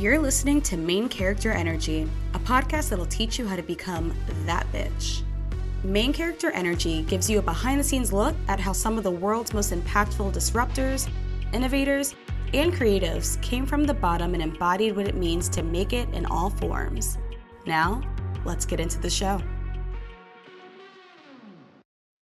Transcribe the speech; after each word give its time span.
You're 0.00 0.18
listening 0.18 0.62
to 0.62 0.78
Main 0.78 1.10
Character 1.10 1.50
Energy, 1.50 2.08
a 2.32 2.38
podcast 2.38 2.88
that'll 2.88 3.04
teach 3.04 3.38
you 3.38 3.46
how 3.46 3.54
to 3.54 3.62
become 3.62 4.14
that 4.46 4.66
bitch. 4.72 5.20
Main 5.84 6.14
Character 6.14 6.50
Energy 6.52 7.02
gives 7.02 7.28
you 7.28 7.38
a 7.38 7.42
behind 7.42 7.78
the 7.78 7.84
scenes 7.84 8.10
look 8.10 8.34
at 8.48 8.58
how 8.58 8.72
some 8.72 8.96
of 8.96 9.04
the 9.04 9.10
world's 9.10 9.52
most 9.52 9.74
impactful 9.74 10.32
disruptors, 10.32 11.06
innovators, 11.52 12.14
and 12.54 12.72
creatives 12.72 13.38
came 13.42 13.66
from 13.66 13.84
the 13.84 13.92
bottom 13.92 14.32
and 14.32 14.42
embodied 14.42 14.96
what 14.96 15.06
it 15.06 15.16
means 15.16 15.50
to 15.50 15.62
make 15.62 15.92
it 15.92 16.08
in 16.14 16.24
all 16.24 16.48
forms. 16.48 17.18
Now, 17.66 18.00
let's 18.46 18.64
get 18.64 18.80
into 18.80 18.98
the 18.98 19.10
show. 19.10 19.38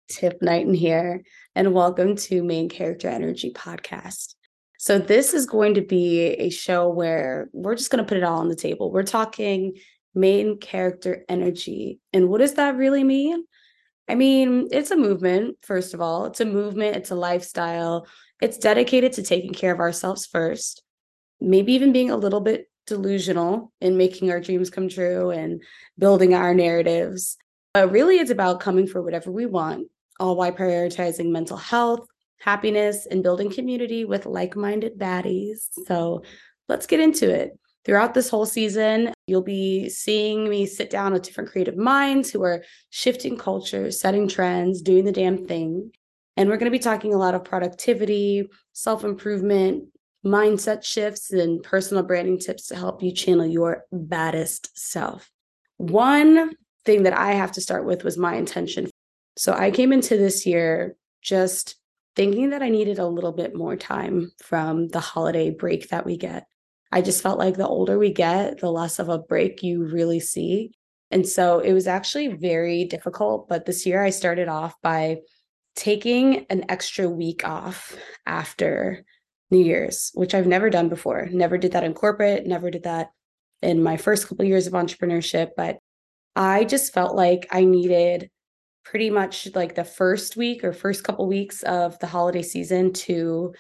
Tiff 0.10 0.34
Knighton 0.42 0.74
here, 0.74 1.22
and 1.54 1.76
welcome 1.76 2.16
to 2.16 2.42
Main 2.42 2.70
Character 2.70 3.08
Energy 3.08 3.52
Podcast. 3.54 4.34
So, 4.78 5.00
this 5.00 5.34
is 5.34 5.46
going 5.46 5.74
to 5.76 5.82
be 5.82 6.22
a 6.22 6.50
show 6.50 6.90
where 6.90 7.50
we're 7.52 7.76
just 7.76 7.90
going 7.90 8.04
to 8.04 8.08
put 8.08 8.18
it 8.18 8.24
all 8.24 8.40
on 8.40 8.50
the 8.50 8.56
table. 8.56 8.92
We're 8.92 9.04
talking 9.04 9.78
main 10.14 10.60
character 10.60 11.24
energy. 11.30 12.00
And 12.14 12.30
what 12.30 12.40
does 12.40 12.56
that 12.56 12.76
really 12.76 13.04
mean? 13.04 13.46
I 14.08 14.16
mean, 14.16 14.68
it's 14.72 14.92
a 14.92 14.98
movement, 14.98 15.58
first 15.62 15.94
of 15.94 16.02
all. 16.02 16.26
It's 16.26 16.40
a 16.40 16.46
movement, 16.46 16.96
it's 16.96 17.12
a 17.12 17.16
lifestyle. 17.16 18.08
It's 18.42 18.58
dedicated 18.58 19.14
to 19.14 19.24
taking 19.24 19.54
care 19.54 19.74
of 19.74 19.80
ourselves 19.80 20.26
first, 20.26 20.82
maybe 21.42 21.74
even 21.74 21.92
being 21.92 22.12
a 22.12 22.18
little 22.18 22.40
bit 22.40 22.70
delusional 22.86 23.72
in 23.82 23.98
making 23.98 24.32
our 24.32 24.40
dreams 24.40 24.70
come 24.70 24.90
true 24.90 25.32
and 25.32 25.62
building 25.98 26.34
our 26.34 26.54
narratives. 26.54 27.38
But 27.74 27.92
really, 27.92 28.18
it's 28.18 28.32
about 28.32 28.60
coming 28.60 28.88
for 28.88 29.02
whatever 29.02 29.32
we 29.32 29.46
want, 29.46 29.88
all 30.20 30.36
while 30.36 30.52
prioritizing 30.52 31.32
mental 31.32 31.58
health, 31.58 32.08
happiness, 32.40 33.08
and 33.10 33.24
building 33.24 33.52
community 33.52 34.06
with 34.06 34.26
like 34.26 34.56
minded 34.56 34.98
baddies. 34.98 35.68
So 35.86 36.24
let's 36.68 36.88
get 36.88 37.00
into 37.00 37.30
it. 37.30 37.58
Throughout 37.86 38.14
this 38.14 38.30
whole 38.30 38.46
season, 38.46 39.14
you'll 39.28 39.42
be 39.42 39.88
seeing 39.88 40.50
me 40.50 40.66
sit 40.66 40.90
down 40.90 41.14
with 41.14 41.24
different 41.24 41.50
creative 41.50 41.78
minds 41.78 42.30
who 42.30 42.44
are 42.44 42.64
shifting 42.90 43.38
cultures, 43.38 44.00
setting 44.00 44.28
trends, 44.28 44.82
doing 44.82 45.06
the 45.06 45.12
damn 45.14 45.48
thing. 45.48 45.92
And 46.36 46.50
we're 46.50 46.58
going 46.58 46.72
to 46.72 46.78
be 46.78 46.84
talking 46.84 47.14
a 47.14 47.18
lot 47.18 47.34
of 47.34 47.46
productivity, 47.46 48.50
self 48.74 49.06
improvement, 49.06 49.86
mindset 50.26 50.84
shifts, 50.84 51.32
and 51.32 51.64
personal 51.64 52.04
branding 52.04 52.40
tips 52.40 52.68
to 52.68 52.76
help 52.76 53.02
you 53.02 53.14
channel 53.14 53.46
your 53.46 53.86
baddest 53.92 54.78
self. 54.78 55.32
One 55.78 56.56
thing 56.86 57.04
that 57.04 57.18
I 57.18 57.34
have 57.34 57.54
to 57.54 57.62
start 57.62 57.86
with 57.86 58.04
was 58.04 58.18
my 58.18 58.36
intention. 58.36 58.90
So 59.38 59.54
I 59.54 59.72
came 59.72 59.94
into 59.94 60.18
this 60.18 60.46
year 60.46 60.96
just 61.22 61.76
thinking 62.18 62.50
that 62.50 62.64
I 62.64 62.70
needed 62.70 62.98
a 62.98 63.06
little 63.06 63.32
bit 63.32 63.56
more 63.56 63.76
time 63.76 64.32
from 64.44 64.88
the 64.88 65.00
holiday 65.00 65.52
break 65.52 65.90
that 65.90 66.04
we 66.04 66.18
get. 66.18 66.48
I 66.92 67.04
just 67.04 67.22
felt 67.22 67.38
like 67.38 67.56
the 67.56 67.68
older 67.68 68.00
we 68.00 68.12
get, 68.12 68.60
the 68.60 68.72
less 68.72 68.98
of 68.98 69.08
a 69.08 69.20
break 69.20 69.62
you 69.62 69.86
really 69.86 70.20
see. 70.20 70.72
And 71.12 71.28
so 71.28 71.60
it 71.60 71.74
was 71.74 71.86
actually 71.86 72.30
very 72.30 72.86
difficult. 72.86 73.48
But 73.48 73.66
this 73.66 73.86
year 73.86 74.04
I 74.04 74.10
started 74.10 74.48
off 74.48 74.74
by 74.82 75.18
taking 75.76 76.48
an 76.50 76.66
extra 76.70 77.08
week 77.08 77.48
off 77.48 77.96
after 78.26 79.06
New 79.52 79.64
Year's, 79.64 80.10
which 80.16 80.34
I've 80.34 80.48
never 80.48 80.72
done 80.72 80.90
before. 80.90 81.30
Never 81.32 81.60
did 81.60 81.74
that 81.74 81.84
in 81.84 81.94
corporate, 81.94 82.48
never 82.48 82.72
did 82.72 82.84
that 82.84 83.12
in 83.62 83.84
my 83.84 83.96
first 83.96 84.28
couple 84.28 84.44
of 84.44 84.50
years 84.50 84.66
of 84.66 84.74
entrepreneurship. 84.74 85.52
But 85.56 85.78
I 86.36 86.64
just 86.64 86.94
felt 86.94 87.16
like 87.16 87.48
I 87.52 87.64
needed 87.64 88.32
pretty 88.90 89.10
much 89.10 89.50
like 89.54 89.76
the 89.76 89.84
first 89.84 90.38
week 90.38 90.64
or 90.64 90.72
first 90.72 91.04
couple 91.04 91.28
weeks 91.28 91.62
of 91.64 92.00
the 92.00 92.08
holiday 92.08 92.42
season 92.42 92.94
to 92.94 93.54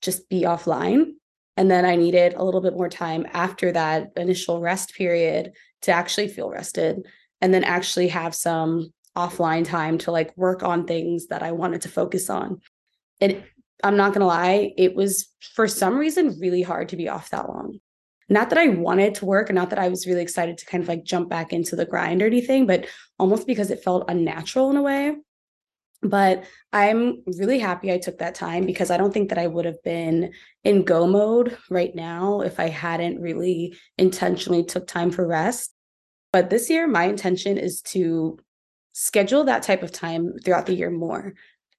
just 0.00 0.28
be 0.30 0.42
offline. 0.42 1.12
And 1.56 1.70
then 1.70 1.84
i 1.84 1.96
needed 1.96 2.32
a 2.34 2.44
little 2.44 2.62
bit 2.62 2.72
more 2.72 2.88
time 2.88 3.26
after 3.32 3.72
that 3.72 4.12
initial 4.16 4.60
rest 4.60 4.94
period 4.94 5.52
to 5.82 5.92
actually 5.92 6.28
feel 6.28 6.48
rested 6.48 7.06
and 7.42 7.52
then 7.52 7.64
actually 7.64 8.08
have 8.08 8.34
some 8.34 8.92
offline 9.16 9.66
time 9.66 9.98
to 9.98 10.10
like 10.10 10.34
work 10.36 10.62
on 10.62 10.86
things 10.86 11.26
that 11.26 11.42
i 11.42 11.52
wanted 11.52 11.82
to 11.82 11.88
focus 11.88 12.30
on. 12.30 12.60
And 13.20 13.42
i'm 13.84 13.96
not 13.96 14.14
going 14.14 14.20
to 14.20 14.26
lie 14.26 14.72
it 14.78 14.94
was 14.94 15.28
for 15.54 15.68
some 15.68 15.98
reason 15.98 16.38
really 16.40 16.62
hard 16.62 16.88
to 16.90 16.96
be 16.96 17.08
off 17.08 17.30
that 17.30 17.48
long. 17.48 17.78
Not 18.30 18.48
that 18.50 18.58
I 18.58 18.68
wanted 18.68 19.16
to 19.16 19.26
work 19.26 19.50
and 19.50 19.56
not 19.56 19.70
that 19.70 19.78
I 19.80 19.88
was 19.88 20.06
really 20.06 20.22
excited 20.22 20.56
to 20.56 20.66
kind 20.66 20.82
of 20.82 20.88
like 20.88 21.02
jump 21.02 21.28
back 21.28 21.52
into 21.52 21.74
the 21.74 21.84
grind 21.84 22.22
or 22.22 22.26
anything, 22.26 22.64
but 22.64 22.86
almost 23.20 23.46
because 23.46 23.70
it 23.70 23.84
felt 23.84 24.08
unnatural 24.08 24.70
in 24.70 24.76
a 24.76 24.82
way. 24.82 25.16
But 26.02 26.44
I'm 26.72 27.22
really 27.26 27.58
happy 27.58 27.92
I 27.92 27.98
took 27.98 28.18
that 28.18 28.34
time 28.34 28.64
because 28.64 28.90
I 28.90 28.96
don't 28.96 29.12
think 29.12 29.28
that 29.28 29.38
I 29.38 29.46
would 29.46 29.66
have 29.66 29.82
been 29.84 30.32
in 30.64 30.82
go 30.82 31.06
mode 31.06 31.58
right 31.68 31.94
now 31.94 32.40
if 32.40 32.58
I 32.58 32.68
hadn't 32.68 33.20
really 33.20 33.76
intentionally 33.98 34.64
took 34.64 34.86
time 34.86 35.10
for 35.10 35.26
rest. 35.26 35.74
But 36.32 36.48
this 36.48 36.70
year, 36.70 36.86
my 36.86 37.04
intention 37.04 37.58
is 37.58 37.82
to 37.82 38.38
schedule 38.92 39.44
that 39.44 39.62
type 39.62 39.82
of 39.82 39.92
time 39.92 40.32
throughout 40.42 40.66
the 40.66 40.74
year 40.74 40.90
more. 40.90 41.34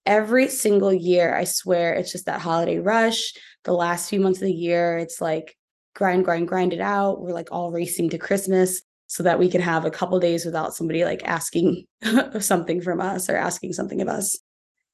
Every 0.05 0.47
single 0.47 0.93
year, 0.93 1.35
I 1.35 1.45
swear 1.45 1.93
it's 1.93 2.11
just 2.11 2.27
that 2.27 2.41
holiday 2.41 2.77
rush. 2.77 3.33
The 3.63 3.73
last 3.73 4.09
few 4.09 4.19
months 4.19 4.39
of 4.39 4.45
the 4.45 4.53
year, 4.53 4.97
it's 4.97 5.19
like 5.19 5.57
grind, 5.95 6.25
grind, 6.25 6.47
grind 6.47 6.73
it 6.73 6.81
out. 6.81 7.21
We're 7.21 7.33
like 7.33 7.49
all 7.51 7.71
racing 7.71 8.11
to 8.11 8.17
Christmas 8.19 8.83
so 9.11 9.23
that 9.23 9.37
we 9.37 9.49
can 9.49 9.59
have 9.59 9.83
a 9.83 9.91
couple 9.91 10.17
days 10.21 10.45
without 10.45 10.73
somebody 10.73 11.03
like 11.03 11.21
asking 11.25 11.85
something 12.39 12.79
from 12.79 13.01
us 13.01 13.29
or 13.29 13.35
asking 13.35 13.73
something 13.73 14.01
of 14.01 14.07
us. 14.07 14.39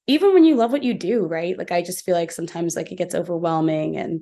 Even 0.08 0.34
when 0.34 0.44
you 0.44 0.56
love 0.56 0.72
what 0.72 0.82
you 0.82 0.96
do, 0.96 1.28
right? 1.28 1.56
Like 1.56 1.72
I 1.72 1.84
just 1.84 2.04
feel 2.04 2.16
like 2.16 2.32
sometimes 2.32 2.76
like 2.76 2.92
it 2.92 2.96
gets 2.96 3.14
overwhelming 3.14 3.96
and 3.96 4.22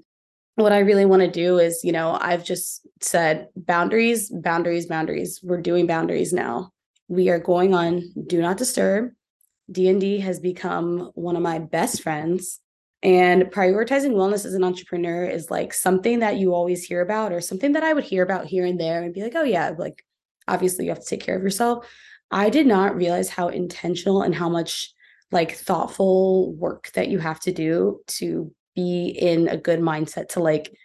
what 0.56 0.74
I 0.74 0.80
really 0.80 1.06
want 1.06 1.22
to 1.22 1.32
do 1.32 1.60
is, 1.60 1.82
you 1.82 1.94
know, 1.94 2.18
I've 2.20 2.44
just 2.44 2.86
said 3.00 3.48
boundaries, 3.56 4.30
boundaries, 4.30 4.86
boundaries. 4.86 5.40
We're 5.42 5.62
doing 5.62 5.88
boundaries 5.88 6.34
now. 6.34 6.72
We 7.08 7.30
are 7.30 7.40
going 7.40 7.74
on 7.74 8.04
do 8.28 8.42
not 8.42 8.58
disturb. 8.58 9.12
D&D 9.72 10.20
has 10.20 10.42
become 10.42 11.12
one 11.16 11.38
of 11.38 11.42
my 11.42 11.60
best 11.60 12.02
friends 12.02 12.60
and 13.06 13.44
prioritizing 13.44 14.14
wellness 14.14 14.46
as 14.46 14.56
an 14.56 14.64
entrepreneur 14.64 15.26
is 15.26 15.52
like 15.52 15.76
something 15.76 16.20
that 16.20 16.38
you 16.38 16.56
always 16.56 16.84
hear 16.84 17.02
about, 17.02 17.32
or 17.32 17.40
something 17.40 17.74
that 17.74 17.84
I 17.84 17.94
would 17.94 18.04
hear 18.04 18.24
about 18.24 18.48
here 18.48 18.66
and 18.66 18.80
there 18.80 19.04
and 19.04 19.14
be 19.14 19.22
like, 19.22 19.36
oh, 19.36 19.44
yeah, 19.44 19.74
like 19.78 20.04
obviously 20.48 20.86
you 20.86 20.92
have 20.92 21.02
to 21.02 21.06
take 21.06 21.22
care 21.22 21.38
of 21.38 21.44
yourself. 21.44 21.88
I 22.32 22.50
did 22.50 22.66
not 22.66 22.96
realize 22.96 23.30
how 23.30 23.50
intentional 23.50 24.24
and 24.24 24.34
how 24.34 24.50
much 24.50 24.92
like 25.32 25.56
thoughtful 25.56 26.56
work 26.56 26.92
that 26.96 27.10
you 27.10 27.20
have 27.20 27.40
to 27.42 27.52
do 27.52 28.02
to 28.08 28.52
be 28.76 29.10
in 29.10 29.50
a 29.50 29.58
good 29.58 29.82
mindset 29.82 30.30
to 30.30 30.40
like 30.40 30.76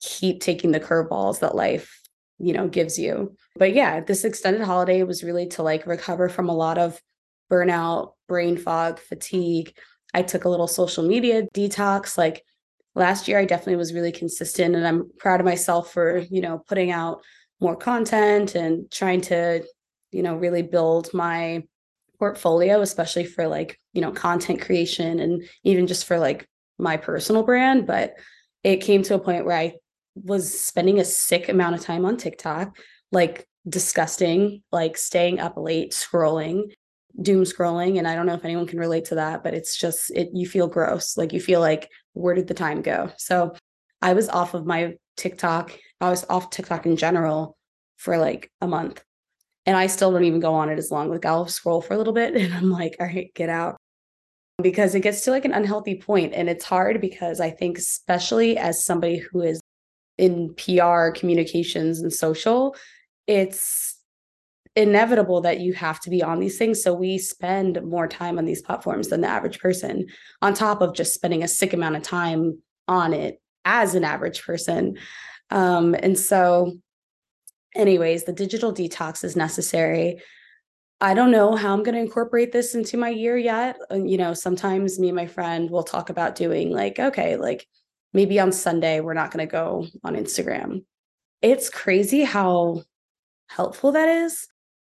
keep 0.00 0.40
taking 0.40 0.72
the 0.72 0.80
curveballs 0.80 1.38
that 1.40 1.54
life 1.54 2.00
you 2.38 2.52
know 2.52 2.66
gives 2.66 2.98
you 2.98 3.36
but 3.56 3.72
yeah 3.72 4.00
this 4.00 4.24
extended 4.24 4.62
holiday 4.62 5.02
was 5.02 5.22
really 5.22 5.46
to 5.46 5.62
like 5.62 5.86
recover 5.86 6.28
from 6.28 6.48
a 6.48 6.54
lot 6.54 6.76
of 6.76 7.00
burnout 7.50 8.14
brain 8.28 8.56
fog 8.56 8.98
fatigue 8.98 9.72
I 10.14 10.22
took 10.22 10.44
a 10.44 10.48
little 10.48 10.68
social 10.68 11.04
media 11.04 11.44
detox. 11.54 12.18
Like 12.18 12.44
last 12.94 13.28
year, 13.28 13.38
I 13.38 13.44
definitely 13.44 13.76
was 13.76 13.94
really 13.94 14.12
consistent 14.12 14.76
and 14.76 14.86
I'm 14.86 15.10
proud 15.18 15.40
of 15.40 15.46
myself 15.46 15.92
for, 15.92 16.18
you 16.18 16.40
know, 16.40 16.62
putting 16.68 16.90
out 16.90 17.22
more 17.60 17.76
content 17.76 18.54
and 18.54 18.90
trying 18.90 19.20
to, 19.22 19.64
you 20.10 20.22
know, 20.22 20.36
really 20.36 20.62
build 20.62 21.12
my 21.14 21.62
portfolio, 22.18 22.80
especially 22.80 23.24
for 23.24 23.48
like, 23.48 23.80
you 23.92 24.00
know, 24.00 24.12
content 24.12 24.60
creation 24.60 25.20
and 25.20 25.44
even 25.64 25.86
just 25.86 26.04
for 26.06 26.18
like 26.18 26.46
my 26.78 26.96
personal 26.96 27.42
brand. 27.42 27.86
But 27.86 28.14
it 28.62 28.78
came 28.78 29.02
to 29.04 29.14
a 29.14 29.18
point 29.18 29.44
where 29.44 29.56
I 29.56 29.74
was 30.14 30.60
spending 30.60 31.00
a 31.00 31.04
sick 31.04 31.48
amount 31.48 31.74
of 31.74 31.80
time 31.80 32.04
on 32.04 32.16
TikTok, 32.16 32.76
like 33.10 33.46
disgusting, 33.68 34.62
like 34.70 34.96
staying 34.96 35.40
up 35.40 35.54
late 35.56 35.92
scrolling 35.92 36.72
doom 37.20 37.42
scrolling 37.44 37.98
and 37.98 38.08
i 38.08 38.14
don't 38.14 38.26
know 38.26 38.34
if 38.34 38.44
anyone 38.44 38.66
can 38.66 38.78
relate 38.78 39.04
to 39.04 39.16
that 39.16 39.44
but 39.44 39.54
it's 39.54 39.76
just 39.76 40.10
it 40.12 40.30
you 40.32 40.46
feel 40.46 40.66
gross 40.66 41.16
like 41.16 41.32
you 41.32 41.40
feel 41.40 41.60
like 41.60 41.90
where 42.14 42.34
did 42.34 42.46
the 42.46 42.54
time 42.54 42.82
go? 42.82 43.10
So 43.16 43.54
i 44.00 44.12
was 44.12 44.28
off 44.28 44.54
of 44.54 44.66
my 44.66 44.94
tiktok 45.16 45.78
i 46.00 46.08
was 46.08 46.24
off 46.30 46.50
tiktok 46.50 46.86
in 46.86 46.96
general 46.96 47.56
for 47.96 48.16
like 48.16 48.50
a 48.60 48.66
month 48.66 49.02
and 49.66 49.76
i 49.76 49.86
still 49.86 50.10
don't 50.10 50.24
even 50.24 50.40
go 50.40 50.54
on 50.54 50.70
it 50.70 50.78
as 50.78 50.90
long 50.90 51.10
like 51.10 51.26
i'll 51.26 51.46
scroll 51.46 51.82
for 51.82 51.94
a 51.94 51.98
little 51.98 52.14
bit 52.14 52.34
and 52.36 52.54
i'm 52.54 52.70
like 52.70 52.96
all 53.00 53.06
right 53.06 53.32
get 53.34 53.48
out. 53.48 53.76
Because 54.62 54.94
it 54.94 55.00
gets 55.00 55.22
to 55.22 55.32
like 55.32 55.44
an 55.44 55.52
unhealthy 55.52 55.96
point 55.96 56.34
and 56.34 56.48
it's 56.48 56.64
hard 56.64 57.00
because 57.00 57.40
i 57.40 57.50
think 57.50 57.78
especially 57.78 58.56
as 58.56 58.84
somebody 58.84 59.18
who 59.18 59.42
is 59.42 59.60
in 60.18 60.54
pr 60.54 61.10
communications 61.14 62.00
and 62.00 62.12
social 62.12 62.76
it's 63.26 64.01
inevitable 64.74 65.40
that 65.42 65.60
you 65.60 65.72
have 65.74 66.00
to 66.00 66.10
be 66.10 66.22
on 66.22 66.40
these 66.40 66.58
things. 66.58 66.82
So 66.82 66.94
we 66.94 67.18
spend 67.18 67.82
more 67.82 68.08
time 68.08 68.38
on 68.38 68.44
these 68.44 68.62
platforms 68.62 69.08
than 69.08 69.20
the 69.20 69.28
average 69.28 69.58
person, 69.60 70.06
on 70.40 70.54
top 70.54 70.80
of 70.80 70.94
just 70.94 71.14
spending 71.14 71.42
a 71.42 71.48
sick 71.48 71.72
amount 71.72 71.96
of 71.96 72.02
time 72.02 72.62
on 72.88 73.12
it 73.12 73.40
as 73.64 73.94
an 73.94 74.04
average 74.04 74.42
person. 74.42 74.96
Um, 75.50 75.94
and 75.94 76.18
so, 76.18 76.78
anyways, 77.74 78.24
the 78.24 78.32
digital 78.32 78.72
detox 78.72 79.24
is 79.24 79.36
necessary. 79.36 80.22
I 81.00 81.14
don't 81.14 81.30
know 81.30 81.56
how 81.56 81.74
I'm 81.74 81.82
going 81.82 81.96
to 81.96 82.00
incorporate 82.00 82.52
this 82.52 82.74
into 82.74 82.96
my 82.96 83.08
year 83.10 83.36
yet. 83.36 83.76
Uh, 83.90 83.96
you 83.96 84.16
know, 84.16 84.34
sometimes 84.34 84.98
me 84.98 85.08
and 85.08 85.16
my 85.16 85.26
friend 85.26 85.68
will 85.68 85.82
talk 85.82 86.10
about 86.10 86.36
doing 86.36 86.70
like, 86.70 86.98
okay, 86.98 87.36
like 87.36 87.66
maybe 88.12 88.40
on 88.40 88.52
Sunday, 88.52 89.00
we're 89.00 89.14
not 89.14 89.32
going 89.32 89.46
to 89.46 89.50
go 89.50 89.86
on 90.04 90.14
Instagram 90.16 90.82
it's 91.42 91.68
crazy 91.68 92.22
how 92.22 92.82
helpful 93.48 93.92
that 93.92 94.08
is. 94.08 94.48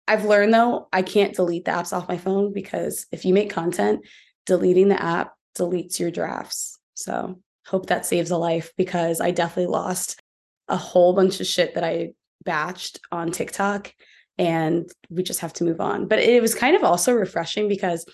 I've 0.08 0.24
learned 0.24 0.54
though, 0.54 0.88
I 0.92 1.02
can't 1.02 1.34
delete 1.34 1.64
the 1.64 1.72
apps 1.72 1.92
off 1.92 2.08
my 2.08 2.16
phone 2.16 2.52
because 2.52 3.06
if 3.10 3.24
you 3.24 3.34
make 3.34 3.50
content, 3.50 4.06
deleting 4.44 4.88
the 4.88 5.02
app 5.02 5.34
deletes 5.56 5.98
your 5.98 6.10
drafts. 6.10 6.78
So 6.94 7.40
hope 7.66 7.86
that 7.86 8.06
saves 8.06 8.30
a 8.30 8.36
life 8.36 8.72
because 8.76 9.20
I 9.20 9.32
definitely 9.32 9.72
lost 9.72 10.20
a 10.68 10.76
whole 10.76 11.12
bunch 11.12 11.40
of 11.40 11.46
shit 11.46 11.74
that 11.74 11.84
I 11.84 12.12
batched 12.44 12.98
on 13.10 13.32
TikTok 13.32 13.92
and 14.38 14.88
we 15.10 15.22
just 15.22 15.40
have 15.40 15.52
to 15.54 15.64
move 15.64 15.80
on. 15.80 16.06
But 16.06 16.20
it 16.20 16.40
was 16.40 16.54
kind 16.54 16.76
of 16.76 16.84
also 16.84 17.12
refreshing 17.12 17.68
because 17.68 18.06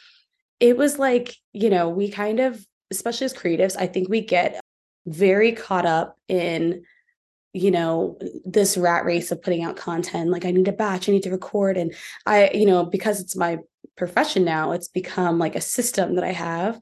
it 0.60 0.76
was 0.76 0.98
like, 0.98 1.34
you 1.52 1.68
know, 1.68 1.88
we 1.88 2.08
kind 2.08 2.40
of, 2.40 2.64
especially 2.90 3.24
as 3.26 3.34
creatives, 3.34 3.76
I 3.78 3.86
think 3.86 4.08
we 4.08 4.20
get 4.20 4.60
very 5.06 5.52
caught 5.52 5.86
up 5.86 6.16
in 6.28 6.84
you 7.52 7.70
know 7.70 8.18
this 8.44 8.76
rat 8.76 9.04
race 9.04 9.30
of 9.30 9.42
putting 9.42 9.62
out 9.62 9.76
content 9.76 10.30
like 10.30 10.46
i 10.46 10.50
need 10.50 10.68
a 10.68 10.72
batch 10.72 11.08
i 11.08 11.12
need 11.12 11.22
to 11.22 11.30
record. 11.30 11.76
And 11.76 11.94
i 12.26 12.50
you 12.54 12.66
know 12.66 12.84
because 12.84 13.20
it's 13.20 13.36
my 13.36 13.58
profession 13.96 14.44
now 14.44 14.72
it's 14.72 14.88
become 14.88 15.38
like 15.38 15.56
a 15.56 15.60
system 15.60 16.14
that 16.16 16.24
i 16.24 16.32
have. 16.32 16.80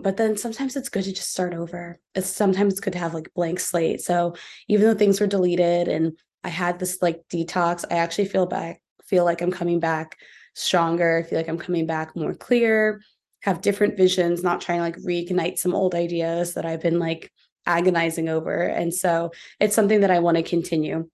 But 0.00 0.16
then 0.16 0.36
sometimes 0.36 0.76
it's 0.76 0.88
good 0.88 1.02
to 1.02 1.12
just 1.12 1.32
start 1.32 1.54
over. 1.54 1.98
It's 2.14 2.28
sometimes 2.28 2.74
it's 2.74 2.80
good 2.80 2.92
to 2.92 3.00
have 3.00 3.14
like 3.14 3.34
blank 3.34 3.58
slate. 3.58 4.00
So 4.00 4.36
even 4.68 4.86
though 4.86 4.94
things 4.94 5.20
were 5.20 5.26
deleted 5.26 5.88
and 5.88 6.16
i 6.44 6.48
had 6.48 6.78
this 6.78 6.98
like 7.02 7.20
detox 7.30 7.84
i 7.90 7.96
actually 7.96 8.26
feel 8.26 8.46
back 8.46 8.80
feel 9.04 9.24
like 9.24 9.40
i'm 9.42 9.50
coming 9.50 9.80
back 9.80 10.16
stronger 10.54 11.18
i 11.18 11.28
feel 11.28 11.38
like 11.38 11.48
i'm 11.48 11.58
coming 11.58 11.86
back 11.86 12.14
more 12.16 12.34
clear 12.34 13.00
have 13.42 13.60
different 13.60 13.96
visions 13.96 14.42
not 14.42 14.60
trying 14.60 14.78
to 14.78 14.82
like 14.82 14.96
reignite 14.98 15.58
some 15.58 15.74
old 15.74 15.94
ideas 15.94 16.54
that 16.54 16.66
i've 16.66 16.80
been 16.80 16.98
like 16.98 17.32
agonizing 17.68 18.28
over. 18.28 18.62
And 18.62 18.92
so 18.92 19.30
it's 19.60 19.74
something 19.74 20.00
that 20.00 20.10
I 20.10 20.18
want 20.18 20.36
to 20.36 20.42
continue. 20.42 21.08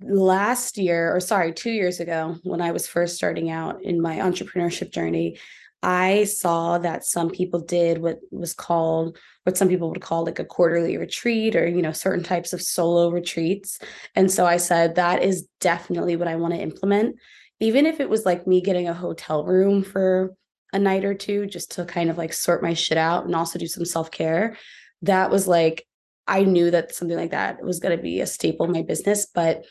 Last 0.00 0.78
year, 0.78 1.14
or 1.14 1.20
sorry, 1.20 1.52
two 1.52 1.70
years 1.70 2.00
ago, 2.00 2.36
when 2.42 2.60
I 2.60 2.72
was 2.72 2.88
first 2.88 3.14
starting 3.14 3.50
out 3.50 3.84
in 3.84 4.00
my 4.00 4.16
entrepreneurship 4.16 4.90
journey, 4.90 5.38
I 5.84 6.24
saw 6.24 6.78
that 6.78 7.04
some 7.04 7.30
people 7.30 7.60
did 7.60 7.98
what 7.98 8.18
was 8.30 8.54
called 8.54 9.18
what 9.44 9.56
some 9.56 9.68
people 9.68 9.90
would 9.90 10.00
call 10.00 10.24
like 10.24 10.38
a 10.38 10.44
quarterly 10.44 10.96
retreat 10.96 11.56
or 11.56 11.66
you 11.66 11.82
know 11.82 11.90
certain 11.90 12.22
types 12.22 12.52
of 12.52 12.62
solo 12.62 13.10
retreats. 13.10 13.80
And 14.14 14.30
so 14.30 14.46
I 14.46 14.58
said 14.58 14.94
that 14.94 15.24
is 15.24 15.48
definitely 15.60 16.14
what 16.14 16.28
I 16.28 16.36
want 16.36 16.54
to 16.54 16.60
implement 16.60 17.16
even 17.62 17.86
if 17.86 18.00
it 18.00 18.10
was 18.10 18.26
like 18.26 18.44
me 18.44 18.60
getting 18.60 18.88
a 18.88 18.94
hotel 18.94 19.44
room 19.44 19.84
for 19.84 20.34
a 20.72 20.78
night 20.80 21.04
or 21.04 21.14
two 21.14 21.46
just 21.46 21.70
to 21.70 21.84
kind 21.84 22.10
of 22.10 22.18
like 22.18 22.32
sort 22.32 22.60
my 22.60 22.74
shit 22.74 22.98
out 22.98 23.24
and 23.24 23.36
also 23.36 23.56
do 23.56 23.68
some 23.68 23.84
self-care 23.84 24.56
that 25.02 25.30
was 25.30 25.46
like 25.46 25.86
I 26.26 26.44
knew 26.44 26.70
that 26.70 26.94
something 26.94 27.16
like 27.16 27.32
that 27.32 27.62
was 27.62 27.80
going 27.80 27.96
to 27.96 28.02
be 28.02 28.20
a 28.20 28.26
staple 28.26 28.66
in 28.66 28.72
my 28.72 28.82
business. 28.82 29.26
But 29.26 29.64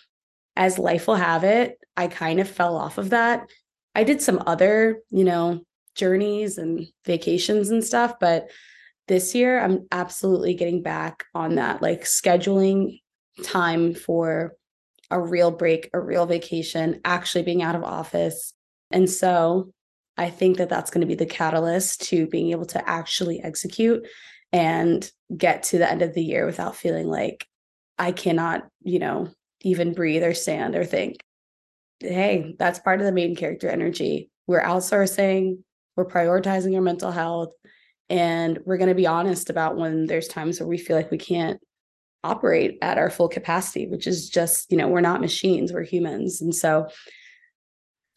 as 0.55 0.77
life 0.77 1.07
will 1.07 1.15
have 1.15 1.43
it, 1.43 1.79
I 1.95 2.07
kind 2.07 2.39
of 2.39 2.49
fell 2.49 2.75
off 2.75 2.97
of 2.97 3.11
that. 3.11 3.49
I 3.95 4.03
did 4.03 4.21
some 4.21 4.43
other, 4.45 4.99
you 5.09 5.23
know, 5.23 5.61
journeys 5.95 6.57
and 6.57 6.85
vacations 7.05 7.69
and 7.69 7.83
stuff. 7.83 8.15
But 8.19 8.49
this 9.07 9.33
year, 9.33 9.59
I'm 9.59 9.87
absolutely 9.91 10.53
getting 10.53 10.81
back 10.81 11.25
on 11.33 11.55
that, 11.55 11.81
like 11.81 12.03
scheduling 12.03 12.99
time 13.43 13.93
for 13.93 14.53
a 15.09 15.19
real 15.19 15.51
break, 15.51 15.89
a 15.93 15.99
real 15.99 16.25
vacation, 16.25 17.01
actually 17.03 17.43
being 17.43 17.61
out 17.61 17.75
of 17.75 17.83
office. 17.83 18.53
And 18.91 19.09
so 19.09 19.73
I 20.17 20.29
think 20.29 20.57
that 20.57 20.69
that's 20.69 20.91
going 20.91 21.01
to 21.01 21.07
be 21.07 21.15
the 21.15 21.25
catalyst 21.25 22.01
to 22.09 22.27
being 22.27 22.51
able 22.51 22.65
to 22.67 22.89
actually 22.89 23.41
execute 23.41 24.05
and 24.53 25.09
get 25.35 25.63
to 25.63 25.77
the 25.77 25.89
end 25.89 26.01
of 26.01 26.13
the 26.13 26.23
year 26.23 26.45
without 26.45 26.75
feeling 26.75 27.07
like 27.07 27.47
I 27.97 28.11
cannot, 28.11 28.67
you 28.83 28.99
know, 28.99 29.29
even 29.61 29.93
breathe 29.93 30.23
or 30.23 30.33
stand 30.33 30.75
or 30.75 30.85
think. 30.85 31.17
Hey, 31.99 32.55
that's 32.57 32.79
part 32.79 32.99
of 32.99 33.05
the 33.05 33.11
main 33.11 33.35
character 33.35 33.69
energy. 33.69 34.29
We're 34.47 34.61
outsourcing, 34.61 35.59
we're 35.95 36.05
prioritizing 36.05 36.75
our 36.75 36.81
mental 36.81 37.11
health, 37.11 37.53
and 38.09 38.59
we're 38.65 38.77
going 38.77 38.89
to 38.89 38.95
be 38.95 39.07
honest 39.07 39.49
about 39.49 39.77
when 39.77 40.05
there's 40.05 40.27
times 40.27 40.59
where 40.59 40.67
we 40.67 40.77
feel 40.77 40.97
like 40.97 41.11
we 41.11 41.17
can't 41.17 41.61
operate 42.23 42.77
at 42.81 42.97
our 42.97 43.09
full 43.09 43.29
capacity, 43.29 43.87
which 43.87 44.07
is 44.07 44.29
just, 44.29 44.71
you 44.71 44.77
know, 44.77 44.87
we're 44.87 45.01
not 45.01 45.21
machines, 45.21 45.71
we're 45.71 45.83
humans. 45.83 46.41
And 46.41 46.53
so 46.53 46.87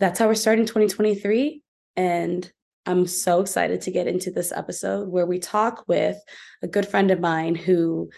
that's 0.00 0.18
how 0.18 0.26
we're 0.26 0.34
starting 0.34 0.66
2023. 0.66 1.62
And 1.96 2.50
I'm 2.86 3.06
so 3.06 3.40
excited 3.40 3.80
to 3.82 3.90
get 3.90 4.06
into 4.06 4.30
this 4.30 4.52
episode 4.52 5.08
where 5.08 5.26
we 5.26 5.38
talk 5.38 5.84
with 5.88 6.16
a 6.62 6.68
good 6.68 6.86
friend 6.86 7.10
of 7.10 7.20
mine 7.20 7.54
who 7.54 8.10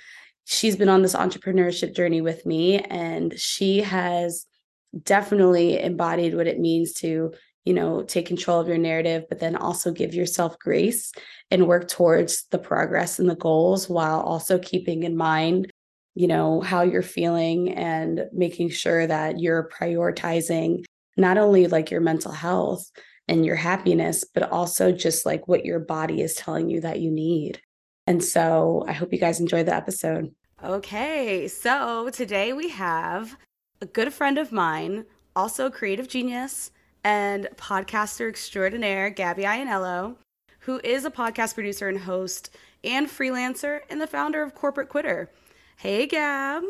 she's 0.44 0.76
been 0.76 0.88
on 0.88 1.02
this 1.02 1.14
entrepreneurship 1.14 1.94
journey 1.94 2.20
with 2.20 2.44
me 2.46 2.78
and 2.78 3.38
she 3.38 3.80
has 3.82 4.46
definitely 5.02 5.80
embodied 5.80 6.34
what 6.34 6.46
it 6.46 6.58
means 6.58 6.92
to 6.94 7.32
you 7.64 7.74
know 7.74 8.02
take 8.02 8.26
control 8.26 8.60
of 8.60 8.68
your 8.68 8.78
narrative 8.78 9.24
but 9.28 9.40
then 9.40 9.56
also 9.56 9.92
give 9.92 10.14
yourself 10.14 10.58
grace 10.58 11.12
and 11.50 11.66
work 11.66 11.88
towards 11.88 12.46
the 12.50 12.58
progress 12.58 13.18
and 13.18 13.28
the 13.28 13.36
goals 13.36 13.88
while 13.88 14.20
also 14.20 14.58
keeping 14.58 15.02
in 15.02 15.16
mind 15.16 15.70
you 16.14 16.28
know 16.28 16.60
how 16.60 16.82
you're 16.82 17.02
feeling 17.02 17.74
and 17.74 18.24
making 18.32 18.70
sure 18.70 19.06
that 19.06 19.38
you're 19.38 19.68
prioritizing 19.68 20.84
not 21.16 21.36
only 21.36 21.66
like 21.66 21.90
your 21.90 22.00
mental 22.00 22.32
health 22.32 22.90
and 23.28 23.44
your 23.44 23.56
happiness, 23.56 24.24
but 24.24 24.50
also 24.50 24.92
just 24.92 25.26
like 25.26 25.48
what 25.48 25.64
your 25.64 25.78
body 25.78 26.20
is 26.22 26.34
telling 26.34 26.70
you 26.70 26.80
that 26.80 27.00
you 27.00 27.10
need. 27.10 27.60
And 28.06 28.22
so 28.22 28.84
I 28.86 28.92
hope 28.92 29.12
you 29.12 29.18
guys 29.18 29.40
enjoy 29.40 29.64
the 29.64 29.74
episode. 29.74 30.32
Okay, 30.62 31.48
so 31.48 32.08
today 32.10 32.52
we 32.52 32.68
have 32.70 33.36
a 33.80 33.86
good 33.86 34.12
friend 34.12 34.38
of 34.38 34.52
mine, 34.52 35.04
also 35.34 35.70
creative 35.70 36.08
genius 36.08 36.70
and 37.04 37.48
podcaster 37.56 38.28
extraordinaire, 38.28 39.10
Gabby 39.10 39.42
Ianniello, 39.42 40.16
who 40.60 40.80
is 40.82 41.04
a 41.04 41.10
podcast 41.10 41.54
producer 41.54 41.88
and 41.88 41.98
host 41.98 42.50
and 42.82 43.06
freelancer 43.06 43.80
and 43.90 44.00
the 44.00 44.06
founder 44.06 44.42
of 44.42 44.54
Corporate 44.54 44.88
Quitter. 44.88 45.30
Hey, 45.76 46.06
Gab. 46.06 46.62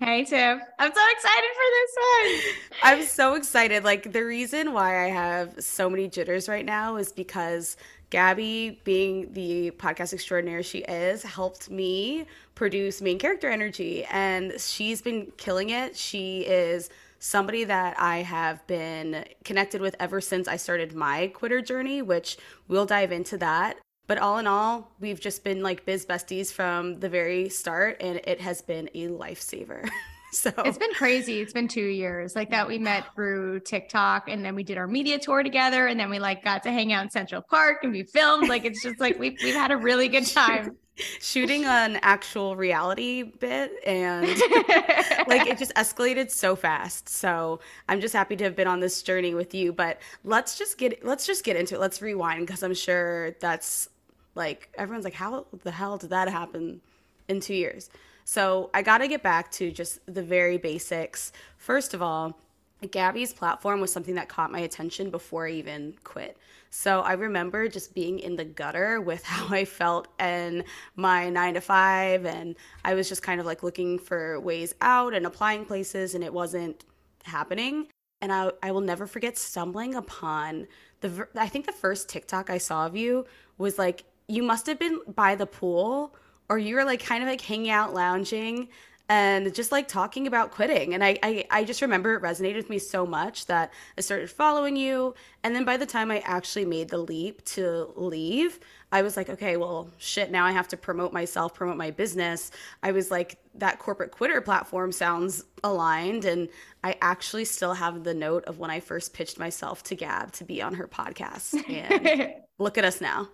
Hey 0.00 0.24
Tiff. 0.24 0.60
I'm 0.78 0.92
so 0.94 1.00
excited 1.10 1.50
for 1.54 1.68
this 1.74 1.96
one. 1.96 2.54
I'm 2.84 3.04
so 3.04 3.34
excited. 3.34 3.82
Like 3.82 4.12
the 4.12 4.22
reason 4.22 4.72
why 4.72 5.04
I 5.04 5.08
have 5.08 5.54
so 5.58 5.90
many 5.90 6.06
jitters 6.06 6.48
right 6.48 6.64
now 6.64 6.96
is 6.96 7.10
because 7.10 7.76
Gabby, 8.10 8.80
being 8.84 9.32
the 9.32 9.72
podcast 9.72 10.12
extraordinaire 10.12 10.62
she 10.62 10.78
is, 10.78 11.24
helped 11.24 11.68
me 11.68 12.26
produce 12.54 13.02
main 13.02 13.18
character 13.18 13.50
energy 13.50 14.04
and 14.04 14.54
she's 14.60 15.02
been 15.02 15.32
killing 15.36 15.70
it. 15.70 15.96
She 15.96 16.42
is 16.42 16.90
somebody 17.18 17.64
that 17.64 17.98
I 17.98 18.18
have 18.18 18.64
been 18.68 19.24
connected 19.42 19.80
with 19.80 19.96
ever 19.98 20.20
since 20.20 20.46
I 20.46 20.58
started 20.58 20.94
my 20.94 21.26
quitter 21.26 21.60
journey, 21.60 22.02
which 22.02 22.38
we'll 22.68 22.86
dive 22.86 23.10
into 23.10 23.36
that. 23.38 23.78
But 24.08 24.16
all 24.16 24.38
in 24.38 24.46
all, 24.46 24.90
we've 25.00 25.20
just 25.20 25.44
been 25.44 25.62
like 25.62 25.84
biz 25.84 26.06
besties 26.06 26.50
from 26.50 26.98
the 26.98 27.10
very 27.10 27.50
start, 27.50 27.98
and 28.00 28.16
it 28.24 28.40
has 28.40 28.62
been 28.62 28.88
a 28.94 29.08
lifesaver. 29.08 29.86
so 30.32 30.50
it's 30.64 30.78
been 30.78 30.94
crazy. 30.94 31.42
It's 31.42 31.52
been 31.52 31.68
two 31.68 31.84
years 31.84 32.34
like 32.34 32.50
that. 32.50 32.66
We 32.66 32.78
met 32.78 33.04
through 33.14 33.60
TikTok, 33.60 34.30
and 34.30 34.42
then 34.42 34.54
we 34.54 34.64
did 34.64 34.78
our 34.78 34.86
media 34.86 35.18
tour 35.18 35.42
together, 35.42 35.88
and 35.88 36.00
then 36.00 36.08
we 36.08 36.18
like 36.18 36.42
got 36.42 36.62
to 36.62 36.72
hang 36.72 36.90
out 36.90 37.04
in 37.04 37.10
Central 37.10 37.42
Park 37.42 37.84
and 37.84 37.92
we 37.92 38.02
filmed. 38.02 38.48
Like 38.48 38.64
it's 38.64 38.82
just 38.82 38.98
like 38.98 39.18
we've 39.18 39.36
we've 39.44 39.54
had 39.54 39.70
a 39.70 39.76
really 39.76 40.08
good 40.08 40.26
time 40.32 40.78
shooting 41.20 41.64
an 41.64 41.98
actual 42.02 42.56
reality 42.56 43.22
bit 43.22 43.72
and 43.86 44.26
like 45.28 45.46
it 45.46 45.56
just 45.56 45.72
escalated 45.74 46.28
so 46.28 46.56
fast 46.56 47.08
so 47.08 47.60
i'm 47.88 48.00
just 48.00 48.12
happy 48.12 48.34
to 48.34 48.42
have 48.42 48.56
been 48.56 48.66
on 48.66 48.80
this 48.80 49.00
journey 49.00 49.32
with 49.32 49.54
you 49.54 49.72
but 49.72 50.00
let's 50.24 50.58
just 50.58 50.76
get 50.76 51.04
let's 51.04 51.24
just 51.24 51.44
get 51.44 51.56
into 51.56 51.76
it 51.76 51.80
let's 51.80 52.02
rewind 52.02 52.44
because 52.44 52.64
i'm 52.64 52.74
sure 52.74 53.30
that's 53.40 53.88
like 54.38 54.70
everyone's 54.78 55.04
like, 55.04 55.14
how 55.14 55.46
the 55.64 55.70
hell 55.70 55.98
did 55.98 56.10
that 56.10 56.28
happen 56.28 56.80
in 57.28 57.40
two 57.40 57.54
years? 57.54 57.90
So 58.24 58.70
I 58.74 58.82
got 58.82 58.98
to 58.98 59.08
get 59.08 59.22
back 59.22 59.50
to 59.52 59.70
just 59.70 60.00
the 60.06 60.22
very 60.22 60.58
basics. 60.58 61.32
First 61.56 61.94
of 61.94 62.02
all, 62.02 62.38
Gabby's 62.86 63.32
platform 63.32 63.80
was 63.80 63.92
something 63.92 64.14
that 64.14 64.28
caught 64.28 64.52
my 64.52 64.60
attention 64.60 65.10
before 65.10 65.48
I 65.48 65.52
even 65.52 65.94
quit. 66.04 66.36
So 66.70 67.00
I 67.00 67.14
remember 67.14 67.68
just 67.68 67.94
being 67.94 68.18
in 68.18 68.36
the 68.36 68.44
gutter 68.44 69.00
with 69.00 69.24
how 69.24 69.54
I 69.54 69.64
felt 69.64 70.08
and 70.18 70.64
my 70.94 71.28
nine 71.28 71.54
to 71.54 71.60
five. 71.60 72.24
And 72.24 72.54
I 72.84 72.94
was 72.94 73.08
just 73.08 73.22
kind 73.22 73.40
of 73.40 73.46
like 73.46 73.62
looking 73.62 73.98
for 73.98 74.38
ways 74.40 74.74
out 74.80 75.14
and 75.14 75.26
applying 75.26 75.64
places, 75.64 76.14
and 76.14 76.22
it 76.22 76.32
wasn't 76.32 76.84
happening. 77.24 77.88
And 78.20 78.32
I, 78.32 78.50
I 78.62 78.72
will 78.72 78.80
never 78.80 79.06
forget 79.06 79.38
stumbling 79.38 79.94
upon 79.94 80.66
the, 81.00 81.28
I 81.36 81.48
think 81.48 81.66
the 81.66 81.72
first 81.72 82.08
TikTok 82.08 82.50
I 82.50 82.58
saw 82.58 82.86
of 82.86 82.96
you 82.96 83.26
was 83.58 83.78
like 83.78 84.04
you 84.28 84.42
must 84.42 84.66
have 84.66 84.78
been 84.78 85.00
by 85.14 85.34
the 85.34 85.46
pool 85.46 86.14
or 86.48 86.58
you 86.58 86.76
were 86.76 86.84
like 86.84 87.04
kind 87.04 87.22
of 87.22 87.28
like 87.28 87.40
hanging 87.40 87.70
out 87.70 87.94
lounging 87.94 88.68
and 89.10 89.54
just 89.54 89.72
like 89.72 89.88
talking 89.88 90.26
about 90.26 90.50
quitting. 90.50 90.92
And 90.92 91.02
I, 91.02 91.18
I, 91.22 91.44
I 91.50 91.64
just 91.64 91.80
remember 91.80 92.14
it 92.14 92.22
resonated 92.22 92.56
with 92.56 92.68
me 92.68 92.78
so 92.78 93.06
much 93.06 93.46
that 93.46 93.72
I 93.96 94.02
started 94.02 94.30
following 94.30 94.76
you. 94.76 95.14
And 95.42 95.54
then 95.54 95.64
by 95.64 95.78
the 95.78 95.86
time 95.86 96.10
I 96.10 96.18
actually 96.20 96.66
made 96.66 96.90
the 96.90 96.98
leap 96.98 97.42
to 97.46 97.90
leave, 97.96 98.60
I 98.92 99.00
was 99.00 99.16
like, 99.16 99.30
okay, 99.30 99.56
well, 99.56 99.90
shit, 99.96 100.30
now 100.30 100.44
I 100.44 100.52
have 100.52 100.68
to 100.68 100.76
promote 100.76 101.14
myself, 101.14 101.54
promote 101.54 101.78
my 101.78 101.90
business. 101.90 102.50
I 102.82 102.92
was 102.92 103.10
like, 103.10 103.38
that 103.54 103.78
corporate 103.78 104.10
quitter 104.10 104.42
platform 104.42 104.92
sounds 104.92 105.42
aligned. 105.64 106.26
And 106.26 106.48
I 106.84 106.96
actually 107.00 107.46
still 107.46 107.72
have 107.72 108.04
the 108.04 108.14
note 108.14 108.44
of 108.44 108.58
when 108.58 108.70
I 108.70 108.80
first 108.80 109.14
pitched 109.14 109.38
myself 109.38 109.82
to 109.84 109.94
Gab 109.94 110.32
to 110.32 110.44
be 110.44 110.60
on 110.60 110.74
her 110.74 110.86
podcast. 110.86 111.54
And 111.66 112.34
look 112.58 112.76
at 112.76 112.84
us 112.84 113.00
now. 113.00 113.28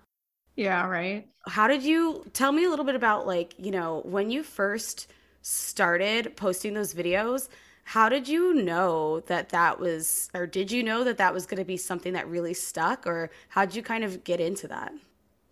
Yeah, 0.57 0.87
right. 0.87 1.29
How 1.47 1.69
did 1.69 1.83
you 1.83 2.25
tell 2.33 2.53
me 2.53 2.65
a 2.65 2.71
little 2.71 2.85
bit 2.85 2.95
about 2.95 3.27
like, 3.27 3.55
you 3.59 3.71
know, 3.71 4.01
when 4.05 4.31
you 4.31 4.43
first 4.43 5.09
started 5.43 6.37
posting 6.37 6.75
those 6.75 6.95
videos? 6.95 7.49
How 7.85 8.09
did 8.09 8.29
you 8.29 8.55
know 8.55 9.21
that 9.21 9.51
that 9.51 9.79
was, 9.79 10.31
or 10.33 10.47
did 10.47 10.73
you 10.73 10.83
know 10.83 11.05
that 11.05 11.19
that 11.19 11.35
was 11.35 11.45
going 11.45 11.59
to 11.59 11.65
be 11.67 11.77
something 11.77 12.15
that 12.15 12.27
really 12.29 12.55
stuck, 12.55 13.07
or 13.07 13.31
how 13.51 13.67
did 13.67 13.75
you 13.75 13.83
kind 13.83 14.05
of 14.05 14.25
get 14.25 14.41
into 14.41 14.67
that? 14.69 14.93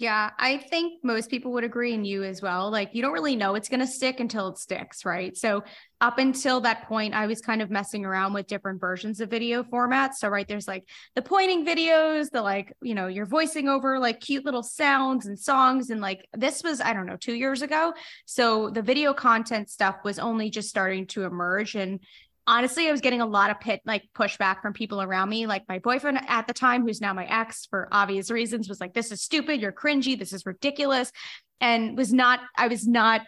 Yeah, 0.03 0.31
I 0.37 0.57
think 0.57 1.05
most 1.05 1.31
people 1.31 1.53
would 1.53 1.63
agree, 1.63 1.95
and 1.95 2.05
you 2.05 2.25
as 2.25 2.43
well. 2.43 2.73
Like, 2.73 2.93
you 2.93 3.03
don't 3.03 3.13
really 3.13 3.37
know 3.37 3.55
it's 3.55 3.69
going 3.69 3.79
to 3.79 3.87
stick 3.87 4.19
until 4.19 4.49
it 4.49 4.59
sticks, 4.59 5.05
right? 5.05 5.37
So, 5.37 5.63
up 6.01 6.19
until 6.19 6.61
that 6.63 6.89
point, 6.89 7.15
I 7.15 7.29
was 7.29 7.41
kind 7.41 7.63
of 7.63 7.71
messing 7.71 8.05
around 8.05 8.33
with 8.33 8.49
different 8.49 8.81
versions 8.81 9.21
of 9.21 9.31
video 9.31 9.63
formats. 9.63 10.15
So, 10.15 10.27
right, 10.29 10.49
there's 10.49 10.67
like 10.67 10.89
the 11.15 11.23
pointing 11.23 11.65
videos, 11.65 12.31
the 12.31 12.43
like, 12.43 12.73
you 12.83 12.97
know, 12.97 13.07
you're 13.07 13.27
voicing 13.27 13.69
over 13.69 14.01
like 14.01 14.19
cute 14.19 14.45
little 14.45 14.65
sounds 14.65 15.27
and 15.27 15.39
songs. 15.39 15.91
And 15.91 16.01
like, 16.01 16.27
this 16.33 16.65
was, 16.65 16.81
I 16.81 16.95
don't 16.95 17.07
know, 17.07 17.17
two 17.17 17.35
years 17.35 17.63
ago. 17.63 17.95
So, 18.27 18.71
the 18.71 18.83
video 18.83 19.15
content 19.15 19.71
stuff 19.71 19.99
was 20.03 20.19
only 20.19 20.51
just 20.51 20.69
starting 20.69 21.07
to 21.09 21.23
emerge. 21.23 21.77
And 21.77 22.01
honestly, 22.47 22.89
I 22.89 22.93
was 22.93 23.01
getting 23.01 23.21
a 23.21 23.27
lot 23.27 23.51
of 23.51 23.61
pit 23.61 23.81
like 23.85 24.09
pushback 24.17 24.63
from 24.63 24.73
people 24.73 25.01
around 25.01 25.29
me. 25.29 25.47
Like 25.47 25.65
my 25.69 25.79
boyfriend 25.79 26.21
at 26.29 26.47
the 26.47 26.55
time, 26.55 26.83
who's 26.87 27.01
now 27.01 27.13
my 27.13 27.27
ex 27.27 27.67
for 27.67 27.89
obvious 27.93 28.31
reasons, 28.31 28.69
was 28.69 28.81
like, 28.81 28.95
This 28.95 29.13
is 29.13 29.23
stupid, 29.23 29.61
you're 29.61 29.73
cringy, 29.73 30.19
this 30.19 30.33
is 30.33 30.47
ridiculous. 30.47 31.13
And 31.61 31.97
was 31.97 32.13
not, 32.13 32.41
I 32.57 32.69
was 32.69 32.87
not 32.87 33.23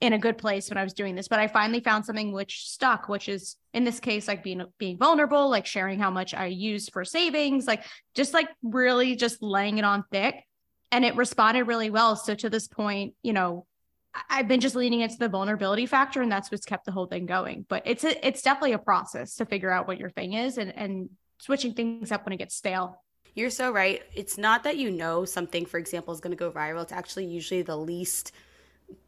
in 0.00 0.12
a 0.12 0.18
good 0.18 0.38
place 0.38 0.68
when 0.68 0.78
I 0.78 0.82
was 0.82 0.92
doing 0.92 1.14
this. 1.14 1.28
But 1.28 1.40
I 1.40 1.48
finally 1.48 1.80
found 1.80 2.04
something 2.04 2.32
which 2.32 2.68
stuck, 2.68 3.08
which 3.08 3.28
is 3.28 3.56
in 3.72 3.84
this 3.84 4.00
case, 4.00 4.28
like 4.28 4.42
being 4.42 4.64
being 4.78 4.98
vulnerable, 4.98 5.48
like 5.48 5.66
sharing 5.66 5.98
how 5.98 6.10
much 6.10 6.34
I 6.34 6.46
use 6.46 6.88
for 6.88 7.04
savings, 7.04 7.66
like 7.66 7.84
just 8.14 8.34
like 8.34 8.48
really 8.62 9.16
just 9.16 9.42
laying 9.42 9.78
it 9.78 9.84
on 9.84 10.04
thick. 10.10 10.44
And 10.90 11.04
it 11.04 11.16
responded 11.16 11.64
really 11.64 11.90
well. 11.90 12.16
So 12.16 12.34
to 12.36 12.50
this 12.50 12.68
point, 12.68 13.14
you 13.22 13.32
know, 13.32 13.66
I've 14.30 14.48
been 14.48 14.60
just 14.60 14.76
leaning 14.76 15.00
into 15.00 15.18
the 15.18 15.28
vulnerability 15.28 15.86
factor, 15.86 16.22
and 16.22 16.30
that's 16.30 16.50
what's 16.50 16.66
kept 16.66 16.84
the 16.84 16.92
whole 16.92 17.06
thing 17.06 17.26
going. 17.26 17.66
But 17.68 17.82
it's 17.86 18.04
a, 18.04 18.26
it's 18.26 18.42
definitely 18.42 18.72
a 18.72 18.78
process 18.78 19.34
to 19.36 19.46
figure 19.46 19.70
out 19.70 19.88
what 19.88 19.98
your 19.98 20.10
thing 20.10 20.34
is, 20.34 20.58
and 20.58 20.76
and 20.76 21.10
switching 21.38 21.74
things 21.74 22.12
up 22.12 22.24
when 22.24 22.32
it 22.32 22.38
gets 22.38 22.54
stale. 22.54 23.00
You're 23.34 23.50
so 23.50 23.72
right. 23.72 24.02
It's 24.14 24.38
not 24.38 24.62
that 24.62 24.76
you 24.76 24.90
know 24.90 25.24
something, 25.24 25.66
for 25.66 25.78
example, 25.78 26.14
is 26.14 26.20
going 26.20 26.30
to 26.30 26.36
go 26.36 26.52
viral. 26.52 26.82
It's 26.82 26.92
actually 26.92 27.26
usually 27.26 27.62
the 27.62 27.76
least 27.76 28.32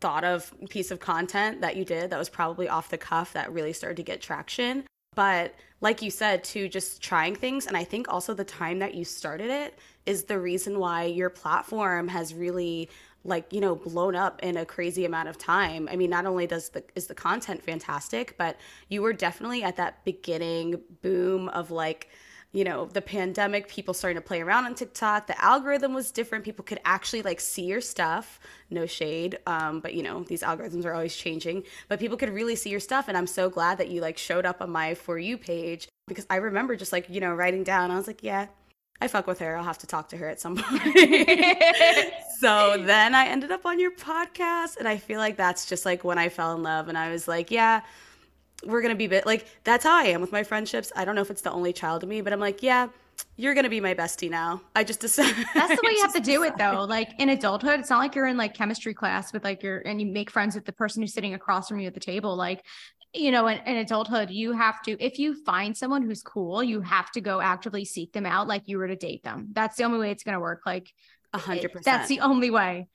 thought 0.00 0.24
of 0.24 0.52
piece 0.68 0.90
of 0.90 0.98
content 0.98 1.60
that 1.60 1.76
you 1.76 1.84
did 1.84 2.10
that 2.10 2.18
was 2.18 2.28
probably 2.28 2.68
off 2.68 2.88
the 2.88 2.98
cuff 2.98 3.32
that 3.34 3.52
really 3.52 3.72
started 3.72 3.96
to 3.98 4.02
get 4.02 4.20
traction. 4.20 4.84
But 5.14 5.54
like 5.80 6.02
you 6.02 6.10
said, 6.10 6.44
to 6.44 6.68
just 6.68 7.02
trying 7.02 7.36
things. 7.36 7.66
And 7.66 7.76
I 7.76 7.84
think 7.84 8.08
also 8.08 8.34
the 8.34 8.44
time 8.44 8.80
that 8.80 8.94
you 8.94 9.04
started 9.04 9.50
it 9.50 9.78
is 10.04 10.24
the 10.24 10.38
reason 10.38 10.78
why 10.78 11.04
your 11.04 11.30
platform 11.30 12.08
has 12.08 12.34
really 12.34 12.88
like 13.26 13.52
you 13.52 13.60
know 13.60 13.74
blown 13.74 14.14
up 14.14 14.42
in 14.42 14.56
a 14.56 14.64
crazy 14.64 15.04
amount 15.04 15.28
of 15.28 15.38
time. 15.38 15.88
I 15.90 15.96
mean 15.96 16.10
not 16.10 16.26
only 16.26 16.46
does 16.46 16.70
the 16.70 16.84
is 16.94 17.06
the 17.06 17.14
content 17.14 17.62
fantastic 17.62 18.36
but 18.38 18.56
you 18.88 19.02
were 19.02 19.12
definitely 19.12 19.62
at 19.62 19.76
that 19.76 20.04
beginning 20.04 20.80
boom 21.02 21.48
of 21.48 21.70
like 21.70 22.08
you 22.52 22.64
know 22.64 22.86
the 22.86 23.02
pandemic 23.02 23.68
people 23.68 23.92
starting 23.92 24.16
to 24.16 24.26
play 24.26 24.40
around 24.40 24.64
on 24.64 24.74
tiktok 24.74 25.26
the 25.26 25.44
algorithm 25.44 25.92
was 25.92 26.10
different 26.10 26.44
people 26.44 26.64
could 26.64 26.80
actually 26.84 27.22
like 27.22 27.40
see 27.40 27.64
your 27.64 27.80
stuff. 27.80 28.40
No 28.70 28.86
shade 28.86 29.38
um, 29.46 29.80
but 29.80 29.94
you 29.94 30.02
know 30.02 30.24
these 30.24 30.42
algorithms 30.42 30.84
are 30.84 30.94
always 30.94 31.14
changing 31.14 31.64
but 31.88 32.00
people 32.00 32.16
could 32.16 32.30
really 32.30 32.56
see 32.56 32.70
your 32.70 32.80
stuff 32.80 33.08
and 33.08 33.16
i'm 33.16 33.26
so 33.26 33.50
glad 33.50 33.78
that 33.78 33.88
you 33.88 34.00
like 34.00 34.18
showed 34.18 34.46
up 34.46 34.60
on 34.62 34.70
my 34.70 34.94
for 34.94 35.18
you 35.18 35.36
page 35.38 35.88
because 36.08 36.26
i 36.30 36.36
remember 36.36 36.76
just 36.76 36.92
like 36.92 37.08
you 37.08 37.20
know 37.20 37.34
writing 37.34 37.62
down 37.62 37.90
i 37.90 37.96
was 37.96 38.06
like 38.06 38.22
yeah 38.22 38.46
I 39.00 39.08
fuck 39.08 39.26
with 39.26 39.38
her. 39.40 39.56
I'll 39.56 39.64
have 39.64 39.78
to 39.78 39.86
talk 39.86 40.08
to 40.10 40.16
her 40.16 40.28
at 40.28 40.40
some 40.40 40.56
point. 40.62 40.82
so 42.38 42.76
then 42.78 43.14
I 43.14 43.26
ended 43.26 43.52
up 43.52 43.66
on 43.66 43.78
your 43.78 43.90
podcast, 43.92 44.76
and 44.78 44.88
I 44.88 44.96
feel 44.96 45.18
like 45.18 45.36
that's 45.36 45.66
just 45.66 45.84
like 45.84 46.04
when 46.04 46.18
I 46.18 46.28
fell 46.28 46.54
in 46.54 46.62
love, 46.62 46.88
and 46.88 46.96
I 46.96 47.10
was 47.10 47.28
like, 47.28 47.50
yeah, 47.50 47.82
we're 48.64 48.82
gonna 48.82 48.94
be 48.94 49.06
bit 49.06 49.26
like 49.26 49.46
that's 49.64 49.84
how 49.84 49.94
I 49.94 50.04
am 50.04 50.20
with 50.20 50.32
my 50.32 50.42
friendships. 50.42 50.92
I 50.96 51.04
don't 51.04 51.14
know 51.14 51.20
if 51.20 51.30
it's 51.30 51.42
the 51.42 51.52
only 51.52 51.72
child 51.72 52.02
of 52.02 52.08
me, 52.08 52.20
but 52.20 52.32
I'm 52.32 52.40
like, 52.40 52.62
yeah, 52.62 52.88
you're 53.36 53.54
gonna 53.54 53.68
be 53.68 53.80
my 53.80 53.94
bestie 53.94 54.30
now. 54.30 54.62
I 54.74 54.82
just 54.82 55.00
decided. 55.00 55.46
That's 55.54 55.74
the 55.74 55.82
way 55.84 55.92
you 55.92 56.02
have 56.02 56.14
to 56.14 56.20
do 56.20 56.42
it 56.42 56.56
though. 56.56 56.84
Like 56.88 57.10
in 57.18 57.28
adulthood, 57.28 57.80
it's 57.80 57.90
not 57.90 57.98
like 57.98 58.14
you're 58.14 58.26
in 58.26 58.36
like 58.36 58.54
chemistry 58.54 58.94
class 58.94 59.32
with 59.32 59.44
like 59.44 59.62
your 59.62 59.78
and 59.80 60.00
you 60.00 60.06
make 60.06 60.30
friends 60.30 60.54
with 60.54 60.64
the 60.64 60.72
person 60.72 61.02
who's 61.02 61.12
sitting 61.12 61.34
across 61.34 61.68
from 61.68 61.80
you 61.80 61.86
at 61.86 61.94
the 61.94 62.00
table. 62.00 62.34
Like 62.34 62.64
you 63.14 63.30
know, 63.30 63.46
in, 63.46 63.58
in, 63.66 63.76
adulthood, 63.76 64.30
you 64.30 64.52
have 64.52 64.82
to, 64.82 65.02
if 65.02 65.18
you 65.18 65.42
find 65.44 65.76
someone 65.76 66.02
who's 66.02 66.22
cool, 66.22 66.62
you 66.62 66.80
have 66.80 67.10
to 67.12 67.20
go 67.20 67.40
actively 67.40 67.84
seek 67.84 68.12
them 68.12 68.26
out 68.26 68.46
like 68.46 68.62
you 68.66 68.78
were 68.78 68.88
to 68.88 68.96
date 68.96 69.22
them. 69.22 69.48
That's 69.52 69.76
the 69.76 69.84
only 69.84 69.98
way 69.98 70.10
it's 70.10 70.24
going 70.24 70.34
to 70.34 70.40
work. 70.40 70.62
Like, 70.66 70.92
a 71.32 71.38
hundred 71.38 71.72
percent. 71.72 71.84
That's 71.84 72.08
the 72.08 72.20
only 72.20 72.50
way. 72.50 72.88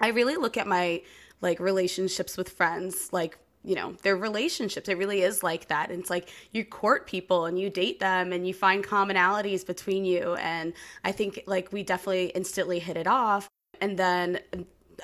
I 0.00 0.08
really 0.08 0.36
look 0.36 0.56
at 0.56 0.66
my 0.66 1.02
like 1.40 1.60
relationships 1.60 2.36
with 2.36 2.48
friends, 2.48 3.10
like, 3.12 3.38
you 3.62 3.74
know, 3.74 3.92
their 4.02 4.16
relationships. 4.16 4.88
It 4.88 4.98
really 4.98 5.22
is 5.22 5.42
like 5.42 5.68
that. 5.68 5.90
And 5.90 6.00
it's 6.00 6.10
like 6.10 6.28
you 6.52 6.64
court 6.64 7.06
people 7.06 7.46
and 7.46 7.58
you 7.58 7.70
date 7.70 8.00
them 8.00 8.32
and 8.32 8.46
you 8.46 8.52
find 8.52 8.84
commonalities 8.84 9.66
between 9.66 10.04
you. 10.04 10.34
And 10.34 10.72
I 11.04 11.12
think 11.12 11.42
like 11.46 11.72
we 11.72 11.82
definitely 11.82 12.26
instantly 12.26 12.78
hit 12.78 12.96
it 12.96 13.06
off. 13.06 13.48
And 13.80 13.98
then 13.98 14.40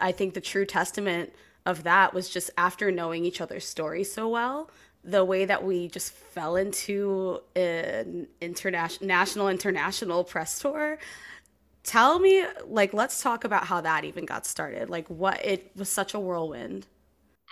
I 0.00 0.12
think 0.12 0.35
the 0.35 0.40
true 0.40 0.67
testament 0.67 1.33
of 1.67 1.83
that 1.85 2.14
was 2.14 2.29
just 2.29 2.50
after 2.57 2.90
knowing 2.90 3.25
each 3.25 3.40
other's 3.40 3.67
stories 3.67 4.12
so 4.12 4.29
well 4.29 4.71
the 5.02 5.25
way 5.25 5.45
that 5.45 5.64
we 5.64 5.88
just 5.88 6.12
fell 6.12 6.57
into 6.57 7.40
an 7.57 8.26
international 8.40 9.07
national 9.07 9.49
international 9.49 10.25
press 10.25 10.59
tour. 10.59 10.99
Tell 11.83 12.19
me 12.19 12.45
like 12.67 12.93
let's 12.93 13.23
talk 13.23 13.45
about 13.45 13.64
how 13.64 13.81
that 13.81 14.05
even 14.05 14.26
got 14.26 14.45
started. 14.45 14.90
Like 14.90 15.09
what 15.09 15.45
it 15.45 15.71
was 15.75 15.88
such 15.88 16.12
a 16.12 16.21
whirlwind 16.21 16.87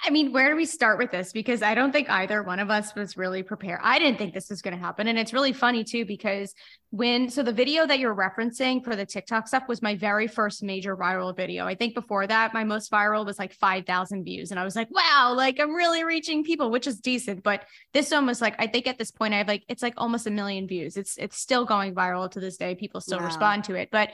I 0.05 0.11
mean, 0.11 0.33
where 0.33 0.50
do 0.50 0.57
we 0.57 0.64
start 0.64 0.97
with 0.99 1.11
this? 1.11 1.33
Because 1.33 1.61
I 1.61 1.75
don't 1.75 1.90
think 1.90 2.09
either 2.09 2.43
one 2.45 2.61
of 2.61 2.71
us 2.71 2.95
was 2.95 3.17
really 3.17 3.43
prepared. 3.43 3.81
I 3.83 3.99
didn't 3.99 4.17
think 4.17 4.33
this 4.33 4.49
was 4.49 4.62
going 4.62 4.76
to 4.76 4.81
happen. 4.81 5.09
And 5.09 5.19
it's 5.19 5.33
really 5.33 5.52
funny 5.52 5.83
too, 5.83 6.05
because 6.05 6.55
when, 6.90 7.28
so 7.28 7.43
the 7.43 7.52
video 7.52 7.85
that 7.85 7.99
you're 7.99 8.14
referencing 8.14 8.83
for 8.85 8.95
the 8.95 9.05
TikTok 9.05 9.49
stuff 9.49 9.64
was 9.69 9.83
my 9.83 9.97
very 9.97 10.28
first 10.28 10.62
major 10.62 10.97
viral 10.97 11.37
video. 11.37 11.67
I 11.67 11.75
think 11.75 11.95
before 11.95 12.26
that, 12.28 12.55
my 12.55 12.62
most 12.62 12.93
viral 12.93 13.26
was 13.26 13.40
like 13.40 13.52
5,000 13.52 14.23
views. 14.23 14.52
And 14.52 14.61
I 14.61 14.64
was 14.64 14.76
like, 14.76 14.88
wow, 14.90 15.35
like 15.37 15.59
I'm 15.59 15.75
really 15.75 16.05
reaching 16.05 16.45
people, 16.45 16.71
which 16.71 16.87
is 16.87 17.00
decent. 17.00 17.43
But 17.43 17.64
this 17.93 18.12
one 18.12 18.25
was 18.25 18.40
like, 18.40 18.55
I 18.61 18.69
think 18.69 18.87
at 18.87 18.99
this 18.99 19.11
point, 19.11 19.35
I 19.35 19.38
have 19.38 19.49
like, 19.49 19.64
it's 19.69 19.83
like 19.83 19.95
almost 19.97 20.28
a 20.28 20.31
million 20.31 20.69
views. 20.69 20.97
It's, 20.97 21.19
it's 21.19 21.38
still 21.38 21.64
going 21.64 21.95
viral 21.95 22.31
to 22.31 22.40
this 22.40 22.57
day. 22.57 22.76
People 22.76 23.00
still 23.00 23.19
wow. 23.19 23.26
respond 23.26 23.64
to 23.64 23.75
it. 23.75 23.88
But 23.90 24.11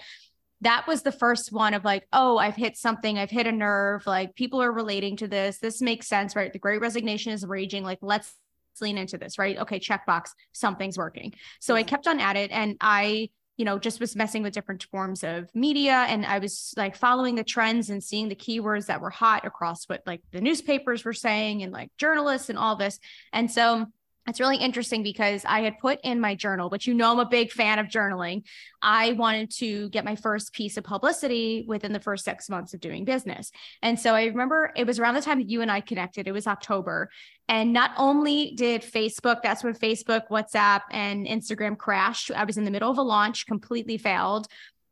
that 0.65 0.87
was 0.87 1.03
the 1.03 1.13
first 1.13 1.53
one 1.53 1.75
of 1.75 1.85
like, 1.85 2.07
oh, 2.13 2.39
I've 2.39 2.57
hit 2.57 2.77
something, 2.77 3.19
I've 3.19 3.31
hit 3.31 3.47
a 3.47 3.53
nerve, 3.53 4.07
like 4.07 4.35
people 4.35 4.63
are 4.63 4.73
relating 4.73 5.17
to 5.19 5.29
this. 5.29 5.59
This 5.59 5.81
makes 5.81 6.09
sense, 6.09 6.35
right? 6.35 6.53
The 6.53 6.59
great 6.59 6.81
resignation 6.81 7.33
is 7.33 7.47
raging. 7.47 7.85
Like, 7.85 7.99
let's 8.01 8.35
lean 8.81 8.99
into 8.99 9.19
this, 9.19 9.39
right? 9.39 9.59
Okay, 9.59 9.79
checkbox, 9.79 10.31
something's 10.53 10.99
working. 10.99 11.35
So 11.61 11.75
I 11.75 11.83
kept 11.83 12.09
on 12.09 12.19
at 12.19 12.37
it 12.37 12.51
and 12.51 12.77
I, 12.81 13.29
you 13.57 13.65
know, 13.65 13.79
just 13.79 14.01
was 14.01 14.17
messing 14.17 14.43
with 14.43 14.55
different 14.55 14.85
forms 14.91 15.23
of 15.23 15.55
media 15.55 16.07
and 16.09 16.27
I 16.27 16.39
was 16.39 16.75
like 16.77 16.97
following 16.97 17.35
the 17.35 17.45
trends 17.45 17.91
and 17.91 18.03
seeing 18.03 18.29
the 18.29 18.35
keywords 18.35 18.87
that 18.87 19.01
were 19.01 19.11
hot 19.11 19.47
across 19.47 19.85
what 19.85 20.03
like 20.07 20.23
the 20.33 20.41
newspapers 20.41 21.05
were 21.05 21.13
saying 21.13 21.63
and 21.63 21.73
like 21.73 21.91
journalists 21.99 22.49
and 22.49 22.59
all 22.59 22.75
this. 22.75 22.99
And 23.33 23.51
so 23.51 23.87
it's 24.27 24.41
really 24.41 24.57
interesting 24.57 25.03
because 25.03 25.45
I 25.45 25.61
had 25.61 25.79
put 25.79 26.01
in 26.03 26.19
my 26.19 26.35
journal, 26.35 26.71
which 26.71 26.87
you 26.87 26.95
know 26.95 27.13
I'm 27.13 27.19
a 27.19 27.27
big 27.27 27.53
fan 27.53 27.79
of 27.79 27.87
journaling. 27.87 28.45
I 28.81 29.13
wanted 29.13 29.51
to 29.59 29.91
get 29.91 30.05
my 30.05 30.17
first 30.17 30.53
piece 30.53 30.77
of 30.77 30.85
publicity 30.85 31.65
within 31.69 31.93
the 31.93 32.01
first 32.01 32.25
six 32.25 32.49
months 32.49 32.73
of 32.73 32.81
doing 32.81 33.05
business. 33.05 33.51
And 33.83 34.01
so 34.01 34.15
I 34.15 34.25
remember 34.25 34.73
it 34.77 34.87
was 34.87 34.99
around 34.99 35.15
the 35.15 35.21
time 35.21 35.39
that 35.39 35.51
you 35.51 35.61
and 35.61 35.71
I 35.71 35.81
connected, 35.81 36.27
it 36.27 36.33
was 36.33 36.47
October. 36.47 37.11
And 37.49 37.75
not 37.75 37.91
only 37.99 38.53
did 38.57 38.81
Facebook, 38.81 39.43
that's 39.43 39.63
when 39.63 39.75
Facebook, 39.75 40.29
WhatsApp, 40.31 40.81
and 40.91 41.27
Instagram 41.27 41.77
crashed. 41.77 42.31
I 42.31 42.45
was 42.45 42.57
in 42.57 42.65
the 42.65 42.71
middle 42.71 42.91
of 42.91 42.97
a 42.97 43.03
launch, 43.03 43.47
completely 43.47 43.99
failed. 43.99 44.47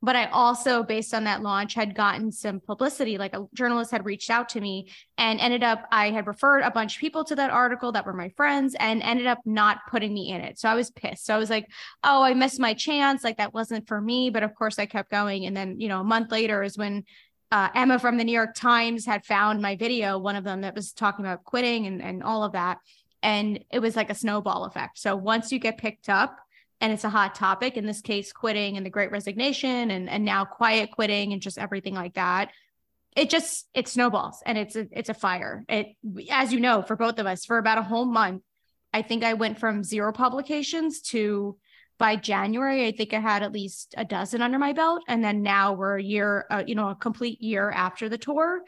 But 0.05 0.17
I 0.17 0.27
also, 0.27 0.83
based 0.83 1.15
on 1.15 1.25
that 1.25 1.43
launch, 1.43 1.75
had 1.75 1.95
gotten 1.95 2.33
some 2.33 2.59
publicity. 2.59 3.19
Like 3.19 3.35
a 3.35 3.47
journalist 3.55 3.93
had 3.93 4.05
reached 4.05 4.31
out 4.31 4.49
to 4.51 4.61
me 4.61 4.91
and 5.17 5.39
ended 5.39 5.63
up, 5.63 5.85
I 5.93 6.11
had 6.11 6.27
referred 6.27 6.63
a 6.63 6.73
bunch 6.73 6.97
of 6.97 7.01
people 7.01 7.23
to 7.25 7.37
that 7.37 7.51
article 7.51 7.93
that 7.93 8.05
were 8.05 8.13
my 8.13 8.31
friends 8.31 8.75
and 8.81 9.01
ended 9.01 9.29
up 9.29 9.39
not 9.45 9.79
putting 9.89 10.13
me 10.13 10.31
in 10.33 10.41
it. 10.41 10.59
So 10.59 10.69
I 10.69 10.75
was 10.75 10.91
pissed. 10.91 11.27
So 11.27 11.35
I 11.35 11.39
was 11.39 11.51
like, 11.51 11.69
oh, 12.03 12.21
I 12.21 12.35
missed 12.35 12.59
my 12.59 12.75
chance. 12.75 13.23
Like 13.23 13.37
that 13.37 13.55
wasn't 13.55 13.87
for 13.87 14.01
me. 14.01 14.31
But 14.31 14.43
of 14.43 14.57
course, 14.57 14.81
I 14.81 14.87
kept 14.87 15.09
going. 15.09 15.47
And 15.47 15.57
then, 15.57 15.81
you 15.81 15.87
know, 15.87 16.01
a 16.01 16.05
month 16.05 16.33
later 16.33 16.65
is 16.65 16.77
when 16.77 17.05
uh, 17.53 17.69
Emma 17.73 18.01
from 18.01 18.17
the 18.17 18.25
New 18.25 18.33
York 18.33 18.57
Times 18.57 19.07
had 19.07 19.25
found 19.25 19.63
my 19.63 19.77
video, 19.77 20.19
one 20.19 20.35
of 20.35 20.43
them 20.43 20.63
that 20.63 20.75
was 20.75 20.93
talking 20.93 21.25
about 21.25 21.45
quitting 21.45 21.87
and, 21.87 22.03
and 22.03 22.25
all 22.25 22.43
of 22.43 22.53
that. 22.53 22.79
And 23.23 23.65
it 23.71 23.79
was 23.79 23.95
like 23.95 24.11
a 24.11 24.17
snowball 24.17 24.65
effect. 24.65 24.99
So 24.99 25.15
once 25.15 25.53
you 25.53 25.61
get 25.61 25.79
picked 25.79 26.09
up 26.09 26.39
and 26.83 26.93
it's 26.93 27.05
a 27.05 27.09
hot 27.09 27.37
topic, 27.37 27.77
in 27.77 27.87
this 27.87 28.01
case, 28.01 28.33
quitting 28.33 28.77
and 28.77 28.85
the 28.85 28.91
great 28.91 29.13
resignation 29.13 29.91
and, 29.93 30.11
and 30.11 30.25
now 30.25 30.45
quiet 30.45 30.91
quitting 30.91 31.33
and 31.33 31.41
just 31.41 31.57
everything 31.57 31.95
like 31.95 32.15
that, 32.15 32.51
it 33.17 33.31
just 33.31 33.69
it 33.73 33.87
snowballs 33.89 34.43
and 34.45 34.59
it's 34.59 34.75
a 34.75 34.87
it's 34.91 35.09
a 35.09 35.15
fire. 35.15 35.65
It 35.69 35.95
as 36.31 36.53
you 36.53 36.61
know, 36.61 36.83
for 36.83 36.97
both 36.97 37.19
of 37.19 37.27
us, 37.27 37.45
for 37.45 37.59
about 37.59 37.79
a 37.79 37.83
whole 37.83 38.05
month, 38.05 38.43
I 38.93 39.03
think 39.03 39.23
I 39.23 39.35
went 39.35 39.61
from 39.61 39.85
zero 39.85 40.13
publications 40.13 41.01
to 41.11 41.57
by 41.99 42.17
January, 42.17 42.85
I 42.89 42.91
think 42.91 43.15
I 43.15 43.21
had 43.21 43.45
at 43.45 43.53
least 43.53 43.95
a 43.97 44.05
dozen 44.05 44.43
under 44.43 44.59
my 44.59 44.73
belt. 44.73 45.05
And 45.07 45.23
then 45.23 45.41
now 45.41 45.73
we're 45.75 45.99
a 45.99 46.03
year, 46.03 46.47
uh, 46.51 46.65
you 46.67 46.75
know, 46.75 46.89
a 46.89 46.97
complete 46.97 47.41
year 47.41 47.71
after 47.71 48.09
the 48.09 48.19
tour. 48.19 48.63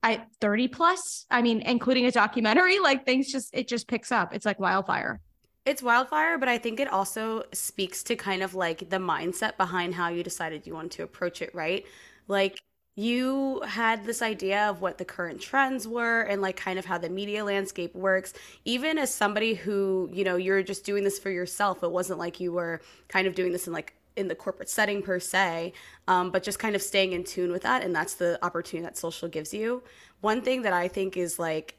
I 0.00 0.22
30 0.40 0.68
plus, 0.68 1.26
I 1.28 1.42
mean, 1.42 1.60
including 1.62 2.06
a 2.06 2.12
documentary, 2.12 2.78
like 2.82 3.04
things 3.04 3.32
just, 3.32 3.50
it 3.52 3.66
just 3.66 3.88
picks 3.88 4.12
up. 4.12 4.32
It's 4.32 4.46
like 4.46 4.60
wildfire. 4.60 5.20
It's 5.68 5.82
wildfire, 5.82 6.38
but 6.38 6.48
I 6.48 6.56
think 6.56 6.80
it 6.80 6.88
also 6.90 7.44
speaks 7.52 8.02
to 8.04 8.16
kind 8.16 8.42
of 8.42 8.54
like 8.54 8.88
the 8.88 8.96
mindset 8.96 9.58
behind 9.58 9.94
how 9.94 10.08
you 10.08 10.22
decided 10.22 10.66
you 10.66 10.72
wanted 10.72 10.92
to 10.92 11.02
approach 11.02 11.42
it, 11.42 11.54
right? 11.54 11.84
Like 12.26 12.58
you 12.96 13.60
had 13.66 14.06
this 14.06 14.22
idea 14.22 14.70
of 14.70 14.80
what 14.80 14.96
the 14.96 15.04
current 15.04 15.42
trends 15.42 15.86
were 15.86 16.22
and 16.22 16.40
like 16.40 16.56
kind 16.56 16.78
of 16.78 16.86
how 16.86 16.96
the 16.96 17.10
media 17.10 17.44
landscape 17.44 17.94
works 17.94 18.32
even 18.64 18.96
as 18.98 19.12
somebody 19.14 19.54
who 19.54 20.08
you 20.12 20.24
know 20.24 20.34
you're 20.34 20.64
just 20.64 20.84
doing 20.84 21.04
this 21.04 21.16
for 21.16 21.30
yourself 21.30 21.84
it 21.84 21.92
wasn't 21.92 22.18
like 22.18 22.40
you 22.40 22.50
were 22.52 22.80
kind 23.06 23.28
of 23.28 23.36
doing 23.36 23.52
this 23.52 23.68
in 23.68 23.72
like 23.72 23.94
in 24.16 24.26
the 24.26 24.34
corporate 24.34 24.68
setting 24.68 25.00
per 25.00 25.20
se 25.20 25.72
um, 26.08 26.32
but 26.32 26.42
just 26.42 26.58
kind 26.58 26.74
of 26.74 26.82
staying 26.82 27.12
in 27.12 27.22
tune 27.22 27.52
with 27.52 27.62
that 27.62 27.84
and 27.84 27.94
that's 27.94 28.14
the 28.14 28.36
opportunity 28.44 28.84
that 28.84 28.98
social 28.98 29.28
gives 29.28 29.54
you 29.54 29.80
one 30.22 30.42
thing 30.42 30.62
that 30.62 30.72
i 30.72 30.88
think 30.88 31.16
is 31.16 31.38
like 31.38 31.76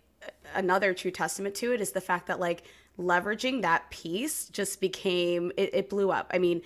another 0.55 0.93
true 0.93 1.11
testament 1.11 1.55
to 1.55 1.73
it 1.73 1.81
is 1.81 1.91
the 1.91 2.01
fact 2.01 2.27
that 2.27 2.39
like 2.39 2.63
leveraging 2.99 3.61
that 3.61 3.89
piece 3.89 4.49
just 4.49 4.81
became 4.81 5.51
it, 5.57 5.69
it 5.73 5.89
blew 5.89 6.11
up 6.11 6.29
i 6.33 6.37
mean 6.37 6.61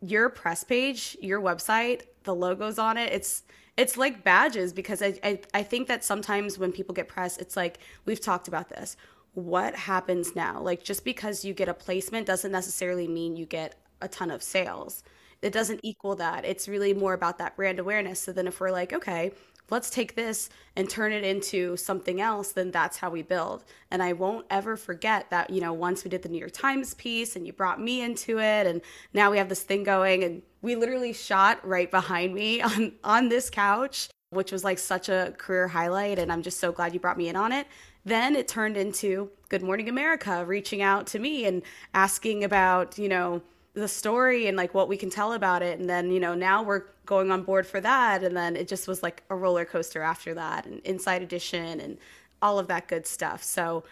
your 0.00 0.28
press 0.28 0.64
page 0.64 1.16
your 1.20 1.40
website 1.40 2.02
the 2.24 2.34
logos 2.34 2.78
on 2.78 2.96
it 2.96 3.12
it's 3.12 3.42
it's 3.76 3.96
like 3.96 4.22
badges 4.22 4.72
because 4.72 5.02
I, 5.02 5.18
I, 5.22 5.40
I 5.52 5.62
think 5.62 5.88
that 5.88 6.04
sometimes 6.04 6.58
when 6.58 6.72
people 6.72 6.94
get 6.94 7.08
press, 7.08 7.36
it's 7.38 7.56
like 7.56 7.78
we've 8.04 8.20
talked 8.20 8.48
about 8.48 8.68
this. 8.68 8.96
What 9.34 9.74
happens 9.74 10.36
now? 10.36 10.60
Like 10.60 10.84
just 10.84 11.04
because 11.04 11.44
you 11.44 11.54
get 11.54 11.68
a 11.68 11.74
placement 11.74 12.26
doesn't 12.26 12.52
necessarily 12.52 13.08
mean 13.08 13.36
you 13.36 13.46
get 13.46 13.74
a 14.00 14.06
ton 14.06 14.30
of 14.30 14.42
sales. 14.42 15.02
It 15.42 15.52
doesn't 15.52 15.80
equal 15.82 16.14
that. 16.16 16.44
It's 16.44 16.68
really 16.68 16.94
more 16.94 17.14
about 17.14 17.38
that 17.38 17.56
brand 17.56 17.78
awareness. 17.80 18.20
So 18.20 18.32
then 18.32 18.46
if 18.46 18.60
we're 18.60 18.70
like, 18.70 18.92
okay, 18.92 19.32
let's 19.70 19.90
take 19.90 20.14
this 20.14 20.50
and 20.76 20.88
turn 20.88 21.12
it 21.12 21.24
into 21.24 21.76
something 21.76 22.20
else 22.20 22.52
then 22.52 22.70
that's 22.70 22.98
how 22.98 23.10
we 23.10 23.22
build. 23.22 23.64
And 23.90 24.02
i 24.02 24.12
won't 24.12 24.46
ever 24.50 24.76
forget 24.76 25.30
that 25.30 25.50
you 25.50 25.60
know 25.60 25.72
once 25.72 26.04
we 26.04 26.10
did 26.10 26.22
the 26.22 26.28
new 26.28 26.38
york 26.38 26.52
times 26.52 26.94
piece 26.94 27.36
and 27.36 27.46
you 27.46 27.52
brought 27.52 27.80
me 27.80 28.02
into 28.02 28.38
it 28.38 28.66
and 28.66 28.80
now 29.12 29.30
we 29.30 29.38
have 29.38 29.48
this 29.48 29.62
thing 29.62 29.84
going 29.84 30.24
and 30.24 30.42
we 30.62 30.76
literally 30.76 31.12
shot 31.12 31.66
right 31.66 31.90
behind 31.90 32.34
me 32.34 32.60
on 32.70 32.92
on 33.02 33.28
this 33.28 33.50
couch 33.50 34.08
which 34.30 34.50
was 34.50 34.64
like 34.64 34.78
such 34.78 35.08
a 35.08 35.32
career 35.38 35.68
highlight 35.68 36.18
and 36.18 36.32
i'm 36.32 36.42
just 36.42 36.58
so 36.58 36.72
glad 36.72 36.92
you 36.92 37.00
brought 37.00 37.18
me 37.18 37.28
in 37.28 37.36
on 37.36 37.52
it. 37.52 37.66
Then 38.06 38.36
it 38.36 38.48
turned 38.48 38.76
into 38.76 39.30
good 39.48 39.62
morning 39.62 39.88
america 39.88 40.44
reaching 40.44 40.82
out 40.82 41.06
to 41.08 41.18
me 41.18 41.46
and 41.46 41.62
asking 41.94 42.44
about 42.44 42.98
you 42.98 43.08
know 43.08 43.40
the 43.74 43.88
story 43.88 44.46
and 44.46 44.56
like 44.56 44.72
what 44.72 44.88
we 44.88 44.96
can 44.96 45.10
tell 45.10 45.32
about 45.32 45.60
it 45.60 45.78
and 45.78 45.90
then 45.90 46.10
you 46.10 46.20
know 46.20 46.34
now 46.34 46.62
we're 46.62 46.84
going 47.06 47.30
on 47.30 47.42
board 47.42 47.66
for 47.66 47.80
that 47.80 48.22
and 48.22 48.36
then 48.36 48.56
it 48.56 48.68
just 48.68 48.86
was 48.86 49.02
like 49.02 49.22
a 49.30 49.36
roller 49.36 49.64
coaster 49.64 50.00
after 50.00 50.32
that 50.32 50.64
and 50.64 50.80
inside 50.80 51.22
edition 51.22 51.80
and 51.80 51.98
all 52.40 52.58
of 52.58 52.68
that 52.68 52.86
good 52.86 53.06
stuff 53.06 53.42
so 53.42 53.82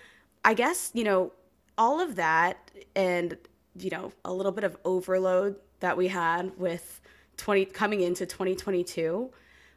i 0.45 0.55
guess 0.55 0.93
you 0.95 1.03
know 1.03 1.33
all 1.77 2.01
of 2.01 2.15
that 2.15 2.71
and 2.95 3.37
you 3.77 3.91
know 3.91 4.13
a 4.25 4.33
little 4.33 4.53
bit 4.53 4.65
of 4.65 4.77
overload 4.85 5.57
that 5.81 5.97
we 5.97 6.07
had 6.07 6.57
with 6.59 7.01
20 7.37 7.65
coming 7.67 8.03
into 8.03 8.25
2022 8.25 9.31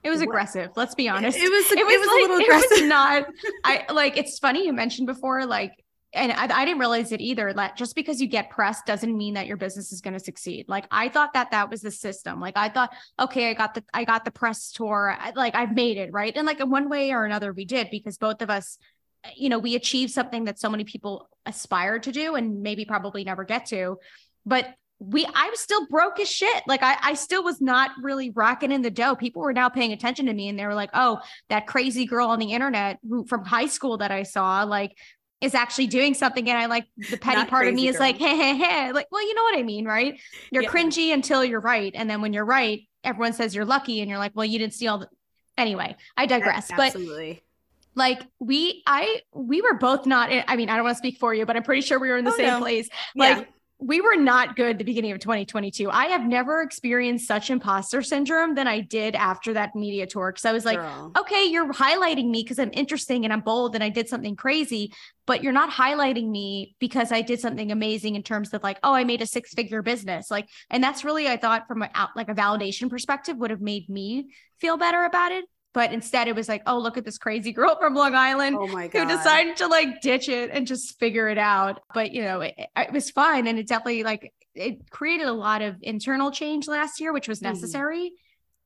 it 0.04 0.12
was 0.12 0.22
aggressive. 0.22 0.70
Let's 0.76 0.94
be 0.94 1.10
honest. 1.10 1.36
It 1.36 1.50
was. 1.50 1.72
It 1.72 1.84
was, 1.84 1.94
it 1.94 2.00
was 2.00 2.08
a 2.08 2.12
little 2.12 2.38
aggressive. 2.38 2.72
It 2.74 2.82
was 2.82 2.88
not. 2.88 3.26
I 3.64 3.92
like. 3.92 4.18
It's 4.18 4.38
funny 4.38 4.64
you 4.64 4.72
mentioned 4.72 5.08
before, 5.08 5.48
like 5.48 5.84
and 6.16 6.32
I, 6.32 6.62
I, 6.62 6.66
didn't 6.66 6.80
realize 6.80 7.12
it 7.12 7.22
either 7.22 7.54
that 7.54 7.78
just 7.78 7.96
because 7.96 8.22
you 8.22 8.28
get 8.28 8.50
press 8.50 8.82
doesn't 8.84 9.16
mean 9.16 9.36
that 9.36 9.48
your 9.48 9.58
business 9.58 9.92
is 9.92 10.02
going 10.02 10.14
to 10.14 10.20
succeed. 10.20 10.66
Like 10.68 10.86
i 10.90 11.10
thought 11.10 11.34
that 11.34 11.52
that 11.52 11.70
was 11.70 11.82
the 11.82 11.92
system. 11.92 12.40
Like 12.40 12.58
i 12.58 12.70
thought 12.70 12.92
okay 13.20 13.50
i 13.50 13.54
got 13.54 13.76
the 13.76 13.84
i 13.94 14.04
got 14.04 14.26
the 14.26 14.32
press 14.32 14.72
tour 14.72 15.16
I, 15.20 15.32
like 15.36 15.56
i've 15.56 15.76
made 15.76 15.98
it 15.98 16.12
right? 16.12 16.36
And 16.36 16.48
like 16.48 16.60
in 16.60 16.70
one 16.70 16.90
way 16.90 17.12
or 17.12 17.26
another 17.26 17.54
we 17.54 17.66
did 17.66 17.90
because 17.92 18.18
both 18.18 18.42
of 18.42 18.50
us 18.50 18.78
you 19.36 19.50
know 19.50 19.60
we 19.60 19.76
achieved 19.76 20.12
something 20.12 20.46
that 20.46 20.60
so 20.60 20.70
many 20.70 20.84
people 20.84 21.30
aspire 21.46 22.00
to 22.00 22.12
do 22.12 22.36
and 22.36 22.62
maybe 22.62 22.86
probably 22.86 23.24
never 23.24 23.44
get 23.44 23.68
to. 23.68 23.98
But 24.46 24.74
we 25.00 25.26
i 25.26 25.50
was 25.50 25.60
still 25.60 25.86
broke 25.88 26.20
as 26.20 26.32
shit. 26.32 26.64
Like 26.68 26.82
I, 26.82 26.98
I 27.02 27.14
still 27.16 27.44
was 27.44 27.60
not 27.60 27.92
really 28.02 28.30
rocking 28.30 28.72
in 28.72 28.82
the 28.82 28.92
dough. 28.92 29.16
People 29.16 29.42
were 29.42 29.54
now 29.54 29.68
paying 29.68 29.92
attention 29.92 30.28
to 30.28 30.34
me 30.34 30.48
and 30.48 30.58
they 30.58 30.66
were 30.66 30.74
like 30.74 30.92
oh 30.94 31.20
that 31.50 31.68
crazy 31.68 32.06
girl 32.06 32.30
on 32.30 32.40
the 32.40 32.54
internet 32.54 33.00
who, 33.08 33.26
from 33.26 33.44
high 33.44 33.68
school 33.68 33.98
that 33.98 34.12
i 34.12 34.24
saw 34.24 34.64
like 34.64 34.96
is 35.46 35.56
actually 35.56 35.88
doing 35.88 36.14
something 36.14 36.50
and 36.50 36.58
I 36.58 36.66
like 36.66 36.86
the 36.98 37.18
petty 37.18 37.38
Not 37.38 37.48
part 37.50 37.68
of 37.68 37.74
me 37.74 37.88
is 37.88 38.00
like 38.00 38.18
hey 38.18 38.36
hey 38.36 38.58
hey 38.58 38.92
like 38.92 39.08
well 39.12 39.26
you 39.26 39.34
know 39.34 39.44
what 39.44 39.58
I 39.58 39.64
mean 39.64 39.86
right 39.86 40.20
you're 40.52 40.64
yeah. 40.64 40.70
cringy 40.70 41.14
until 41.14 41.46
you're 41.46 41.62
right 41.62 41.92
and 41.96 42.10
then 42.10 42.22
when 42.22 42.34
you're 42.34 42.46
right 42.46 42.82
everyone 43.04 43.34
says 43.34 43.56
you're 43.56 43.66
lucky 43.66 44.02
and 44.02 44.10
you're 44.10 44.20
like 44.20 44.32
well 44.36 44.46
you 44.46 44.60
didn't 44.60 44.74
see 44.74 44.88
all 44.88 44.98
the 44.98 45.10
anyway 45.58 45.96
I 46.18 46.26
digress 46.26 46.72
Absolutely. 46.72 47.44
but 47.96 47.98
like 47.98 48.22
we 48.40 48.84
I 48.88 49.22
we 49.34 49.62
were 49.62 49.76
both 49.76 50.06
not 50.06 50.30
I 50.32 50.56
mean 50.56 50.70
I 50.70 50.76
don't 50.76 50.84
want 50.84 50.96
to 50.96 51.00
speak 51.00 51.20
for 51.20 51.34
you 51.34 51.46
but 51.46 51.56
I'm 51.56 51.64
pretty 51.64 51.82
sure 51.82 52.00
we 52.00 52.10
were 52.10 52.18
in 52.18 52.26
the 52.26 52.34
oh, 52.34 52.38
same 52.38 52.48
no. 52.48 52.60
place 52.60 52.90
like 53.16 53.38
yeah 53.38 53.44
we 53.80 54.00
were 54.00 54.16
not 54.16 54.56
good 54.56 54.78
the 54.78 54.86
beginning 54.86 55.12
of 55.12 55.20
2022. 55.20 55.90
I 55.92 56.06
have 56.06 56.26
never 56.26 56.62
experienced 56.62 57.28
such 57.28 57.50
imposter 57.50 58.02
syndrome 58.02 58.56
than 58.56 58.68
I 58.68 58.80
did 58.80 59.16
after 59.16 59.54
that 59.54 59.76
media 59.76 60.08
tour. 60.08 60.32
Cause 60.32 60.46
I 60.46 60.54
was 60.54 60.64
like, 60.64 60.80
Girl. 60.80 61.12
okay, 61.18 61.46
you're 61.46 61.72
highlighting 61.74 62.30
me 62.30 62.42
because 62.44 62.58
I'm 62.58 62.72
interesting 62.74 63.26
and 63.26 63.34
I'm 63.34 63.42
bold 63.42 63.76
and 63.76 63.84
I 63.84 63.90
did 63.90 64.08
something 64.08 64.38
crazy, 64.38 64.94
but 65.26 65.44
you're 65.44 65.52
not 65.52 65.70
highlighting 65.70 66.30
me 66.30 66.76
because 66.80 67.12
I 67.12 67.22
did 67.22 67.42
something 67.42 67.72
amazing 67.72 68.16
in 68.16 68.24
terms 68.24 68.54
of 68.54 68.64
like, 68.64 68.80
oh, 68.82 68.94
I 68.94 69.04
made 69.04 69.22
a 69.22 69.28
six 69.28 69.54
figure 69.54 69.82
business. 69.82 70.32
Like, 70.32 70.48
and 70.70 70.82
that's 70.82 71.04
really, 71.04 71.28
I 71.28 71.36
thought 71.36 71.68
from 71.68 71.82
a, 71.82 71.90
like 72.16 72.30
a 72.30 72.36
validation 72.36 72.90
perspective 72.90 73.36
would 73.38 73.52
have 73.52 73.62
made 73.62 73.90
me 73.90 74.30
feel 74.60 74.78
better 74.78 75.04
about 75.04 75.34
it. 75.34 75.46
But 75.76 75.92
instead, 75.92 76.30
it 76.30 76.36
was 76.36 76.48
like, 76.48 76.64
oh, 76.68 76.80
look 76.80 76.98
at 76.98 77.04
this 77.04 77.18
crazy 77.18 77.52
girl 77.52 77.76
from 77.78 77.96
Long 77.96 78.16
Island 78.16 78.56
oh 78.58 78.66
who 78.66 79.06
decided 79.06 79.58
to 79.58 79.68
like 79.68 80.00
ditch 80.00 80.30
it 80.30 80.50
and 80.52 80.66
just 80.66 80.98
figure 81.00 81.28
it 81.28 81.38
out. 81.38 81.82
But, 81.94 82.14
you 82.14 82.22
know, 82.24 82.40
it, 82.40 82.56
it 82.58 82.94
was 82.94 83.12
fun. 83.12 83.46
And 83.46 83.60
it 83.60 83.68
definitely 83.68 84.04
like, 84.04 84.34
it 84.54 84.90
created 84.90 85.28
a 85.28 85.34
lot 85.34 85.62
of 85.62 85.76
internal 85.82 86.32
change 86.32 86.70
last 86.70 87.02
year, 87.02 87.12
which 87.12 87.28
was 87.28 87.42
mm-hmm. 87.42 87.54
necessary. 87.54 88.06
Mm. 88.06 88.10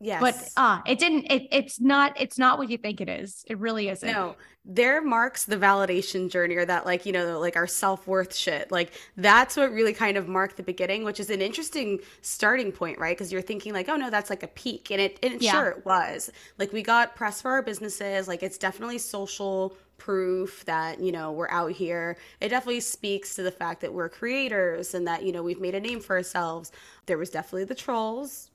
Yes. 0.02 0.22
But 0.22 0.50
uh, 0.56 0.82
it 0.86 0.98
didn't 0.98 1.26
it 1.30 1.48
it's 1.52 1.80
not 1.82 2.14
it's 2.20 2.38
not 2.38 2.58
what 2.58 2.70
you 2.70 2.78
think 2.78 3.02
it 3.02 3.10
is. 3.10 3.44
It 3.48 3.58
really 3.58 3.90
isn't. 3.90 4.10
No. 4.10 4.36
There 4.64 5.02
marks 5.02 5.46
the 5.46 5.58
validation 5.58 6.30
journey 6.30 6.56
or 6.56 6.66
that 6.66 6.86
like, 6.86 7.06
you 7.06 7.12
know, 7.12 7.40
like 7.40 7.58
our 7.58 7.68
self-worth 7.68 8.34
shit. 8.34 8.72
Like 8.72 8.94
that's 9.18 9.58
what 9.58 9.72
really 9.72 9.94
kind 9.94 10.16
of 10.16 10.28
marked 10.28 10.56
the 10.56 10.64
beginning, 10.64 11.04
which 11.04 11.20
is 11.20 11.30
an 11.30 11.42
interesting 11.42 12.00
starting 12.22 12.72
point, 12.72 12.98
right? 12.98 13.18
Because 13.18 13.32
you're 13.32 13.42
thinking 13.42 13.74
like, 13.74 13.90
oh 13.90 13.98
no, 13.98 14.10
that's 14.10 14.30
like 14.30 14.44
a 14.44 14.48
peak. 14.48 14.90
And 14.90 15.02
it 15.02 15.20
and 15.22 15.42
yeah. 15.42 15.52
sure 15.52 15.68
it 15.68 15.86
was. 15.86 16.32
Like 16.58 16.72
we 16.72 16.82
got 16.82 17.16
press 17.16 17.42
for 17.42 17.52
our 17.52 17.62
businesses, 17.62 18.28
like 18.28 18.42
it's 18.42 18.58
definitely 18.58 19.00
social 19.00 19.76
proof 19.98 20.64
that 20.64 21.02
you 21.02 21.12
know 21.12 21.30
we're 21.34 21.50
out 21.50 21.74
here 21.74 22.16
it 22.40 22.48
definitely 22.48 22.80
speaks 22.80 23.36
to 23.36 23.44
the 23.44 23.52
fact 23.52 23.82
that 23.82 23.94
we're 23.94 24.08
creators 24.08 24.94
and 24.94 25.06
that 25.06 25.24
you 25.24 25.34
know 25.34 25.44
we've 25.44 25.60
made 25.60 25.76
a 25.76 25.80
name 25.80 26.00
for 26.00 26.16
ourselves 26.16 26.72
there 27.06 27.18
was 27.18 27.30
definitely 27.30 27.66
the 27.66 27.76
trolls 27.76 28.49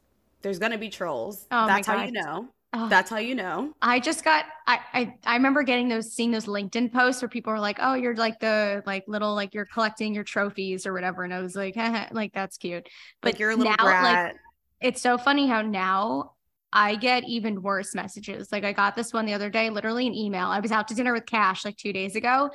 there's 0.45 0.61
gonna 0.61 0.79
be 0.79 0.91
trolls. 0.91 1.47
Oh 1.51 1.67
That's 1.67 1.89
how 1.89 2.05
you 2.05 2.13
know. 2.13 2.49
Oh. 2.77 2.89
That's 2.89 3.09
how 3.09 3.19
you 3.19 3.35
know. 3.35 3.73
I 3.81 3.99
just 4.01 4.25
got 4.25 4.45
I, 4.67 4.81
I 4.93 5.15
I 5.25 5.37
remember 5.37 5.63
getting 5.63 5.89
those 5.89 6.13
seeing 6.13 6.31
those 6.31 6.47
LinkedIn 6.47 6.93
posts 6.93 7.23
where 7.23 7.29
people 7.29 7.53
were 7.53 7.61
like, 7.61 7.79
"Oh, 7.81 7.95
you're 7.95 8.17
like 8.17 8.41
the 8.41 8.83
like 8.85 9.05
little 9.07 9.35
like 9.35 9.55
you're 9.55 9.65
collecting 9.65 10.15
your 10.15 10.25
trophies 10.25 10.87
or 10.87 10.93
whatever," 10.93 11.25
and 11.25 11.33
I 11.33 11.41
was 11.41 11.57
like, 11.57 11.77
eh, 11.77 11.93
eh, 11.95 12.09
"like 12.13 12.33
that's 12.33 12.59
cute." 12.59 12.89
But 13.23 13.33
like 13.33 13.39
you're 13.39 13.51
a 13.51 13.57
little 13.57 13.75
now, 13.79 13.85
brat. 13.85 14.05
like 14.05 14.37
it's 14.81 15.01
so 15.01 15.17
funny 15.17 15.47
how 15.47 15.63
now 15.63 16.33
I 16.73 16.97
get 16.97 17.23
even 17.25 17.63
worse 17.63 17.95
messages. 17.95 18.51
Like 18.51 18.65
I 18.65 18.73
got 18.73 18.97
this 18.97 19.13
one 19.13 19.25
the 19.25 19.35
other 19.35 19.51
day, 19.51 19.71
literally 19.71 20.09
an 20.09 20.15
email. 20.15 20.49
I 20.49 20.59
was 20.59 20.73
out 20.73 20.89
to 20.89 20.95
dinner 20.95 21.13
with 21.13 21.27
Cash 21.27 21.65
like 21.65 21.77
two 21.77 21.93
days 21.93 22.17
ago, 22.17 22.51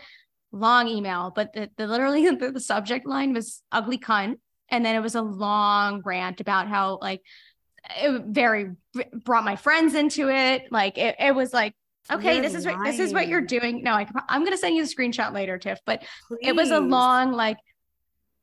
long 0.52 0.90
email, 0.90 1.32
but 1.34 1.54
the, 1.54 1.70
the 1.78 1.88
literally 1.88 2.30
the, 2.36 2.52
the 2.52 2.60
subject 2.60 3.08
line 3.08 3.34
was 3.34 3.64
ugly 3.72 3.98
cunt, 3.98 4.36
and 4.70 4.86
then 4.86 4.96
it 4.96 5.02
was 5.02 5.16
a 5.16 5.22
long 5.22 6.02
rant 6.04 6.42
about 6.42 6.68
how 6.68 7.00
like 7.02 7.22
it 8.02 8.24
very 8.26 8.72
brought 9.24 9.44
my 9.44 9.56
friends 9.56 9.94
into 9.96 10.30
it. 10.30 10.72
Like 10.72 10.98
it, 10.98 11.16
it 11.20 11.36
was 11.36 11.54
like, 11.54 11.74
okay, 12.12 12.36
you're 12.36 12.42
this 12.42 12.56
is 12.56 12.66
what 12.66 12.84
this 12.84 13.00
is 13.00 13.14
what 13.14 13.28
you're 13.28 13.42
doing. 13.42 13.84
No, 13.84 13.94
I, 13.94 14.08
I'm 14.28 14.44
gonna 14.44 14.58
send 14.58 14.76
you 14.76 14.86
the 14.86 14.94
screenshot 14.94 15.34
later, 15.34 15.58
Tiff. 15.58 15.80
But 15.86 16.04
Please. 16.28 16.40
it 16.42 16.56
was 16.56 16.72
a 16.72 16.80
long, 16.80 17.32
like 17.32 17.58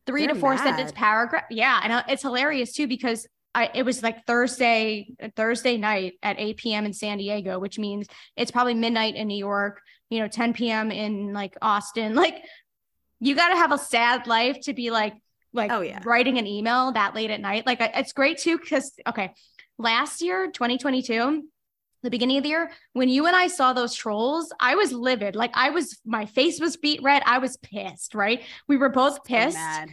3 0.06 0.22
you're 0.22 0.34
to 0.34 0.40
four 0.40 0.54
mad. 0.54 0.62
sentence 0.62 0.92
paragraph. 0.94 1.44
Yeah, 1.50 1.80
and 1.82 1.92
uh, 1.92 2.02
it's 2.08 2.22
hilarious 2.22 2.72
too 2.72 2.86
because 2.86 3.26
I, 3.56 3.70
it 3.74 3.84
was 3.84 4.02
like 4.02 4.26
Thursday, 4.26 5.08
Thursday 5.34 5.78
night 5.78 6.18
at 6.22 6.38
8 6.38 6.58
p.m. 6.58 6.84
in 6.84 6.92
San 6.92 7.16
Diego, 7.16 7.58
which 7.58 7.78
means 7.78 8.06
it's 8.36 8.50
probably 8.50 8.74
midnight 8.74 9.14
in 9.16 9.28
New 9.28 9.38
York, 9.38 9.80
you 10.10 10.20
know, 10.20 10.28
10 10.28 10.52
p.m. 10.52 10.90
in 10.90 11.32
like 11.32 11.56
Austin. 11.62 12.14
Like 12.26 12.42
you 13.18 13.34
got 13.34 13.48
to 13.48 13.56
have 13.56 13.72
a 13.72 13.78
sad 13.78 14.26
life 14.26 14.60
to 14.64 14.74
be 14.74 14.90
like, 14.90 15.14
like 15.56 15.72
oh, 15.72 15.80
yeah. 15.80 16.00
writing 16.04 16.38
an 16.38 16.46
email 16.46 16.92
that 16.92 17.14
late 17.14 17.30
at 17.30 17.40
night. 17.40 17.66
Like 17.66 17.78
it's 17.80 18.12
great 18.12 18.38
too. 18.38 18.58
Cause 18.58 18.92
okay, 19.06 19.32
last 19.78 20.22
year, 20.22 20.50
2022, 20.50 21.42
the 22.02 22.10
beginning 22.10 22.36
of 22.36 22.42
the 22.44 22.50
year, 22.50 22.70
when 22.92 23.08
you 23.08 23.26
and 23.26 23.34
I 23.34 23.48
saw 23.48 23.72
those 23.72 23.94
trolls, 23.94 24.52
I 24.60 24.76
was 24.76 24.92
livid. 24.92 25.34
Like 25.34 25.50
I 25.54 25.70
was, 25.70 25.98
my 26.04 26.26
face 26.26 26.60
was 26.60 26.76
beat 26.76 27.02
red. 27.02 27.22
I 27.26 27.38
was 27.38 27.56
pissed, 27.56 28.14
right? 28.14 28.42
We 28.68 28.76
were 28.76 28.90
both 28.90 29.24
pissed. 29.24 29.56
So 29.56 29.92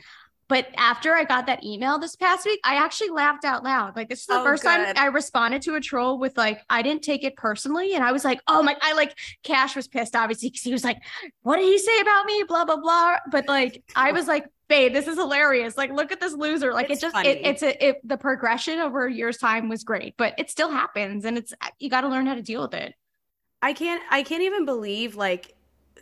but 0.53 0.67
after 0.77 1.15
I 1.15 1.23
got 1.23 1.47
that 1.47 1.63
email 1.63 1.97
this 1.97 2.15
past 2.15 2.45
week, 2.45 2.59
I 2.63 2.75
actually 2.75 3.09
laughed 3.09 3.43
out 3.43 3.63
loud. 3.63 3.95
Like 3.95 4.07
this 4.07 4.19
is 4.19 4.27
the 4.27 4.39
oh, 4.39 4.43
first 4.43 4.61
good. 4.61 4.69
time 4.69 4.93
I 4.95 5.07
responded 5.07 5.63
to 5.63 5.73
a 5.73 5.81
troll 5.81 6.19
with 6.19 6.37
like 6.37 6.61
I 6.69 6.83
didn't 6.83 7.01
take 7.01 7.23
it 7.23 7.35
personally, 7.35 7.95
and 7.95 8.03
I 8.03 8.11
was 8.11 8.23
like, 8.23 8.39
oh 8.47 8.61
my, 8.61 8.77
I 8.79 8.93
like 8.93 9.17
Cash 9.41 9.75
was 9.75 9.87
pissed 9.87 10.15
obviously 10.15 10.51
because 10.51 10.61
he 10.61 10.71
was 10.71 10.83
like, 10.83 10.99
what 11.41 11.57
did 11.57 11.65
he 11.65 11.79
say 11.79 11.99
about 12.01 12.27
me? 12.27 12.43
Blah 12.47 12.65
blah 12.65 12.75
blah. 12.75 13.17
But 13.31 13.47
like 13.47 13.81
I 13.95 14.11
was 14.11 14.27
like, 14.27 14.45
babe, 14.67 14.93
this 14.93 15.07
is 15.07 15.17
hilarious. 15.17 15.75
Like 15.75 15.91
look 15.91 16.11
at 16.11 16.21
this 16.21 16.33
loser. 16.33 16.71
Like 16.71 16.91
it's 16.91 17.01
it 17.01 17.07
just 17.11 17.25
it, 17.25 17.39
it's 17.43 17.63
a 17.63 17.87
it, 17.87 18.07
the 18.07 18.17
progression 18.17 18.77
over 18.77 19.07
a 19.07 19.11
year's 19.11 19.39
time 19.39 19.69
was 19.69 19.83
great, 19.83 20.13
but 20.17 20.35
it 20.37 20.51
still 20.51 20.69
happens, 20.69 21.25
and 21.25 21.35
it's 21.35 21.51
you 21.79 21.89
got 21.89 22.01
to 22.01 22.09
learn 22.09 22.27
how 22.27 22.35
to 22.35 22.43
deal 22.43 22.61
with 22.61 22.75
it. 22.75 22.93
I 23.63 23.73
can't 23.73 24.03
I 24.11 24.21
can't 24.21 24.43
even 24.43 24.65
believe 24.65 25.15
like 25.15 25.55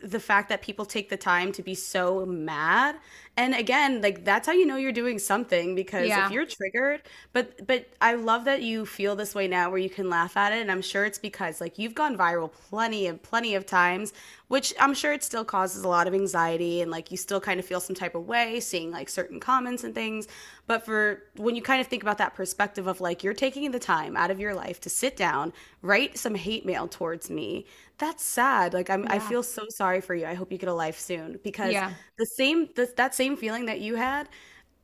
the 0.04 0.20
fact 0.20 0.50
that 0.50 0.62
people 0.62 0.86
take 0.86 1.10
the 1.10 1.18
time 1.18 1.52
to 1.54 1.64
be 1.64 1.76
so 1.76 2.26
mad 2.26 2.96
and 3.38 3.56
again 3.56 4.02
like 4.02 4.26
that's 4.26 4.46
how 4.46 4.54
you 4.54 4.66
know 4.66 4.76
you're 4.76 4.92
doing 4.92 5.18
something 5.18 5.74
because 5.74 6.08
yeah. 6.08 6.26
if 6.26 6.32
you're 6.32 6.46
triggered 6.46 7.02
but 7.32 7.66
but 7.66 7.88
i 8.02 8.14
love 8.14 8.44
that 8.44 8.62
you 8.62 8.86
feel 8.86 9.16
this 9.16 9.34
way 9.34 9.48
now 9.48 9.70
where 9.70 9.80
you 9.80 9.90
can 9.90 10.10
laugh 10.10 10.36
at 10.36 10.52
it 10.52 10.62
and 10.62 10.70
i'm 10.70 10.82
sure 10.82 11.06
it's 11.06 11.18
because 11.18 11.62
like 11.62 11.80
you've 11.80 11.96
gone 11.96 12.18
viral 12.18 12.52
plenty 12.52 13.08
and 13.08 13.22
plenty 13.24 13.56
of 13.56 13.66
times 13.66 14.12
which 14.50 14.74
i'm 14.80 14.94
sure 14.94 15.14
it 15.14 15.24
still 15.24 15.46
causes 15.46 15.84
a 15.84 15.88
lot 15.88 16.08
of 16.08 16.14
anxiety 16.14 16.82
and 16.82 16.92
like 16.92 17.10
you 17.10 17.16
still 17.16 17.40
kind 17.40 17.60
of 17.60 17.66
feel 17.66 17.80
some 17.80 17.96
type 17.96 18.16
of 18.16 18.28
way 18.28 18.60
seeing 18.60 18.92
like 18.92 19.08
certain 19.08 19.40
comments 19.40 19.86
and 19.86 19.96
things 19.96 20.28
but 20.68 20.86
for 20.86 21.24
when 21.38 21.56
you 21.56 21.62
kind 21.62 21.80
of 21.80 21.88
think 21.88 22.04
about 22.04 22.18
that 22.18 22.36
perspective 22.36 22.86
of 22.88 23.00
like 23.00 23.24
you're 23.24 23.34
taking 23.34 23.72
the 23.72 23.80
time 23.80 24.18
out 24.18 24.30
of 24.30 24.40
your 24.40 24.54
life 24.54 24.82
to 24.82 24.90
sit 24.90 25.16
down 25.16 25.54
write 25.82 26.18
some 26.18 26.36
hate 26.36 26.66
mail 26.66 26.88
towards 26.88 27.30
me 27.30 27.66
that's 27.98 28.24
sad 28.24 28.74
like 28.74 28.90
i'm 28.90 29.04
yeah. 29.04 29.14
i 29.14 29.20
feel 29.20 29.44
so 29.44 29.64
sorry 29.70 30.02
for 30.02 30.16
you 30.16 30.26
i 30.26 30.34
hope 30.34 30.52
you 30.52 30.58
get 30.58 30.68
a 30.68 30.74
life 30.74 31.00
soon 31.00 31.40
because 31.44 31.72
yeah. 31.72 31.92
the 32.18 32.26
same 32.26 32.68
the, 32.76 32.92
that 32.98 33.14
same 33.22 33.36
feeling 33.38 33.66
that 33.66 33.80
you 33.82 33.96
had 33.96 34.28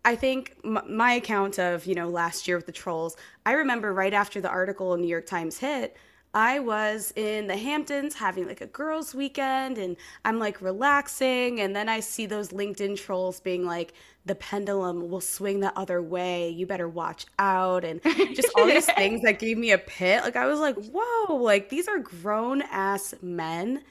I 0.07 0.15
think 0.15 0.55
m- 0.63 0.79
my 0.89 1.11
account 1.13 1.59
of, 1.59 1.85
you 1.85 1.93
know, 1.93 2.07
last 2.07 2.47
year 2.47 2.55
with 2.55 2.65
the 2.65 2.71
trolls, 2.71 3.17
I 3.45 3.51
remember 3.51 3.93
right 3.93 4.13
after 4.13 4.39
the 4.39 4.47
article 4.47 4.93
in 4.93 5.01
New 5.01 5.07
York 5.07 5.25
Times 5.25 5.57
hit, 5.57 5.97
I 6.33 6.59
was 6.59 7.11
in 7.17 7.47
the 7.47 7.57
Hamptons 7.57 8.15
having 8.15 8.47
like 8.47 8.61
a 8.61 8.67
girls' 8.67 9.13
weekend 9.13 9.77
and 9.77 9.97
I'm 10.23 10.39
like 10.39 10.61
relaxing. 10.61 11.59
And 11.59 11.75
then 11.75 11.89
I 11.89 11.99
see 11.99 12.25
those 12.25 12.49
LinkedIn 12.49 12.95
trolls 12.95 13.41
being 13.41 13.65
like, 13.65 13.93
the 14.25 14.35
pendulum 14.35 15.09
will 15.09 15.19
swing 15.19 15.59
the 15.59 15.77
other 15.77 16.01
way. 16.01 16.49
You 16.51 16.65
better 16.65 16.87
watch 16.87 17.25
out. 17.37 17.83
And 17.83 18.01
just 18.33 18.49
all 18.55 18.65
these 18.65 18.85
things 18.93 19.23
that 19.23 19.39
gave 19.39 19.57
me 19.57 19.71
a 19.71 19.77
pit. 19.77 20.23
Like, 20.23 20.37
I 20.37 20.45
was 20.45 20.59
like, 20.61 20.75
whoa, 20.75 21.35
like 21.35 21.67
these 21.67 21.89
are 21.89 21.99
grown 21.99 22.61
ass 22.61 23.13
men 23.21 23.83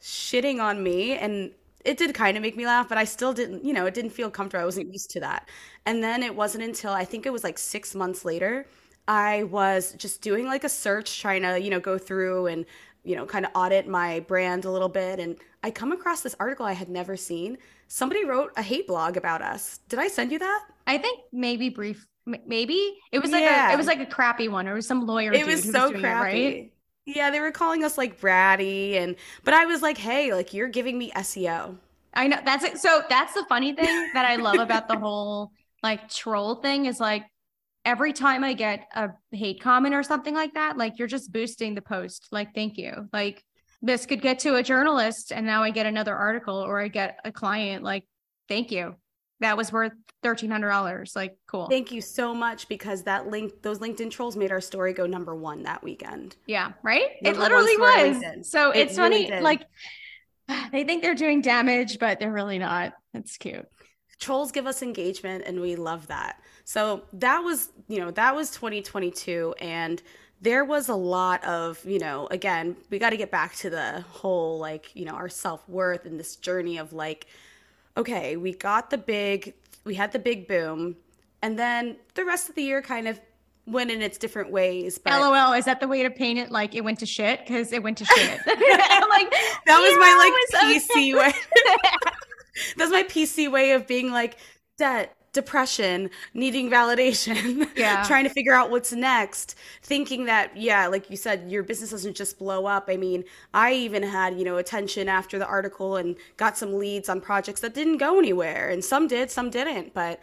shitting 0.00 0.62
on 0.62 0.82
me. 0.82 1.12
And 1.18 1.50
it 1.88 1.96
did 1.96 2.14
kind 2.14 2.36
of 2.36 2.42
make 2.42 2.54
me 2.54 2.66
laugh, 2.66 2.86
but 2.86 2.98
I 2.98 3.04
still 3.04 3.32
didn't, 3.32 3.64
you 3.64 3.72
know, 3.72 3.86
it 3.86 3.94
didn't 3.94 4.10
feel 4.10 4.30
comfortable. 4.30 4.62
I 4.62 4.66
wasn't 4.66 4.92
used 4.92 5.10
to 5.12 5.20
that. 5.20 5.48
And 5.86 6.04
then 6.04 6.22
it 6.22 6.34
wasn't 6.36 6.64
until 6.64 6.92
I 6.92 7.06
think 7.06 7.24
it 7.24 7.32
was 7.32 7.42
like 7.42 7.56
six 7.56 7.94
months 7.94 8.26
later, 8.26 8.66
I 9.08 9.44
was 9.44 9.94
just 9.94 10.20
doing 10.20 10.44
like 10.44 10.64
a 10.64 10.68
search, 10.68 11.18
trying 11.18 11.42
to, 11.42 11.58
you 11.58 11.70
know, 11.70 11.80
go 11.80 11.96
through 11.96 12.48
and, 12.48 12.66
you 13.04 13.16
know, 13.16 13.24
kind 13.24 13.46
of 13.46 13.52
audit 13.54 13.88
my 13.88 14.20
brand 14.20 14.66
a 14.66 14.70
little 14.70 14.90
bit. 14.90 15.18
And 15.18 15.36
I 15.62 15.70
come 15.70 15.92
across 15.92 16.20
this 16.20 16.36
article 16.38 16.66
I 16.66 16.74
had 16.74 16.90
never 16.90 17.16
seen. 17.16 17.56
Somebody 17.86 18.26
wrote 18.26 18.52
a 18.58 18.62
hate 18.62 18.86
blog 18.86 19.16
about 19.16 19.40
us. 19.40 19.80
Did 19.88 19.98
I 19.98 20.08
send 20.08 20.30
you 20.30 20.38
that? 20.40 20.64
I 20.86 20.98
think 20.98 21.20
maybe 21.32 21.70
brief, 21.70 22.06
maybe 22.26 22.98
it 23.12 23.20
was 23.20 23.30
like 23.30 23.44
yeah. 23.44 23.70
a, 23.70 23.72
it 23.72 23.78
was 23.78 23.86
like 23.86 24.00
a 24.00 24.06
crappy 24.06 24.48
one. 24.48 24.68
Or 24.68 24.72
it 24.72 24.74
was 24.74 24.86
some 24.86 25.06
lawyer. 25.06 25.32
It 25.32 25.46
was 25.46 25.62
so 25.62 25.90
was 25.90 26.00
crappy. 26.00 26.44
It, 26.44 26.54
right? 26.54 26.72
Yeah, 27.08 27.30
they 27.30 27.40
were 27.40 27.52
calling 27.52 27.84
us 27.84 27.96
like 27.96 28.20
bratty 28.20 28.96
and 28.96 29.16
but 29.42 29.54
I 29.54 29.64
was 29.64 29.80
like, 29.80 29.96
"Hey, 29.96 30.34
like 30.34 30.52
you're 30.52 30.68
giving 30.68 30.98
me 30.98 31.10
SEO." 31.12 31.78
I 32.12 32.26
know 32.26 32.38
that's 32.44 32.64
it. 32.64 32.78
So 32.78 33.02
that's 33.08 33.32
the 33.32 33.46
funny 33.48 33.72
thing 33.72 34.10
that 34.12 34.26
I 34.26 34.36
love 34.36 34.58
about 34.58 34.88
the 34.88 34.98
whole 34.98 35.50
like 35.82 36.10
troll 36.10 36.56
thing 36.56 36.84
is 36.84 37.00
like 37.00 37.24
every 37.86 38.12
time 38.12 38.44
I 38.44 38.52
get 38.52 38.88
a 38.94 39.08
hate 39.32 39.60
comment 39.62 39.94
or 39.94 40.02
something 40.02 40.34
like 40.34 40.52
that, 40.52 40.76
like 40.76 40.98
you're 40.98 41.08
just 41.08 41.32
boosting 41.32 41.74
the 41.74 41.80
post. 41.80 42.28
Like, 42.30 42.54
thank 42.54 42.76
you. 42.76 43.08
Like 43.10 43.42
this 43.80 44.04
could 44.04 44.20
get 44.20 44.40
to 44.40 44.56
a 44.56 44.62
journalist 44.62 45.32
and 45.32 45.46
now 45.46 45.62
I 45.62 45.70
get 45.70 45.86
another 45.86 46.14
article 46.14 46.56
or 46.56 46.78
I 46.78 46.88
get 46.88 47.20
a 47.24 47.32
client. 47.32 47.84
Like, 47.84 48.04
thank 48.48 48.70
you 48.70 48.96
that 49.40 49.56
was 49.56 49.72
worth 49.72 49.92
$1300 50.24 51.14
like 51.14 51.36
cool. 51.46 51.68
Thank 51.68 51.92
you 51.92 52.00
so 52.00 52.34
much 52.34 52.68
because 52.68 53.04
that 53.04 53.28
link 53.28 53.52
those 53.62 53.78
linkedin 53.78 54.10
trolls 54.10 54.36
made 54.36 54.50
our 54.50 54.60
story 54.60 54.92
go 54.92 55.06
number 55.06 55.34
one 55.34 55.62
that 55.62 55.82
weekend. 55.82 56.36
Yeah 56.46 56.72
right? 56.82 57.10
Number 57.22 57.38
it 57.38 57.42
literally 57.42 57.76
was. 57.76 58.50
So 58.50 58.72
it 58.72 58.78
it's 58.78 58.98
really 58.98 59.26
funny 59.26 59.26
did. 59.26 59.42
like 59.42 59.64
they 60.72 60.84
think 60.84 61.02
they're 61.02 61.14
doing 61.14 61.40
damage 61.40 61.98
but 61.98 62.18
they're 62.18 62.32
really 62.32 62.58
not. 62.58 62.94
It's 63.14 63.36
cute. 63.36 63.66
Trolls 64.18 64.50
give 64.50 64.66
us 64.66 64.82
engagement 64.82 65.44
and 65.46 65.60
we 65.60 65.76
love 65.76 66.08
that. 66.08 66.40
So 66.64 67.04
that 67.12 67.38
was 67.38 67.70
you 67.86 68.00
know 68.00 68.10
that 68.12 68.34
was 68.34 68.50
2022 68.50 69.54
and 69.60 70.02
there 70.40 70.64
was 70.64 70.88
a 70.88 70.94
lot 70.94 71.44
of 71.44 71.84
you 71.84 71.98
know 71.98 72.26
again 72.30 72.76
we 72.90 72.98
got 72.98 73.10
to 73.10 73.16
get 73.16 73.30
back 73.30 73.54
to 73.56 73.70
the 73.70 74.04
whole 74.08 74.58
like 74.58 74.94
you 74.94 75.04
know 75.04 75.12
our 75.12 75.28
self-worth 75.28 76.06
and 76.06 76.18
this 76.18 76.36
journey 76.36 76.78
of 76.78 76.92
like 76.92 77.26
okay, 77.98 78.36
we 78.36 78.54
got 78.54 78.90
the 78.90 78.98
big, 78.98 79.54
we 79.84 79.94
had 79.94 80.12
the 80.12 80.18
big 80.18 80.48
boom, 80.48 80.96
and 81.42 81.58
then 81.58 81.96
the 82.14 82.24
rest 82.24 82.48
of 82.48 82.54
the 82.54 82.62
year 82.62 82.80
kind 82.80 83.08
of 83.08 83.20
went 83.66 83.90
in 83.90 84.00
its 84.00 84.16
different 84.16 84.50
ways. 84.50 84.98
But 84.98 85.20
LOL, 85.20 85.52
is 85.52 85.66
that 85.66 85.80
the 85.80 85.88
way 85.88 86.02
to 86.02 86.10
paint 86.10 86.38
it? 86.38 86.50
Like 86.50 86.74
it 86.74 86.82
went 86.82 87.00
to 87.00 87.06
shit 87.06 87.40
because 87.40 87.72
it 87.72 87.82
went 87.82 87.98
to 87.98 88.04
shit. 88.04 88.40
like 88.46 89.30
that 89.66 89.78
was 89.78 89.94
my 89.98 90.62
like 90.62 90.78
PC 90.78 91.14
way. 91.14 91.32
That's 92.76 92.90
my 92.90 93.02
PC 93.02 93.50
way 93.50 93.72
of 93.72 93.86
being 93.86 94.10
like 94.10 94.36
debt 94.78 95.14
depression, 95.38 96.10
needing 96.34 96.68
validation, 96.68 97.68
yeah. 97.76 98.02
trying 98.02 98.24
to 98.24 98.30
figure 98.30 98.52
out 98.52 98.70
what's 98.70 98.92
next, 98.92 99.54
thinking 99.82 100.24
that, 100.24 100.56
yeah, 100.56 100.88
like 100.88 101.08
you 101.10 101.16
said, 101.16 101.48
your 101.48 101.62
business 101.62 101.90
doesn't 101.90 102.16
just 102.16 102.38
blow 102.40 102.66
up. 102.66 102.86
I 102.88 102.96
mean, 102.96 103.22
I 103.54 103.72
even 103.74 104.02
had, 104.02 104.36
you 104.36 104.44
know, 104.44 104.56
attention 104.56 105.08
after 105.08 105.38
the 105.38 105.46
article 105.46 105.96
and 105.96 106.16
got 106.36 106.58
some 106.58 106.76
leads 106.76 107.08
on 107.08 107.20
projects 107.20 107.60
that 107.60 107.72
didn't 107.72 107.98
go 107.98 108.18
anywhere. 108.18 108.68
And 108.70 108.84
some 108.84 109.06
did, 109.06 109.30
some 109.30 109.48
didn't. 109.48 109.94
But 109.94 110.20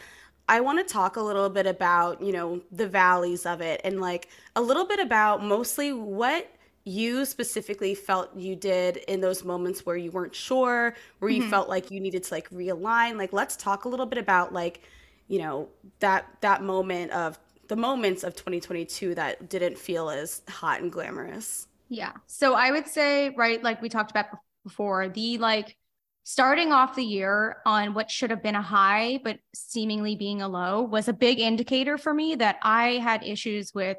I 0.50 0.60
want 0.60 0.86
to 0.86 0.94
talk 0.94 1.16
a 1.16 1.22
little 1.22 1.50
bit 1.50 1.66
about, 1.66 2.22
you 2.22 2.34
know, 2.34 2.62
the 2.72 2.88
valleys 2.88 3.46
of 3.46 3.62
it 3.62 3.80
and 3.86 4.02
like 4.02 4.28
a 4.56 4.62
little 4.62 4.86
bit 4.86 5.00
about 5.00 5.42
mostly 5.42 5.94
what 5.94 6.52
you 6.84 7.26
specifically 7.26 7.96
felt 7.96 8.36
you 8.36 8.56
did 8.56 8.98
in 9.08 9.20
those 9.20 9.44
moments 9.44 9.86
where 9.88 9.98
you 9.98 10.12
weren't 10.12 10.36
sure, 10.36 10.94
where 11.18 11.32
you 11.32 11.42
mm-hmm. 11.42 11.50
felt 11.50 11.68
like 11.68 11.90
you 11.90 12.00
needed 12.00 12.24
to 12.24 12.34
like 12.34 12.48
realign. 12.52 13.18
Like 13.18 13.34
let's 13.34 13.56
talk 13.56 13.86
a 13.86 13.90
little 13.90 14.06
bit 14.06 14.20
about 14.20 14.54
like, 14.54 14.82
you 15.28 15.40
know, 15.40 15.70
that 16.00 16.28
that 16.42 16.64
moment 16.64 17.12
of 17.12 17.40
the 17.68 17.76
moments 17.76 18.24
of 18.24 18.36
2022 18.36 19.16
that 19.16 19.50
didn't 19.50 19.78
feel 19.78 20.10
as 20.10 20.42
hot 20.48 20.82
and 20.82 20.92
glamorous. 20.92 21.68
Yeah. 21.90 22.12
So 22.28 22.54
I 22.54 22.72
would 22.72 22.88
say, 22.88 23.30
right, 23.30 23.62
like 23.64 23.82
we 23.82 23.90
talked 23.90 24.12
about 24.12 24.28
before, 24.64 25.10
the 25.10 25.38
like 25.38 25.76
starting 26.24 26.72
off 26.72 26.96
the 26.96 27.06
year 27.06 27.58
on 27.66 27.94
what 27.94 28.10
should 28.10 28.32
have 28.32 28.42
been 28.42 28.56
a 28.56 28.62
high, 28.62 29.20
but 29.24 29.38
seemingly 29.54 30.16
being 30.16 30.42
a 30.42 30.48
low 30.48 30.82
was 30.82 31.08
a 31.08 31.14
big 31.14 31.40
indicator 31.40 31.98
for 31.98 32.14
me 32.14 32.36
that 32.36 32.58
I 32.64 32.94
had 32.94 33.24
issues 33.24 33.74
with 33.74 33.98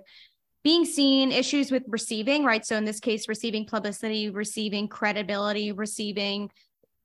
being 0.65 0.85
seen, 0.85 1.31
issues 1.31 1.71
with 1.71 1.85
receiving, 1.87 2.45
right? 2.45 2.67
So 2.67 2.77
in 2.77 2.85
this 2.85 2.99
case, 2.99 3.29
receiving 3.29 3.67
publicity, 3.67 4.31
receiving 4.31 4.89
credibility, 4.89 5.71
receiving 5.71 6.51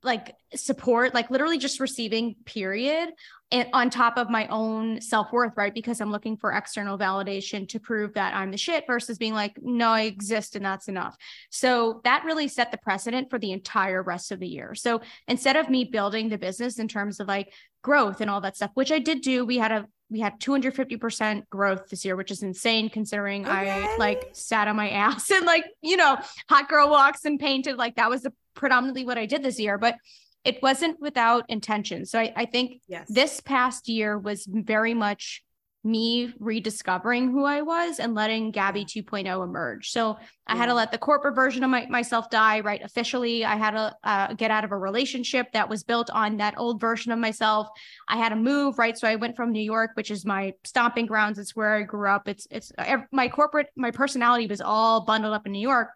like 0.04 0.34
support, 0.54 1.14
like 1.14 1.30
literally 1.30 1.58
just 1.58 1.80
receiving, 1.80 2.34
period, 2.44 3.10
and 3.52 3.68
on 3.72 3.90
top 3.90 4.16
of 4.16 4.30
my 4.30 4.46
own 4.48 5.00
self 5.00 5.30
worth, 5.32 5.52
right? 5.56 5.74
Because 5.74 6.00
I'm 6.00 6.10
looking 6.10 6.36
for 6.36 6.52
external 6.52 6.98
validation 6.98 7.68
to 7.68 7.78
prove 7.78 8.14
that 8.14 8.34
I'm 8.34 8.50
the 8.50 8.56
shit 8.56 8.84
versus 8.86 9.18
being 9.18 9.34
like, 9.34 9.58
no, 9.60 9.90
I 9.90 10.02
exist 10.02 10.56
and 10.56 10.64
that's 10.64 10.88
enough. 10.88 11.16
So 11.50 12.00
that 12.04 12.24
really 12.24 12.48
set 12.48 12.72
the 12.72 12.78
precedent 12.78 13.30
for 13.30 13.38
the 13.38 13.52
entire 13.52 14.02
rest 14.02 14.32
of 14.32 14.40
the 14.40 14.48
year. 14.48 14.74
So 14.74 15.02
instead 15.28 15.56
of 15.56 15.68
me 15.68 15.84
building 15.84 16.30
the 16.30 16.38
business 16.38 16.78
in 16.78 16.88
terms 16.88 17.20
of 17.20 17.28
like 17.28 17.52
growth 17.82 18.20
and 18.20 18.30
all 18.30 18.40
that 18.40 18.56
stuff, 18.56 18.70
which 18.74 18.90
I 18.90 18.98
did 18.98 19.20
do, 19.20 19.44
we 19.44 19.58
had 19.58 19.72
a 19.72 19.86
we 20.12 20.20
had 20.20 20.38
250% 20.38 21.48
growth 21.48 21.88
this 21.88 22.04
year, 22.04 22.14
which 22.14 22.30
is 22.30 22.42
insane 22.42 22.90
considering 22.90 23.46
okay. 23.46 23.70
I 23.70 23.96
like 23.96 24.30
sat 24.32 24.68
on 24.68 24.76
my 24.76 24.90
ass 24.90 25.30
and 25.32 25.46
like, 25.46 25.64
you 25.80 25.96
know, 25.96 26.18
hot 26.48 26.68
girl 26.68 26.90
walks 26.90 27.24
and 27.24 27.40
painted. 27.40 27.76
Like 27.76 27.96
that 27.96 28.10
was 28.10 28.22
the, 28.22 28.32
predominantly 28.54 29.06
what 29.06 29.18
I 29.18 29.26
did 29.26 29.42
this 29.42 29.58
year, 29.58 29.78
but 29.78 29.96
it 30.44 30.62
wasn't 30.62 31.00
without 31.00 31.44
intention. 31.48 32.04
So 32.04 32.18
I, 32.18 32.32
I 32.36 32.44
think 32.44 32.82
yes. 32.88 33.06
this 33.08 33.40
past 33.40 33.88
year 33.88 34.18
was 34.18 34.46
very 34.46 34.92
much 34.92 35.42
me 35.84 36.32
rediscovering 36.38 37.30
who 37.30 37.44
I 37.44 37.62
was 37.62 37.98
and 37.98 38.14
letting 38.14 38.52
Gabby 38.52 38.84
2.0 38.84 39.42
emerge. 39.42 39.90
So 39.90 40.16
I 40.46 40.56
had 40.56 40.66
to 40.66 40.74
let 40.74 40.92
the 40.92 40.98
corporate 40.98 41.34
version 41.34 41.64
of 41.64 41.70
my, 41.70 41.86
myself 41.86 42.30
die, 42.30 42.60
right? 42.60 42.80
Officially, 42.82 43.44
I 43.44 43.56
had 43.56 43.72
to 43.72 43.96
uh, 44.04 44.34
get 44.34 44.52
out 44.52 44.64
of 44.64 44.70
a 44.70 44.78
relationship 44.78 45.50
that 45.52 45.68
was 45.68 45.82
built 45.82 46.08
on 46.10 46.36
that 46.36 46.54
old 46.56 46.80
version 46.80 47.10
of 47.10 47.18
myself. 47.18 47.68
I 48.08 48.16
had 48.16 48.28
to 48.28 48.36
move, 48.36 48.78
right? 48.78 48.96
So 48.96 49.08
I 49.08 49.16
went 49.16 49.34
from 49.34 49.50
New 49.50 49.62
York, 49.62 49.90
which 49.94 50.12
is 50.12 50.24
my 50.24 50.54
stomping 50.62 51.06
grounds. 51.06 51.38
It's 51.38 51.56
where 51.56 51.74
I 51.74 51.82
grew 51.82 52.08
up. 52.08 52.28
It's 52.28 52.46
it's 52.50 52.72
my 53.10 53.28
corporate, 53.28 53.68
my 53.76 53.90
personality 53.90 54.46
was 54.46 54.60
all 54.60 55.04
bundled 55.04 55.34
up 55.34 55.46
in 55.46 55.52
New 55.52 55.60
York. 55.60 55.88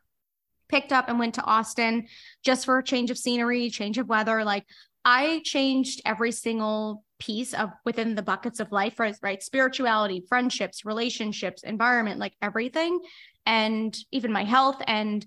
Picked 0.68 0.92
up 0.92 1.08
and 1.08 1.20
went 1.20 1.34
to 1.34 1.44
Austin 1.44 2.08
just 2.44 2.64
for 2.64 2.78
a 2.78 2.82
change 2.82 3.12
of 3.12 3.18
scenery, 3.18 3.70
change 3.70 3.98
of 3.98 4.08
weather. 4.08 4.44
Like 4.44 4.64
I 5.04 5.42
changed 5.44 6.02
every 6.04 6.32
single 6.32 7.04
piece 7.18 7.54
of 7.54 7.70
within 7.84 8.14
the 8.14 8.22
buckets 8.22 8.60
of 8.60 8.72
life, 8.72 8.98
right? 8.98 9.16
right? 9.22 9.42
Spirituality, 9.42 10.24
friendships, 10.28 10.84
relationships, 10.84 11.62
environment, 11.62 12.20
like 12.20 12.34
everything, 12.42 13.00
and 13.44 13.96
even 14.12 14.32
my 14.32 14.44
health. 14.44 14.82
And 14.86 15.24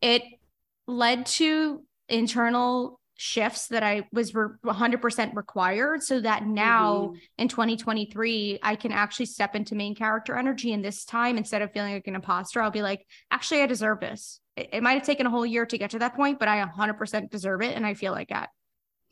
it 0.00 0.22
led 0.86 1.26
to 1.26 1.82
internal 2.08 3.00
shifts 3.16 3.68
that 3.68 3.82
I 3.82 4.08
was 4.12 4.34
re- 4.34 4.48
100% 4.64 5.36
required 5.36 6.02
so 6.02 6.20
that 6.20 6.46
now 6.46 6.94
mm-hmm. 6.94 7.16
in 7.38 7.48
2023 7.48 8.58
I 8.62 8.74
can 8.74 8.92
actually 8.92 9.26
step 9.26 9.54
into 9.54 9.76
main 9.76 9.94
character 9.94 10.36
energy 10.36 10.72
and 10.72 10.84
this 10.84 11.04
time 11.04 11.38
instead 11.38 11.62
of 11.62 11.72
feeling 11.72 11.94
like 11.94 12.08
an 12.08 12.16
imposter 12.16 12.60
I'll 12.60 12.72
be 12.72 12.82
like 12.82 13.06
actually 13.30 13.62
I 13.62 13.66
deserve 13.66 14.00
this. 14.00 14.40
It, 14.56 14.70
it 14.72 14.82
might 14.82 14.94
have 14.94 15.04
taken 15.04 15.26
a 15.26 15.30
whole 15.30 15.46
year 15.46 15.64
to 15.64 15.78
get 15.78 15.90
to 15.90 16.00
that 16.00 16.16
point 16.16 16.40
but 16.40 16.48
I 16.48 16.64
100% 16.64 17.30
deserve 17.30 17.62
it 17.62 17.76
and 17.76 17.86
I 17.86 17.94
feel 17.94 18.12
like 18.12 18.30
that. 18.30 18.50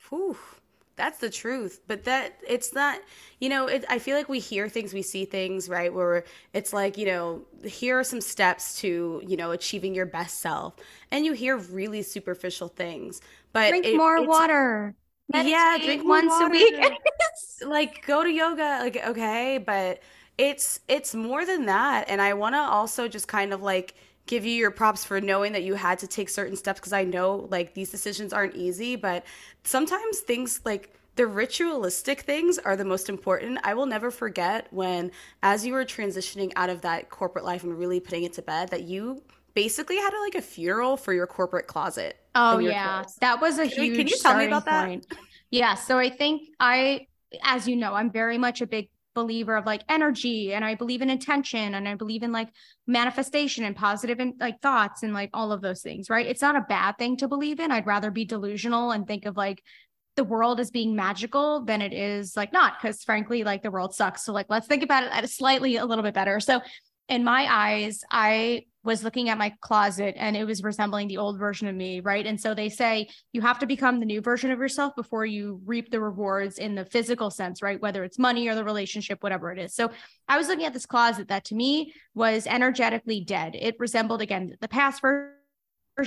Whew. 0.08 0.36
That's 0.96 1.18
the 1.18 1.30
truth. 1.30 1.80
But 1.86 2.04
that 2.04 2.38
it's 2.46 2.74
not, 2.74 3.00
you 3.40 3.48
know, 3.48 3.66
it, 3.66 3.84
I 3.88 3.98
feel 3.98 4.16
like 4.16 4.28
we 4.28 4.38
hear 4.38 4.68
things, 4.68 4.92
we 4.92 5.02
see 5.02 5.24
things, 5.24 5.68
right? 5.68 5.92
Where 5.92 6.24
it's 6.52 6.72
like, 6.72 6.98
you 6.98 7.06
know, 7.06 7.42
here 7.64 7.98
are 7.98 8.04
some 8.04 8.20
steps 8.20 8.78
to, 8.80 9.22
you 9.26 9.36
know, 9.36 9.50
achieving 9.52 9.94
your 9.94 10.06
best 10.06 10.40
self. 10.40 10.74
And 11.10 11.24
you 11.24 11.32
hear 11.32 11.56
really 11.56 12.02
superficial 12.02 12.68
things. 12.68 13.20
But 13.52 13.70
drink 13.70 13.86
it, 13.86 13.96
more 13.96 14.24
water. 14.26 14.94
Yeah, 15.32 15.78
drink 15.82 16.06
once 16.06 16.30
water. 16.30 16.46
a 16.46 16.50
week. 16.50 16.74
like 17.66 18.06
go 18.06 18.22
to 18.22 18.30
yoga. 18.30 18.80
Like, 18.82 18.96
okay. 19.08 19.58
But 19.58 20.00
it's 20.38 20.80
it's 20.88 21.14
more 21.14 21.44
than 21.46 21.66
that. 21.66 22.08
And 22.08 22.20
I 22.20 22.34
wanna 22.34 22.58
also 22.58 23.08
just 23.08 23.28
kind 23.28 23.52
of 23.52 23.62
like 23.62 23.94
give 24.26 24.44
you 24.46 24.52
your 24.52 24.70
props 24.70 25.04
for 25.04 25.20
knowing 25.20 25.52
that 25.52 25.62
you 25.62 25.74
had 25.74 25.98
to 25.98 26.06
take 26.06 26.28
certain 26.28 26.56
steps 26.56 26.80
because 26.80 26.92
I 26.92 27.04
know 27.04 27.48
like 27.50 27.74
these 27.74 27.90
decisions 27.90 28.32
aren't 28.32 28.54
easy, 28.54 28.96
but 28.96 29.24
sometimes 29.64 30.20
things 30.20 30.60
like 30.64 30.94
the 31.16 31.26
ritualistic 31.26 32.22
things 32.22 32.58
are 32.58 32.76
the 32.76 32.84
most 32.84 33.08
important. 33.08 33.58
I 33.64 33.74
will 33.74 33.86
never 33.86 34.10
forget 34.10 34.66
when, 34.70 35.10
as 35.42 35.66
you 35.66 35.74
were 35.74 35.84
transitioning 35.84 36.52
out 36.56 36.70
of 36.70 36.80
that 36.82 37.10
corporate 37.10 37.44
life 37.44 37.64
and 37.64 37.78
really 37.78 38.00
putting 38.00 38.24
it 38.24 38.32
to 38.34 38.42
bed, 38.42 38.70
that 38.70 38.84
you 38.84 39.22
basically 39.54 39.96
had 39.96 40.14
a, 40.14 40.20
like 40.20 40.34
a 40.34 40.42
funeral 40.42 40.96
for 40.96 41.12
your 41.12 41.26
corporate 41.26 41.66
closet. 41.66 42.16
Oh 42.34 42.58
yeah, 42.58 43.02
clothes. 43.02 43.16
that 43.20 43.40
was 43.40 43.58
a 43.58 43.68
can 43.68 43.84
huge. 43.84 43.96
can 43.96 44.06
you 44.06 44.16
tell 44.16 44.36
me 44.36 44.46
about 44.46 44.66
point. 44.66 45.06
that? 45.10 45.18
Yeah, 45.50 45.74
so 45.74 45.98
I 45.98 46.08
think 46.08 46.48
I, 46.58 47.06
as 47.42 47.68
you 47.68 47.76
know, 47.76 47.92
I'm 47.92 48.10
very 48.10 48.38
much 48.38 48.62
a 48.62 48.66
big 48.66 48.88
believer 49.14 49.56
of 49.56 49.66
like 49.66 49.82
energy 49.88 50.54
and 50.54 50.64
I 50.64 50.74
believe 50.74 51.02
in 51.02 51.10
intention 51.10 51.74
and 51.74 51.88
I 51.88 51.94
believe 51.94 52.22
in 52.22 52.32
like 52.32 52.48
manifestation 52.86 53.64
and 53.64 53.76
positive 53.76 54.20
and 54.20 54.34
like 54.40 54.60
thoughts 54.60 55.02
and 55.02 55.12
like 55.12 55.30
all 55.32 55.52
of 55.52 55.60
those 55.60 55.82
things, 55.82 56.10
right? 56.10 56.26
It's 56.26 56.42
not 56.42 56.56
a 56.56 56.66
bad 56.68 56.98
thing 56.98 57.16
to 57.18 57.28
believe 57.28 57.60
in. 57.60 57.70
I'd 57.70 57.86
rather 57.86 58.10
be 58.10 58.24
delusional 58.24 58.92
and 58.92 59.06
think 59.06 59.26
of 59.26 59.36
like 59.36 59.62
the 60.16 60.24
world 60.24 60.60
as 60.60 60.70
being 60.70 60.94
magical 60.94 61.64
than 61.64 61.80
it 61.80 61.92
is 61.92 62.36
like 62.36 62.52
not 62.52 62.74
because 62.80 63.02
frankly 63.02 63.44
like 63.44 63.62
the 63.62 63.70
world 63.70 63.94
sucks. 63.94 64.24
So 64.24 64.32
like 64.32 64.46
let's 64.48 64.66
think 64.66 64.82
about 64.82 65.04
it 65.04 65.12
at 65.12 65.24
a 65.24 65.28
slightly 65.28 65.76
a 65.76 65.86
little 65.86 66.04
bit 66.04 66.14
better. 66.14 66.40
So 66.40 66.60
in 67.08 67.24
my 67.24 67.46
eyes, 67.50 68.02
I 68.10 68.64
was 68.84 69.04
looking 69.04 69.28
at 69.28 69.38
my 69.38 69.52
closet 69.60 70.14
and 70.18 70.36
it 70.36 70.44
was 70.44 70.62
resembling 70.62 71.08
the 71.08 71.18
old 71.18 71.38
version 71.38 71.68
of 71.68 71.74
me, 71.74 72.00
right? 72.00 72.26
And 72.26 72.40
so 72.40 72.54
they 72.54 72.68
say 72.68 73.08
you 73.32 73.40
have 73.40 73.58
to 73.60 73.66
become 73.66 74.00
the 74.00 74.06
new 74.06 74.20
version 74.20 74.50
of 74.50 74.58
yourself 74.58 74.94
before 74.96 75.24
you 75.24 75.60
reap 75.64 75.90
the 75.90 76.00
rewards 76.00 76.58
in 76.58 76.74
the 76.74 76.84
physical 76.84 77.30
sense, 77.30 77.62
right? 77.62 77.80
Whether 77.80 78.04
it's 78.04 78.18
money 78.18 78.48
or 78.48 78.54
the 78.54 78.64
relationship, 78.64 79.22
whatever 79.22 79.52
it 79.52 79.58
is. 79.58 79.74
So 79.74 79.90
I 80.28 80.38
was 80.38 80.48
looking 80.48 80.66
at 80.66 80.72
this 80.72 80.86
closet 80.86 81.28
that 81.28 81.44
to 81.46 81.54
me 81.54 81.94
was 82.14 82.46
energetically 82.46 83.20
dead. 83.20 83.54
It 83.54 83.76
resembled, 83.78 84.22
again, 84.22 84.56
the 84.60 84.68
past 84.68 85.00
version 85.00 85.34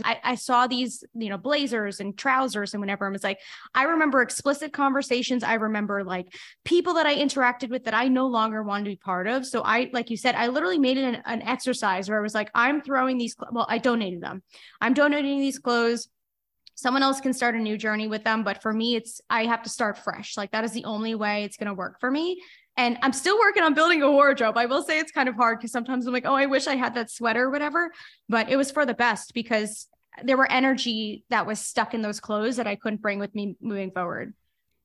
I, 0.03 0.19
I, 0.23 0.35
saw 0.35 0.67
these, 0.67 1.03
you 1.13 1.29
know, 1.29 1.37
blazers 1.37 1.99
and 1.99 2.17
trousers 2.17 2.73
and 2.73 2.81
whenever 2.81 3.07
I 3.07 3.11
was 3.11 3.23
like, 3.23 3.39
I 3.73 3.83
remember 3.83 4.21
explicit 4.21 4.73
conversations. 4.73 5.43
I 5.43 5.55
remember 5.55 6.03
like 6.03 6.33
people 6.63 6.95
that 6.95 7.05
I 7.05 7.15
interacted 7.15 7.69
with 7.69 7.83
that 7.85 7.93
I 7.93 8.07
no 8.07 8.27
longer 8.27 8.63
wanted 8.63 8.85
to 8.85 8.91
be 8.91 8.95
part 8.95 9.27
of. 9.27 9.45
So 9.45 9.61
I, 9.63 9.89
like 9.93 10.09
you 10.09 10.17
said, 10.17 10.35
I 10.35 10.47
literally 10.47 10.79
made 10.79 10.97
it 10.97 11.03
an, 11.03 11.21
an 11.25 11.41
exercise 11.43 12.09
where 12.09 12.17
I 12.17 12.23
was 12.23 12.33
like, 12.33 12.49
I'm 12.55 12.81
throwing 12.81 13.17
these, 13.17 13.35
well, 13.51 13.67
I 13.69 13.77
donated 13.77 14.21
them. 14.21 14.41
I'm 14.81 14.93
donating 14.93 15.39
these 15.39 15.59
clothes. 15.59 16.07
Someone 16.73 17.03
else 17.03 17.21
can 17.21 17.33
start 17.33 17.55
a 17.55 17.59
new 17.59 17.77
journey 17.77 18.07
with 18.07 18.23
them. 18.23 18.43
But 18.43 18.61
for 18.61 18.73
me, 18.73 18.95
it's, 18.95 19.21
I 19.29 19.45
have 19.45 19.63
to 19.63 19.69
start 19.69 19.99
fresh. 19.99 20.35
Like 20.35 20.51
that 20.51 20.63
is 20.63 20.71
the 20.71 20.85
only 20.85 21.15
way 21.15 21.43
it's 21.43 21.57
going 21.57 21.67
to 21.67 21.73
work 21.73 21.99
for 21.99 22.09
me. 22.09 22.41
And 22.77 22.97
I'm 23.01 23.13
still 23.13 23.39
working 23.39 23.63
on 23.63 23.73
building 23.73 24.01
a 24.01 24.11
wardrobe. 24.11 24.57
I 24.57 24.65
will 24.65 24.83
say 24.83 24.99
it's 24.99 25.11
kind 25.11 25.29
of 25.29 25.35
hard 25.35 25.59
because 25.59 25.71
sometimes 25.71 26.05
I'm 26.05 26.13
like, 26.13 26.25
oh, 26.25 26.33
I 26.33 26.45
wish 26.45 26.67
I 26.67 26.75
had 26.75 26.95
that 26.95 27.09
sweater 27.09 27.45
or 27.45 27.49
whatever. 27.49 27.91
But 28.27 28.49
it 28.49 28.57
was 28.57 28.71
for 28.71 28.85
the 28.85 28.93
best 28.93 29.33
because 29.33 29.88
there 30.23 30.38
were 30.38 30.51
energy 30.51 31.23
that 31.29 31.45
was 31.45 31.59
stuck 31.59 31.93
in 31.93 32.01
those 32.01 32.19
clothes 32.19 32.57
that 32.57 32.67
I 32.67 32.75
couldn't 32.75 33.01
bring 33.01 33.19
with 33.19 33.33
me 33.33 33.55
moving 33.61 33.91
forward. 33.91 34.33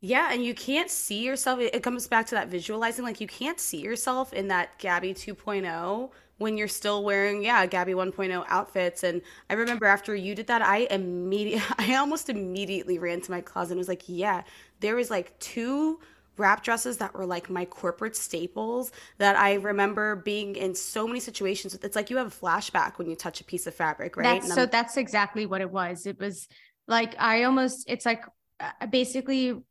Yeah, 0.00 0.32
and 0.32 0.42
you 0.42 0.54
can't 0.54 0.90
see 0.90 1.24
yourself. 1.24 1.60
It 1.60 1.82
comes 1.82 2.08
back 2.08 2.26
to 2.26 2.34
that 2.36 2.48
visualizing. 2.48 3.04
Like 3.04 3.20
you 3.20 3.26
can't 3.26 3.60
see 3.60 3.80
yourself 3.80 4.32
in 4.32 4.48
that 4.48 4.78
Gabby 4.78 5.12
2.0 5.12 6.10
when 6.38 6.56
you're 6.56 6.68
still 6.68 7.04
wearing, 7.04 7.44
yeah, 7.44 7.66
Gabby 7.66 7.92
1.0 7.92 8.44
outfits. 8.48 9.02
And 9.02 9.20
I 9.50 9.54
remember 9.54 9.84
after 9.84 10.14
you 10.14 10.34
did 10.34 10.46
that, 10.46 10.62
I 10.62 10.88
immediately, 10.90 11.62
I 11.78 11.96
almost 11.96 12.30
immediately 12.30 12.98
ran 12.98 13.20
to 13.20 13.30
my 13.30 13.42
closet 13.42 13.72
and 13.72 13.78
was 13.78 13.88
like, 13.88 14.04
yeah, 14.06 14.42
there 14.80 14.96
was 14.96 15.10
like 15.10 15.38
two 15.38 16.00
wrap 16.40 16.64
dresses 16.64 16.96
that 16.96 17.14
were 17.14 17.26
like 17.26 17.48
my 17.48 17.64
corporate 17.64 18.16
staples 18.16 18.90
that 19.18 19.36
I 19.36 19.54
remember 19.54 20.16
being 20.16 20.56
in 20.56 20.74
so 20.74 21.06
many 21.06 21.20
situations. 21.20 21.74
It's 21.74 21.94
like 21.94 22.10
you 22.10 22.16
have 22.16 22.26
a 22.26 22.30
flashback 22.30 22.98
when 22.98 23.08
you 23.08 23.14
touch 23.14 23.40
a 23.40 23.44
piece 23.44 23.66
of 23.66 23.74
fabric, 23.74 24.16
right? 24.16 24.42
That's, 24.42 24.54
so 24.54 24.66
that's 24.66 24.96
exactly 24.96 25.46
what 25.46 25.60
it 25.60 25.70
was. 25.70 26.06
It 26.06 26.18
was 26.18 26.48
like 26.88 27.14
I 27.20 27.44
almost, 27.44 27.84
it's 27.88 28.06
like 28.06 28.24
uh, 28.58 28.86
basically 28.86 29.62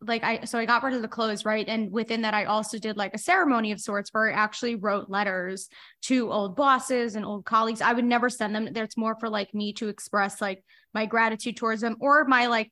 like 0.00 0.22
I 0.22 0.44
so 0.44 0.58
I 0.58 0.64
got 0.64 0.82
rid 0.82 0.94
of 0.94 1.02
the 1.02 1.08
clothes, 1.08 1.44
right? 1.44 1.68
And 1.68 1.90
within 1.90 2.22
that, 2.22 2.34
I 2.34 2.44
also 2.44 2.78
did 2.78 2.96
like 2.96 3.14
a 3.14 3.18
ceremony 3.18 3.72
of 3.72 3.80
sorts 3.80 4.12
where 4.12 4.30
I 4.30 4.32
actually 4.32 4.76
wrote 4.76 5.10
letters 5.10 5.68
to 6.02 6.30
old 6.30 6.54
bosses 6.54 7.16
and 7.16 7.24
old 7.24 7.44
colleagues. 7.44 7.80
I 7.80 7.92
would 7.92 8.04
never 8.04 8.30
send 8.30 8.54
them. 8.54 8.68
It's 8.68 8.96
more 8.96 9.16
for 9.18 9.28
like 9.28 9.54
me 9.54 9.72
to 9.74 9.88
express 9.88 10.40
like 10.40 10.62
my 10.94 11.06
gratitude 11.06 11.56
towards 11.56 11.80
them 11.80 11.96
or 12.00 12.24
my 12.24 12.46
like 12.46 12.70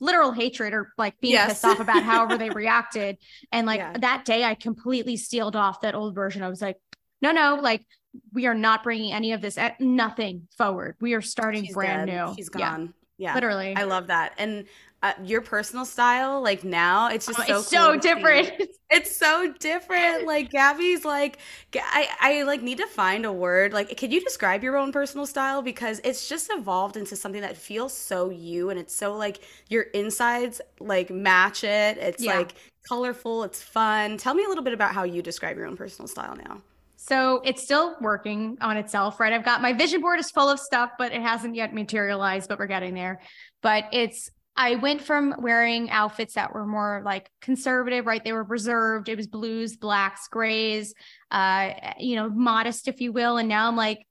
literal 0.00 0.32
hatred 0.32 0.72
or 0.72 0.92
like 0.98 1.20
being 1.20 1.34
yes. 1.34 1.48
pissed 1.48 1.64
off 1.64 1.80
about 1.80 2.02
however 2.02 2.38
they 2.38 2.50
reacted. 2.54 3.18
And 3.52 3.66
like 3.66 3.78
yeah. 3.78 3.92
that 4.00 4.24
day, 4.24 4.44
I 4.44 4.54
completely 4.54 5.16
sealed 5.16 5.56
off 5.56 5.82
that 5.82 5.94
old 5.94 6.14
version. 6.14 6.42
I 6.42 6.48
was 6.48 6.62
like, 6.62 6.76
no, 7.22 7.32
no, 7.32 7.58
like 7.60 7.84
we 8.32 8.46
are 8.46 8.54
not 8.54 8.82
bringing 8.82 9.12
any 9.12 9.32
of 9.32 9.40
this, 9.40 9.58
at 9.58 9.80
nothing 9.80 10.48
forward. 10.56 10.96
We 11.00 11.14
are 11.14 11.22
starting 11.22 11.64
She's 11.64 11.74
brand 11.74 12.08
dead. 12.08 12.26
new. 12.26 12.34
She's 12.34 12.48
gone. 12.48 12.94
Yeah. 13.18 13.28
yeah. 13.28 13.34
Literally. 13.34 13.76
I 13.76 13.84
love 13.84 14.08
that. 14.08 14.32
And 14.38 14.64
uh, 15.02 15.14
your 15.24 15.40
personal 15.40 15.86
style 15.86 16.42
like 16.42 16.62
now 16.62 17.08
it's 17.08 17.26
just 17.26 17.40
oh, 17.40 17.44
so 17.44 17.58
it's 17.58 17.68
so 17.68 17.96
different. 17.96 18.52
It's 18.92 19.16
so 19.16 19.54
different. 19.60 20.26
Like 20.26 20.50
gabby's 20.50 21.04
like 21.04 21.38
I, 21.76 22.08
I 22.18 22.42
like 22.42 22.60
need 22.60 22.78
to 22.78 22.88
find 22.88 23.24
a 23.24 23.32
word. 23.32 23.72
Like 23.72 23.96
can 23.96 24.10
you 24.10 24.20
describe 24.20 24.64
your 24.64 24.76
own 24.76 24.90
personal 24.90 25.26
style? 25.26 25.62
Because 25.62 26.00
it's 26.02 26.28
just 26.28 26.50
evolved 26.52 26.96
into 26.96 27.14
something 27.14 27.40
that 27.40 27.56
feels 27.56 27.92
so 27.92 28.30
you 28.30 28.68
and 28.68 28.80
it's 28.80 28.92
so 28.92 29.14
like 29.16 29.42
your 29.68 29.82
insides 29.94 30.60
like 30.80 31.08
match 31.08 31.62
it. 31.62 31.98
It's 31.98 32.24
yeah. 32.24 32.38
like 32.38 32.54
colorful. 32.88 33.44
It's 33.44 33.62
fun. 33.62 34.16
Tell 34.16 34.34
me 34.34 34.44
a 34.44 34.48
little 34.48 34.64
bit 34.64 34.74
about 34.74 34.92
how 34.92 35.04
you 35.04 35.22
describe 35.22 35.56
your 35.56 35.66
own 35.66 35.76
personal 35.76 36.08
style 36.08 36.34
now. 36.34 36.60
So 36.96 37.40
it's 37.44 37.62
still 37.62 37.96
working 38.00 38.58
on 38.60 38.76
itself, 38.76 39.20
right? 39.20 39.32
I've 39.32 39.44
got 39.44 39.62
my 39.62 39.72
vision 39.72 40.00
board 40.00 40.18
is 40.18 40.30
full 40.32 40.50
of 40.50 40.58
stuff, 40.58 40.90
but 40.98 41.12
it 41.12 41.22
hasn't 41.22 41.54
yet 41.54 41.72
materialized, 41.72 42.48
but 42.48 42.58
we're 42.58 42.66
getting 42.66 42.92
there. 42.94 43.20
But 43.62 43.84
it's 43.92 44.30
I 44.56 44.74
went 44.74 45.00
from 45.00 45.34
wearing 45.38 45.90
outfits 45.90 46.34
that 46.34 46.52
were 46.52 46.66
more 46.66 47.02
like 47.04 47.30
conservative, 47.40 48.06
right? 48.06 48.22
They 48.22 48.32
were 48.32 48.42
reserved. 48.42 49.08
It 49.08 49.16
was 49.16 49.26
blues, 49.26 49.76
blacks, 49.76 50.28
grays, 50.28 50.94
uh, 51.30 51.70
you 51.98 52.16
know, 52.16 52.28
modest, 52.28 52.88
if 52.88 53.00
you 53.00 53.12
will. 53.12 53.38
And 53.38 53.48
now 53.48 53.68
I'm 53.68 53.76
like, 53.76 54.06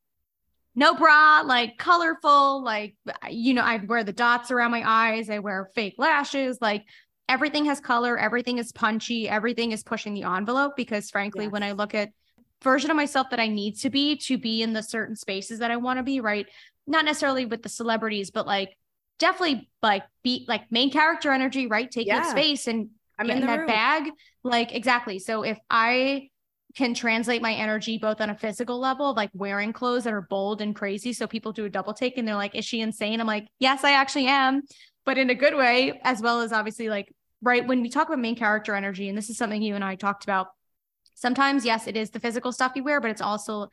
no 0.75 0.95
bra, 0.95 1.43
like 1.45 1.78
colorful, 1.78 2.63
like, 2.63 2.95
you 3.30 3.54
know, 3.54 3.62
I 3.62 3.78
wear 3.78 4.04
the 4.04 4.13
dots 4.13 4.49
around 4.49 4.71
my 4.71 4.84
eyes. 4.86 5.30
I 5.30 5.39
wear 5.39 5.69
fake 5.75 5.95
lashes. 5.97 6.58
Like 6.62 6.86
everything 7.28 7.65
has 7.65 7.80
color, 7.80 8.17
everything 8.17 8.58
is 8.58 8.71
punchy, 8.71 9.28
everything 9.28 9.71
is 9.71 9.84
pushing 9.84 10.13
the 10.13 10.23
envelope. 10.23 10.73
Because 10.78 11.10
frankly, 11.10 11.45
yes. 11.45 11.52
when 11.52 11.63
I 11.63 11.73
look 11.73 11.93
at 11.93 12.12
version 12.63 12.89
of 12.89 12.97
myself 12.97 13.30
that 13.30 13.39
I 13.39 13.47
need 13.47 13.78
to 13.80 13.89
be 13.89 14.17
to 14.17 14.38
be 14.38 14.62
in 14.62 14.73
the 14.73 14.84
certain 14.84 15.15
spaces 15.15 15.60
that 15.60 15.71
I 15.71 15.78
want 15.78 15.97
to 15.97 16.04
be, 16.04 16.21
right? 16.21 16.47
Not 16.88 17.06
necessarily 17.06 17.45
with 17.45 17.62
the 17.62 17.69
celebrities, 17.69 18.32
but 18.32 18.47
like 18.47 18.75
definitely 19.19 19.69
like 19.84 20.03
be 20.23 20.45
like 20.47 20.71
main 20.71 20.91
character 20.91 21.32
energy, 21.32 21.67
right? 21.67 21.89
Taking 21.89 22.13
yeah. 22.13 22.29
space 22.29 22.67
and 22.67 22.89
I'm 23.17 23.27
get 23.27 23.38
in, 23.38 23.43
in 23.43 23.47
that 23.47 23.60
room. 23.60 23.67
bag. 23.67 24.12
Like 24.43 24.73
exactly. 24.73 25.19
So 25.19 25.43
if 25.43 25.60
I 25.69 26.29
can 26.75 26.93
translate 26.93 27.41
my 27.41 27.53
energy 27.53 27.97
both 27.97 28.21
on 28.21 28.29
a 28.29 28.36
physical 28.36 28.79
level, 28.79 29.13
like 29.13 29.32
wearing 29.34 29.73
clothes 29.73 30.03
that 30.03 30.13
are 30.13 30.27
bold 30.29 30.62
and 30.62 30.75
crazy. 30.75 31.13
So 31.13 31.27
people 31.27 31.51
do 31.51 31.65
a 31.65 31.69
double 31.69 31.93
take 31.93 32.17
and 32.17 32.27
they're 32.27 32.36
like, 32.36 32.55
is 32.55 32.65
she 32.65 32.82
insane? 32.82 33.19
I'm 33.19 33.27
like, 33.27 33.47
yes, 33.60 33.84
I 33.84 33.91
actually 33.91 34.27
am, 34.27 34.62
but 35.05 35.17
in 35.17 35.29
a 35.29 35.36
good 35.36 35.55
way, 35.55 35.99
as 36.03 36.21
well 36.21 36.41
as 36.41 36.53
obviously 36.53 36.89
like, 36.89 37.13
right. 37.41 37.67
When 37.67 37.82
we 37.82 37.89
talk 37.89 38.08
about 38.08 38.19
main 38.19 38.36
character 38.36 38.75
energy, 38.75 39.10
and 39.10 39.17
this 39.17 39.29
is 39.29 39.38
something 39.38 39.62
you 39.62 39.75
and 39.75 39.84
I 39.84 39.95
talked 39.95 40.23
about, 40.23 40.47
sometimes, 41.15 41.65
yes, 41.65 41.88
it 41.88 41.97
is 41.97 42.12
the 42.12 42.19
physical 42.19 42.51
stuff 42.51 42.73
you 42.75 42.84
wear, 42.84 43.01
but 43.01 43.12
it's 43.12 43.21
also 43.21 43.69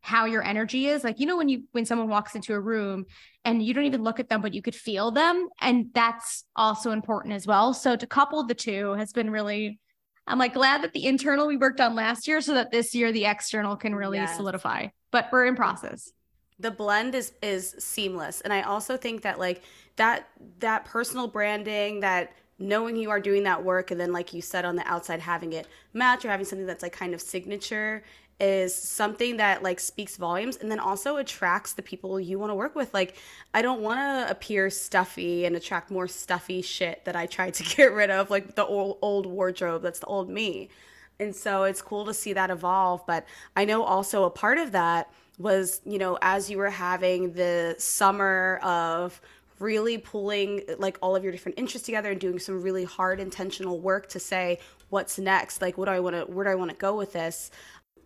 how 0.00 0.24
your 0.24 0.42
energy 0.42 0.86
is. 0.86 1.04
Like 1.04 1.20
you 1.20 1.26
know 1.26 1.36
when 1.36 1.48
you 1.48 1.64
when 1.72 1.84
someone 1.84 2.08
walks 2.08 2.34
into 2.34 2.54
a 2.54 2.60
room 2.60 3.06
and 3.44 3.62
you 3.62 3.74
don't 3.74 3.84
even 3.84 4.02
look 4.02 4.20
at 4.20 4.28
them 4.28 4.40
but 4.40 4.54
you 4.54 4.62
could 4.62 4.74
feel 4.74 5.10
them 5.10 5.48
and 5.60 5.86
that's 5.94 6.44
also 6.56 6.90
important 6.90 7.34
as 7.34 7.46
well. 7.46 7.74
So 7.74 7.96
to 7.96 8.06
couple 8.06 8.44
the 8.44 8.54
two 8.54 8.92
has 8.92 9.12
been 9.12 9.30
really 9.30 9.78
i'm 10.26 10.38
like 10.38 10.54
glad 10.54 10.82
that 10.82 10.92
the 10.92 11.06
internal 11.06 11.46
we 11.46 11.56
worked 11.56 11.80
on 11.80 11.94
last 11.94 12.28
year 12.28 12.40
so 12.40 12.54
that 12.54 12.70
this 12.70 12.94
year 12.94 13.10
the 13.10 13.24
external 13.24 13.74
can 13.74 13.94
really 13.94 14.18
yes. 14.18 14.36
solidify 14.36 14.86
but 15.10 15.28
we're 15.32 15.46
in 15.46 15.56
process. 15.56 16.12
The 16.58 16.70
blend 16.70 17.14
is 17.14 17.32
is 17.42 17.74
seamless. 17.78 18.40
And 18.42 18.52
i 18.52 18.62
also 18.62 18.96
think 18.96 19.22
that 19.22 19.38
like 19.38 19.62
that 19.96 20.28
that 20.60 20.84
personal 20.84 21.26
branding 21.26 22.00
that 22.00 22.32
knowing 22.58 22.94
you 22.94 23.08
are 23.08 23.20
doing 23.20 23.42
that 23.44 23.64
work 23.64 23.90
and 23.90 23.98
then 23.98 24.12
like 24.12 24.34
you 24.34 24.42
said 24.42 24.66
on 24.66 24.76
the 24.76 24.86
outside 24.86 25.18
having 25.18 25.54
it 25.54 25.66
match 25.94 26.24
or 26.24 26.28
having 26.28 26.44
something 26.44 26.66
that's 26.66 26.82
like 26.82 26.92
kind 26.92 27.14
of 27.14 27.20
signature 27.20 28.02
is 28.40 28.74
something 28.74 29.36
that 29.36 29.62
like 29.62 29.78
speaks 29.78 30.16
volumes 30.16 30.56
and 30.56 30.70
then 30.70 30.80
also 30.80 31.18
attracts 31.18 31.74
the 31.74 31.82
people 31.82 32.18
you 32.18 32.38
want 32.38 32.50
to 32.50 32.54
work 32.54 32.74
with. 32.74 32.92
Like 32.94 33.16
i 33.52 33.62
don't 33.62 33.82
want 33.82 34.00
to 34.00 34.30
appear 34.30 34.70
stuffy 34.70 35.44
and 35.44 35.54
attract 35.54 35.90
more 35.90 36.08
stuffy 36.08 36.62
shit 36.62 37.04
that 37.04 37.14
i 37.14 37.26
tried 37.26 37.54
to 37.54 37.62
get 37.76 37.92
rid 37.92 38.10
of 38.10 38.30
like 38.30 38.54
the 38.54 38.64
old, 38.64 38.98
old 39.02 39.26
wardrobe 39.26 39.82
that's 39.82 40.00
the 40.00 40.06
old 40.06 40.28
me. 40.28 40.70
And 41.18 41.36
so 41.36 41.64
it's 41.64 41.82
cool 41.82 42.06
to 42.06 42.14
see 42.14 42.32
that 42.32 42.50
evolve 42.50 43.06
but 43.06 43.26
i 43.54 43.64
know 43.64 43.82
also 43.82 44.24
a 44.24 44.30
part 44.30 44.58
of 44.58 44.72
that 44.72 45.12
was 45.38 45.80
you 45.84 45.98
know 45.98 46.18
as 46.22 46.50
you 46.50 46.56
were 46.58 46.70
having 46.70 47.32
the 47.34 47.74
summer 47.78 48.58
of 48.62 49.20
really 49.58 49.98
pulling 49.98 50.62
like 50.78 50.98
all 51.02 51.14
of 51.14 51.22
your 51.22 51.30
different 51.30 51.58
interests 51.58 51.84
together 51.84 52.10
and 52.10 52.20
doing 52.20 52.38
some 52.38 52.62
really 52.62 52.84
hard 52.84 53.20
intentional 53.20 53.78
work 53.78 54.08
to 54.08 54.18
say 54.18 54.58
what's 54.88 55.18
next? 55.18 55.62
Like 55.62 55.78
what 55.78 55.86
do 55.86 55.92
i 55.92 56.00
want 56.00 56.16
to 56.16 56.22
where 56.32 56.44
do 56.44 56.50
i 56.50 56.54
want 56.54 56.70
to 56.70 56.76
go 56.76 56.96
with 56.96 57.12
this 57.12 57.50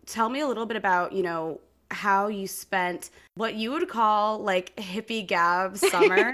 tell 0.05 0.29
me 0.29 0.39
a 0.39 0.47
little 0.47 0.65
bit 0.65 0.77
about, 0.77 1.13
you 1.13 1.23
know, 1.23 1.59
how 1.91 2.27
you 2.27 2.47
spent 2.47 3.11
what 3.35 3.55
you 3.55 3.71
would 3.71 3.87
call 3.87 4.39
like 4.39 4.75
hippie 4.75 5.25
gab 5.25 5.77
summer. 5.91 6.33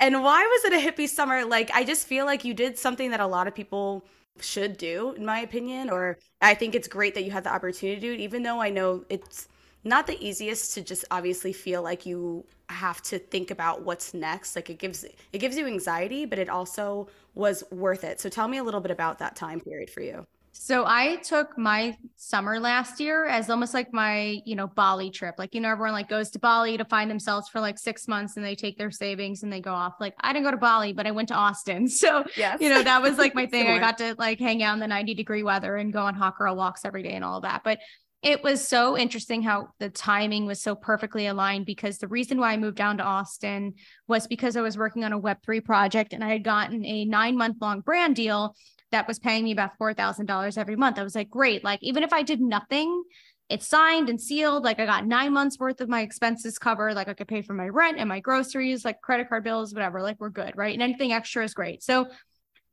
and 0.00 0.22
why 0.22 0.42
was 0.42 0.64
it 0.64 0.72
a 0.72 0.90
hippie 0.90 1.08
summer? 1.08 1.44
Like, 1.44 1.70
I 1.74 1.84
just 1.84 2.06
feel 2.06 2.24
like 2.24 2.44
you 2.44 2.54
did 2.54 2.78
something 2.78 3.10
that 3.10 3.20
a 3.20 3.26
lot 3.26 3.46
of 3.46 3.54
people 3.54 4.04
should 4.40 4.76
do, 4.76 5.12
in 5.12 5.24
my 5.24 5.40
opinion. 5.40 5.90
Or 5.90 6.18
I 6.40 6.54
think 6.54 6.74
it's 6.74 6.88
great 6.88 7.14
that 7.14 7.24
you 7.24 7.30
had 7.30 7.44
the 7.44 7.52
opportunity 7.52 8.00
to 8.00 8.06
do 8.06 8.12
it, 8.12 8.20
even 8.20 8.42
though 8.42 8.60
I 8.60 8.70
know 8.70 9.04
it's 9.08 9.48
not 9.84 10.06
the 10.06 10.22
easiest 10.26 10.74
to 10.74 10.82
just 10.82 11.04
obviously 11.10 11.52
feel 11.52 11.82
like 11.82 12.04
you 12.04 12.44
have 12.68 13.00
to 13.00 13.18
think 13.18 13.50
about 13.50 13.82
what's 13.82 14.12
next 14.12 14.56
like 14.56 14.68
it 14.68 14.78
gives 14.78 15.04
it 15.04 15.38
gives 15.38 15.56
you 15.56 15.66
anxiety 15.66 16.24
but 16.24 16.38
it 16.38 16.48
also 16.48 17.08
was 17.34 17.62
worth 17.70 18.02
it 18.02 18.20
so 18.20 18.28
tell 18.28 18.48
me 18.48 18.58
a 18.58 18.64
little 18.64 18.80
bit 18.80 18.90
about 18.90 19.18
that 19.20 19.36
time 19.36 19.60
period 19.60 19.88
for 19.88 20.00
you 20.00 20.26
so 20.58 20.84
I 20.86 21.16
took 21.16 21.58
my 21.58 21.96
summer 22.16 22.58
last 22.58 22.98
year 22.98 23.26
as 23.26 23.50
almost 23.50 23.74
like 23.74 23.92
my, 23.92 24.40
you 24.44 24.56
know, 24.56 24.66
Bali 24.66 25.10
trip. 25.10 25.34
Like, 25.38 25.54
you 25.54 25.60
know, 25.60 25.68
everyone 25.70 25.92
like 25.92 26.08
goes 26.08 26.30
to 26.30 26.38
Bali 26.38 26.76
to 26.78 26.84
find 26.84 27.10
themselves 27.10 27.48
for 27.48 27.60
like 27.60 27.78
six 27.78 28.08
months 28.08 28.36
and 28.36 28.44
they 28.44 28.54
take 28.54 28.78
their 28.78 28.90
savings 28.90 29.42
and 29.42 29.52
they 29.52 29.60
go 29.60 29.72
off. 29.72 29.94
Like 30.00 30.14
I 30.20 30.32
didn't 30.32 30.44
go 30.44 30.50
to 30.50 30.56
Bali, 30.56 30.92
but 30.92 31.06
I 31.06 31.10
went 31.10 31.28
to 31.28 31.34
Austin. 31.34 31.88
So, 31.96 32.24
yes. 32.36 32.60
you 32.60 32.68
know, 32.68 32.82
that 32.82 33.00
was 33.00 33.16
like 33.16 33.34
my 33.34 33.46
thing. 33.52 33.68
I 33.68 33.78
got 33.78 33.98
to 33.98 34.14
like 34.18 34.38
hang 34.38 34.62
out 34.62 34.74
in 34.74 34.80
the 34.80 34.86
90 34.86 35.14
degree 35.14 35.42
weather 35.42 35.76
and 35.76 35.92
go 35.92 36.00
on 36.00 36.14
hot 36.14 36.36
girl 36.36 36.54
walks 36.54 36.84
every 36.84 37.02
day 37.02 37.12
and 37.12 37.24
all 37.24 37.40
that. 37.40 37.62
But 37.64 37.78
it 38.22 38.42
was 38.42 38.66
so 38.66 38.98
interesting 38.98 39.42
how 39.42 39.68
the 39.78 39.88
timing 39.88 40.46
was 40.46 40.60
so 40.60 40.74
perfectly 40.74 41.26
aligned 41.26 41.64
because 41.64 41.98
the 41.98 42.08
reason 42.08 42.38
why 42.38 42.52
I 42.52 42.56
moved 42.56 42.76
down 42.76 42.98
to 42.98 43.04
Austin 43.04 43.74
was 44.08 44.26
because 44.26 44.56
I 44.56 44.62
was 44.62 44.76
working 44.76 45.04
on 45.04 45.12
a 45.12 45.20
Web3 45.20 45.64
project 45.64 46.12
and 46.12 46.22
I 46.22 46.28
had 46.28 46.44
gotten 46.44 46.84
a 46.84 47.04
nine 47.04 47.36
month 47.36 47.56
long 47.60 47.80
brand 47.80 48.16
deal 48.16 48.54
that 48.92 49.08
was 49.08 49.18
paying 49.18 49.44
me 49.44 49.52
about 49.52 49.78
$4,000 49.80 50.58
every 50.58 50.76
month. 50.76 50.98
I 50.98 51.02
was 51.02 51.14
like, 51.14 51.30
great. 51.30 51.64
Like, 51.64 51.80
even 51.82 52.02
if 52.02 52.12
I 52.12 52.22
did 52.22 52.40
nothing, 52.40 53.02
it's 53.48 53.66
signed 53.66 54.08
and 54.08 54.20
sealed. 54.20 54.64
Like, 54.64 54.78
I 54.80 54.86
got 54.86 55.06
nine 55.06 55.32
months 55.32 55.58
worth 55.58 55.80
of 55.80 55.88
my 55.88 56.02
expenses 56.02 56.58
covered. 56.58 56.94
Like, 56.94 57.08
I 57.08 57.14
could 57.14 57.28
pay 57.28 57.42
for 57.42 57.54
my 57.54 57.68
rent 57.68 57.98
and 57.98 58.08
my 58.08 58.20
groceries, 58.20 58.84
like 58.84 59.00
credit 59.00 59.28
card 59.28 59.44
bills, 59.44 59.74
whatever. 59.74 60.02
Like, 60.02 60.20
we're 60.20 60.30
good. 60.30 60.52
Right. 60.56 60.74
And 60.74 60.82
anything 60.82 61.12
extra 61.12 61.44
is 61.44 61.54
great. 61.54 61.82
So, 61.82 62.08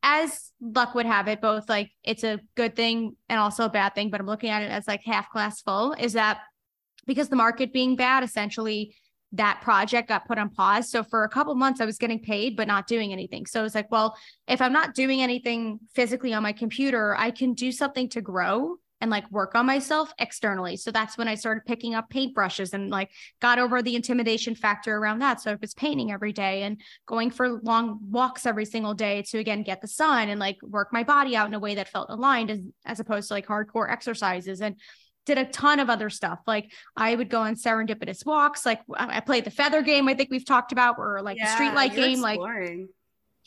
as 0.03 0.51
luck 0.59 0.93
would 0.95 1.05
have 1.05 1.29
it, 1.29 1.39
both 1.39 1.69
like 1.69 1.89
it's 2.03 2.25
a 2.25 2.39
good 2.55 2.75
thing 2.75 3.15
and 3.29 3.39
also 3.39 3.63
a 3.63 3.69
bad 3.69 3.95
thing, 3.95 4.09
but 4.09 4.19
I'm 4.19 4.27
looking 4.27 4.49
at 4.49 4.61
it 4.61 4.69
as 4.69 4.85
like 4.85 5.01
half 5.05 5.29
class 5.29 5.61
full 5.61 5.93
is 5.93 6.13
that 6.13 6.39
because 7.07 7.29
the 7.29 7.37
market 7.37 7.71
being 7.71 7.95
bad, 7.95 8.21
essentially 8.21 8.95
that 9.33 9.61
project 9.61 10.09
got 10.09 10.27
put 10.27 10.37
on 10.37 10.49
pause. 10.49 10.89
So 10.89 11.03
for 11.03 11.23
a 11.23 11.29
couple 11.29 11.53
months, 11.55 11.81
I 11.81 11.85
was 11.85 11.97
getting 11.97 12.19
paid, 12.19 12.55
but 12.55 12.67
not 12.67 12.87
doing 12.87 13.11
anything. 13.11 13.45
So 13.45 13.59
I 13.59 13.63
was 13.63 13.75
like, 13.75 13.91
well, 13.91 14.15
if 14.47 14.61
I'm 14.61 14.73
not 14.73 14.93
doing 14.93 15.21
anything 15.21 15.79
physically 15.93 16.33
on 16.33 16.43
my 16.43 16.53
computer, 16.53 17.15
I 17.17 17.31
can 17.31 17.53
do 17.53 17.71
something 17.71 18.09
to 18.09 18.21
grow 18.21 18.77
and 19.01 19.11
like 19.11 19.29
work 19.31 19.53
on 19.53 19.65
myself 19.65 20.13
externally. 20.17 20.77
So 20.77 20.89
that's 20.89 21.17
when 21.17 21.27
I 21.27 21.35
started 21.35 21.65
picking 21.65 21.93
up 21.93 22.09
paintbrushes 22.09 22.73
and 22.73 22.89
like 22.89 23.09
got 23.41 23.59
over 23.59 23.81
the 23.81 23.97
intimidation 23.97 24.55
factor 24.55 24.95
around 24.95 25.19
that. 25.19 25.41
So 25.41 25.51
I 25.51 25.57
was 25.59 25.73
painting 25.73 26.13
every 26.13 26.31
day 26.31 26.63
and 26.63 26.79
going 27.05 27.29
for 27.29 27.59
long 27.63 27.99
walks 28.01 28.45
every 28.45 28.63
single 28.63 28.93
day 28.93 29.23
to 29.23 29.39
again 29.39 29.63
get 29.63 29.81
the 29.81 29.89
sun 29.89 30.29
and 30.29 30.39
like 30.39 30.57
work 30.63 30.93
my 30.93 31.03
body 31.03 31.35
out 31.35 31.47
in 31.47 31.53
a 31.53 31.59
way 31.59 31.75
that 31.75 31.89
felt 31.89 32.09
aligned 32.09 32.49
as, 32.49 32.61
as 32.85 33.01
opposed 33.01 33.27
to 33.27 33.33
like 33.33 33.45
hardcore 33.45 33.91
exercises. 33.91 34.61
And 34.61 34.77
did 35.25 35.37
a 35.37 35.45
ton 35.45 35.79
of 35.79 35.89
other 35.89 36.09
stuff. 36.09 36.39
Like 36.45 36.71
I 36.95 37.15
would 37.15 37.29
go 37.29 37.41
on 37.41 37.55
serendipitous 37.55 38.25
walks. 38.25 38.65
Like 38.65 38.81
I 38.95 39.19
played 39.19 39.45
the 39.45 39.51
feather 39.51 39.81
game. 39.81 40.07
I 40.07 40.13
think 40.13 40.29
we've 40.29 40.45
talked 40.45 40.71
about, 40.71 40.95
or 40.97 41.21
like 41.21 41.37
yeah, 41.37 41.57
the 41.57 41.63
streetlight 41.63 41.95
game. 41.95 42.23
Exploring. 42.23 42.79
Like 42.81 42.89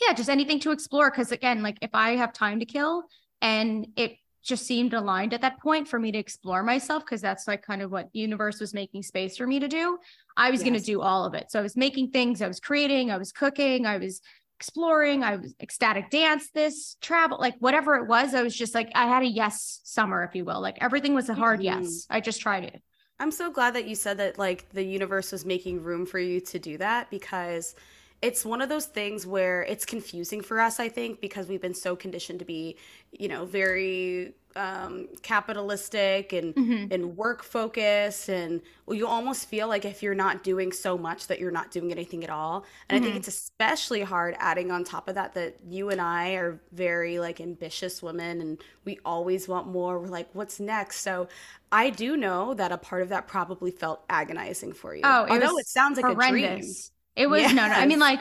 yeah, 0.00 0.12
just 0.14 0.28
anything 0.28 0.60
to 0.60 0.72
explore. 0.72 1.10
Because 1.10 1.32
again, 1.32 1.62
like 1.62 1.78
if 1.80 1.90
I 1.94 2.16
have 2.16 2.32
time 2.32 2.60
to 2.60 2.66
kill, 2.66 3.04
and 3.40 3.88
it 3.96 4.16
just 4.46 4.64
seemed 4.64 4.94
aligned 4.94 5.34
at 5.34 5.40
that 5.40 5.60
point 5.60 5.88
for 5.88 5.98
me 5.98 6.12
to 6.12 6.18
explore 6.18 6.62
myself 6.62 7.04
because 7.04 7.20
that's 7.20 7.48
like 7.48 7.62
kind 7.62 7.82
of 7.82 7.90
what 7.90 8.08
universe 8.12 8.60
was 8.60 8.72
making 8.72 9.02
space 9.02 9.36
for 9.36 9.44
me 9.44 9.58
to 9.58 9.66
do 9.66 9.98
i 10.36 10.50
was 10.52 10.60
yes. 10.60 10.68
going 10.68 10.80
to 10.80 10.86
do 10.86 11.00
all 11.00 11.24
of 11.24 11.34
it 11.34 11.50
so 11.50 11.58
i 11.58 11.62
was 11.62 11.76
making 11.76 12.10
things 12.10 12.40
i 12.40 12.46
was 12.46 12.60
creating 12.60 13.10
i 13.10 13.16
was 13.16 13.32
cooking 13.32 13.86
i 13.86 13.98
was 13.98 14.20
exploring. 14.57 15.23
I 15.23 15.37
was 15.37 15.55
ecstatic 15.61 16.11
dance, 16.11 16.51
this 16.51 16.97
travel, 17.01 17.38
like 17.38 17.55
whatever 17.59 17.97
it 17.97 18.09
was. 18.09 18.35
I 18.35 18.42
was 18.42 18.57
just 18.57 18.75
like, 18.75 18.90
I 18.95 19.07
had 19.07 19.23
a 19.23 19.27
yes 19.27 19.81
summer, 19.85 20.25
if 20.25 20.35
you 20.35 20.45
will. 20.45 20.61
Like 20.61 20.79
everything 20.81 21.14
was 21.14 21.29
a 21.29 21.35
hard 21.35 21.61
mm-hmm. 21.61 21.83
yes. 21.83 22.07
I 22.09 22.21
just 22.21 22.40
tried 22.40 22.64
it. 22.64 22.83
I'm 23.19 23.31
so 23.31 23.51
glad 23.51 23.75
that 23.75 23.87
you 23.87 23.95
said 23.95 24.19
that 24.19 24.38
like 24.38 24.69
the 24.71 24.85
universe 24.85 25.33
was 25.33 25.45
making 25.45 25.83
room 25.83 26.07
for 26.07 26.19
you 26.19 26.40
to 26.40 26.59
do 26.59 26.79
that 26.79 27.11
because 27.11 27.75
it's 28.23 28.45
one 28.45 28.62
of 28.62 28.69
those 28.69 28.87
things 28.87 29.27
where 29.27 29.62
it's 29.62 29.85
confusing 29.85 30.40
for 30.40 30.61
us, 30.61 30.81
I 30.81 30.88
think, 30.88 31.21
because 31.21 31.49
we've 31.49 31.61
been 31.61 31.75
so 31.75 31.95
conditioned 31.95 32.38
to 32.38 32.45
be, 32.45 32.77
you 33.12 33.29
know, 33.29 33.45
very 33.45 34.35
um, 34.57 35.09
capitalistic 35.23 36.33
and 36.33 36.55
mm-hmm. 36.55 36.92
and 36.92 37.16
work 37.16 37.45
focused, 37.45 38.29
and 38.29 38.62
well, 38.87 38.97
you 38.97 39.07
almost 39.07 39.49
feel 39.49 39.69
like 39.69 39.85
if 39.85 40.03
you're 40.03 40.14
not 40.14 40.42
doing 40.42 40.73
so 40.73 40.97
much 40.99 41.27
that 41.29 41.38
you're 41.38 41.51
not 41.51 41.71
doing 41.71 41.92
anything 41.92 42.25
at 42.25 42.31
all. 42.31 42.64
And 42.88 42.97
mm-hmm. 42.97 42.97
I 42.97 42.99
think 42.99 43.11
mm-hmm. 43.11 43.19
it's 43.19 43.29
especially 43.29 44.03
hard 44.03 44.35
adding 44.38 44.71
on 44.71 44.83
top 44.83 45.09
of 45.09 45.14
that 45.14 45.35
that 45.35 45.57
you 45.69 45.90
and 45.90 46.01
I 46.01 46.35
are 46.35 46.61
very 46.73 47.19
like 47.19 47.40
ambitious 47.40 48.03
women, 48.03 48.40
and 48.40 48.59
we 48.85 48.99
always 49.05 49.47
want 49.47 49.69
more. 49.69 50.01
We're 50.01 50.09
like, 50.09 50.29
what's 50.33 50.59
next? 50.59 51.01
So 51.01 51.29
I 51.71 51.90
do 51.90 52.16
know 52.16 52.55
that 52.55 52.73
a 52.73 52.79
part 52.79 53.03
of 53.03 53.11
that 53.11 53.29
probably 53.29 53.71
felt 53.71 54.05
agonizing 54.09 54.73
for 54.73 54.95
you. 54.95 55.03
Oh, 55.05 55.25
it 55.25 55.31
although 55.33 55.59
it 55.59 55.66
sounds 55.66 55.99
like 55.99 56.07
horrendous. 56.07 56.35
a 56.35 56.61
dream. 56.61 56.73
It 57.16 57.31
was 57.31 57.42
yes. 57.42 57.55
no, 57.55 57.66
no. 57.66 57.75
I 57.75 57.87
mean, 57.87 57.99
like, 57.99 58.21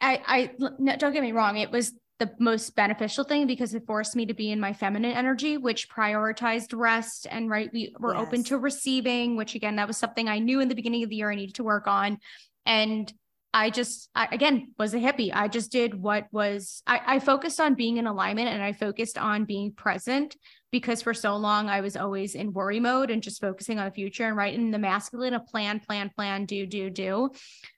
I, 0.00 0.22
I, 0.26 0.50
no, 0.78 0.96
don't 0.96 1.12
get 1.12 1.22
me 1.22 1.32
wrong. 1.32 1.56
It 1.56 1.70
was 1.70 1.92
the 2.22 2.32
most 2.38 2.76
beneficial 2.76 3.24
thing 3.24 3.48
because 3.48 3.74
it 3.74 3.84
forced 3.84 4.14
me 4.14 4.24
to 4.26 4.34
be 4.34 4.52
in 4.52 4.60
my 4.60 4.72
feminine 4.72 5.12
energy, 5.12 5.56
which 5.56 5.88
prioritized 5.88 6.72
rest 6.72 7.26
and 7.28 7.50
right. 7.50 7.68
We 7.72 7.94
were 7.98 8.14
yes. 8.14 8.22
open 8.22 8.44
to 8.44 8.58
receiving, 8.58 9.36
which 9.36 9.56
again, 9.56 9.76
that 9.76 9.88
was 9.88 9.96
something 9.96 10.28
I 10.28 10.38
knew 10.38 10.60
in 10.60 10.68
the 10.68 10.76
beginning 10.76 11.02
of 11.02 11.10
the 11.10 11.16
year 11.16 11.32
I 11.32 11.34
needed 11.34 11.56
to 11.56 11.64
work 11.64 11.88
on. 11.88 12.18
And 12.64 13.12
I 13.52 13.70
just, 13.70 14.08
I, 14.14 14.28
again, 14.30 14.72
was 14.78 14.94
a 14.94 14.98
hippie. 14.98 15.30
I 15.34 15.48
just 15.48 15.72
did 15.72 16.00
what 16.00 16.28
was, 16.30 16.82
I, 16.86 17.00
I 17.04 17.18
focused 17.18 17.60
on 17.60 17.74
being 17.74 17.96
in 17.96 18.06
alignment 18.06 18.48
and 18.48 18.62
I 18.62 18.72
focused 18.72 19.18
on 19.18 19.44
being 19.44 19.72
present 19.72 20.36
because 20.70 21.02
for 21.02 21.12
so 21.12 21.36
long 21.36 21.68
I 21.68 21.80
was 21.80 21.96
always 21.96 22.34
in 22.34 22.52
worry 22.52 22.80
mode 22.80 23.10
and 23.10 23.22
just 23.22 23.40
focusing 23.40 23.78
on 23.78 23.84
the 23.84 23.90
future 23.90 24.26
and 24.26 24.36
right 24.36 24.54
in 24.54 24.70
the 24.70 24.78
masculine 24.78 25.34
of 25.34 25.44
plan, 25.46 25.80
plan, 25.80 26.10
plan, 26.16 26.46
do, 26.46 26.66
do, 26.66 26.88
do 26.88 27.30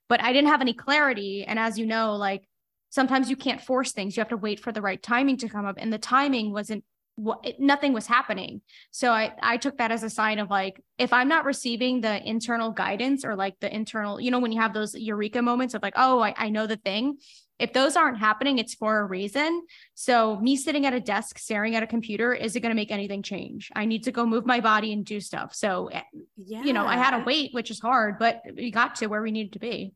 but 0.09 0.23
I 0.23 0.33
didn't 0.33 0.51
have 0.51 0.61
any 0.61 0.75
clarity. 0.75 1.45
And 1.45 1.59
as 1.59 1.79
you 1.79 1.87
know, 1.87 2.15
like 2.15 2.45
sometimes 2.95 3.29
you 3.29 3.35
can't 3.35 3.61
force 3.61 3.91
things. 3.91 4.17
You 4.17 4.21
have 4.21 4.29
to 4.29 4.37
wait 4.37 4.61
for 4.61 4.71
the 4.71 4.81
right 4.81 5.03
timing 5.03 5.37
to 5.39 5.49
come 5.49 5.67
up. 5.67 5.77
And 5.79 5.93
the 5.93 5.99
timing 5.99 6.53
wasn't 6.53 6.85
what 7.17 7.45
nothing 7.59 7.93
was 7.93 8.07
happening. 8.07 8.61
So 8.93 9.11
I 9.11 9.33
I 9.43 9.57
took 9.57 9.79
that 9.79 9.91
as 9.91 10.05
a 10.05 10.11
sign 10.11 10.39
of 10.39 10.49
like 10.49 10.81
if 10.97 11.13
I'm 11.13 11.29
not 11.29 11.45
receiving 11.45 12.01
the 12.01 12.17
internal 12.29 12.71
guidance 12.71 13.25
or 13.25 13.35
like 13.35 13.55
the 13.61 13.73
internal, 13.73 14.21
you 14.21 14.31
know, 14.31 14.39
when 14.39 14.53
you 14.53 14.61
have 14.61 14.75
those 14.75 14.95
eureka 14.95 15.43
moments 15.43 15.75
of 15.75 15.83
like, 15.83 15.95
oh, 15.97 16.21
I, 16.21 16.35
I 16.37 16.49
know 16.51 16.67
the 16.69 16.77
thing, 16.77 17.19
if 17.59 17.73
those 17.73 17.97
aren't 17.97 18.19
happening, 18.19 18.59
it's 18.59 18.75
for 18.75 18.99
a 18.99 19.05
reason. 19.05 19.65
So, 19.95 20.39
me 20.41 20.57
sitting 20.57 20.87
at 20.87 20.93
a 20.93 21.01
desk 21.01 21.39
staring 21.39 21.77
at 21.77 21.85
a 21.85 21.87
computer 21.87 22.33
isn't 22.33 22.61
going 22.61 22.71
to 22.71 22.77
make 22.77 22.91
anything 22.91 23.23
change. 23.23 23.71
I 23.75 23.85
need 23.85 24.05
to 24.05 24.13
go 24.13 24.27
move 24.27 24.45
my 24.45 24.61
body 24.61 24.93
and 24.93 25.05
do 25.05 25.21
stuff. 25.21 25.55
So, 25.55 25.91
yeah. 26.37 26.65
you 26.65 26.73
know, 26.73 26.85
I 26.85 26.97
had 26.97 27.17
to 27.17 27.25
wait, 27.25 27.55
which 27.55 27.71
is 27.71 27.79
hard, 27.79 28.19
but 28.19 28.43
we 28.57 28.73
got 28.73 28.97
to 28.97 29.07
where 29.07 29.23
we 29.23 29.31
needed 29.31 29.53
to 29.53 29.61
be. 29.61 29.93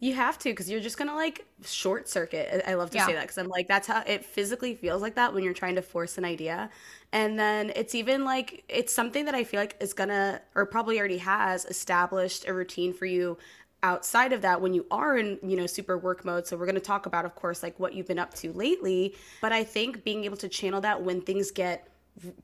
You 0.00 0.14
have 0.14 0.38
to 0.38 0.48
because 0.48 0.70
you're 0.70 0.80
just 0.80 0.96
gonna 0.96 1.14
like 1.14 1.46
short 1.64 2.08
circuit. 2.08 2.62
I 2.66 2.74
love 2.74 2.90
to 2.90 2.96
yeah. 2.96 3.06
say 3.06 3.12
that 3.12 3.22
because 3.22 3.36
I'm 3.36 3.48
like 3.48 3.68
that's 3.68 3.86
how 3.86 4.02
it 4.06 4.24
physically 4.24 4.74
feels 4.74 5.02
like 5.02 5.14
that 5.16 5.34
when 5.34 5.44
you're 5.44 5.52
trying 5.52 5.74
to 5.74 5.82
force 5.82 6.16
an 6.16 6.24
idea, 6.24 6.70
and 7.12 7.38
then 7.38 7.70
it's 7.76 7.94
even 7.94 8.24
like 8.24 8.64
it's 8.68 8.94
something 8.94 9.26
that 9.26 9.34
I 9.34 9.44
feel 9.44 9.60
like 9.60 9.76
is 9.78 9.92
gonna 9.92 10.40
or 10.54 10.64
probably 10.64 10.98
already 10.98 11.18
has 11.18 11.66
established 11.66 12.48
a 12.48 12.54
routine 12.54 12.94
for 12.94 13.04
you 13.04 13.36
outside 13.82 14.32
of 14.32 14.42
that 14.42 14.60
when 14.60 14.74
you 14.74 14.86
are 14.90 15.16
in 15.16 15.38
you 15.42 15.56
know 15.56 15.66
super 15.66 15.96
work 15.96 16.24
mode 16.24 16.46
so 16.46 16.56
we're 16.56 16.66
going 16.66 16.74
to 16.74 16.80
talk 16.80 17.06
about 17.06 17.24
of 17.24 17.34
course 17.34 17.62
like 17.62 17.78
what 17.80 17.94
you've 17.94 18.06
been 18.06 18.18
up 18.18 18.34
to 18.34 18.52
lately 18.52 19.14
but 19.40 19.52
i 19.52 19.64
think 19.64 20.04
being 20.04 20.24
able 20.24 20.36
to 20.36 20.48
channel 20.48 20.82
that 20.82 21.00
when 21.02 21.20
things 21.22 21.50
get 21.50 21.88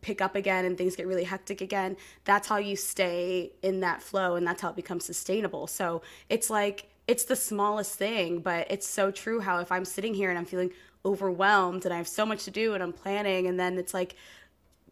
pick 0.01 0.23
up 0.23 0.35
again 0.35 0.65
and 0.65 0.79
things 0.79 0.97
get 0.97 1.07
really 1.07 1.25
hectic 1.25 1.61
again 1.61 1.95
that's 2.25 2.49
how 2.49 2.57
you 2.57 2.75
stay 2.75 3.53
in 3.63 3.81
that 3.81 4.01
flow 4.01 4.37
and 4.37 4.47
that's 4.47 4.63
how 4.63 4.71
it 4.71 4.77
becomes 4.77 5.05
sustainable 5.05 5.67
so 5.67 6.01
it's 6.31 6.49
like 6.49 6.89
it's 7.09 7.25
the 7.25 7.37
smallest 7.37 7.95
thing 7.95 8.41
but 8.41 8.67
it's 8.71 8.87
so 8.87 9.11
true 9.11 9.41
how 9.41 9.59
if 9.61 9.71
i'm 9.71 9.85
sitting 9.85 10.15
here 10.15 10.31
and 10.31 10.39
i'm 10.39 10.45
feeling 10.45 10.71
overwhelmed 11.05 11.85
and 11.85 11.95
i 11.95 11.97
have 11.97 12.09
so 12.09 12.27
much 12.27 12.45
to 12.45 12.51
do 12.51 12.75
and 12.75 12.83
i'm 12.83 12.93
planning 12.93 13.47
and 13.47 13.59
then 13.59 13.79
it's 13.79 13.95
like 13.95 14.17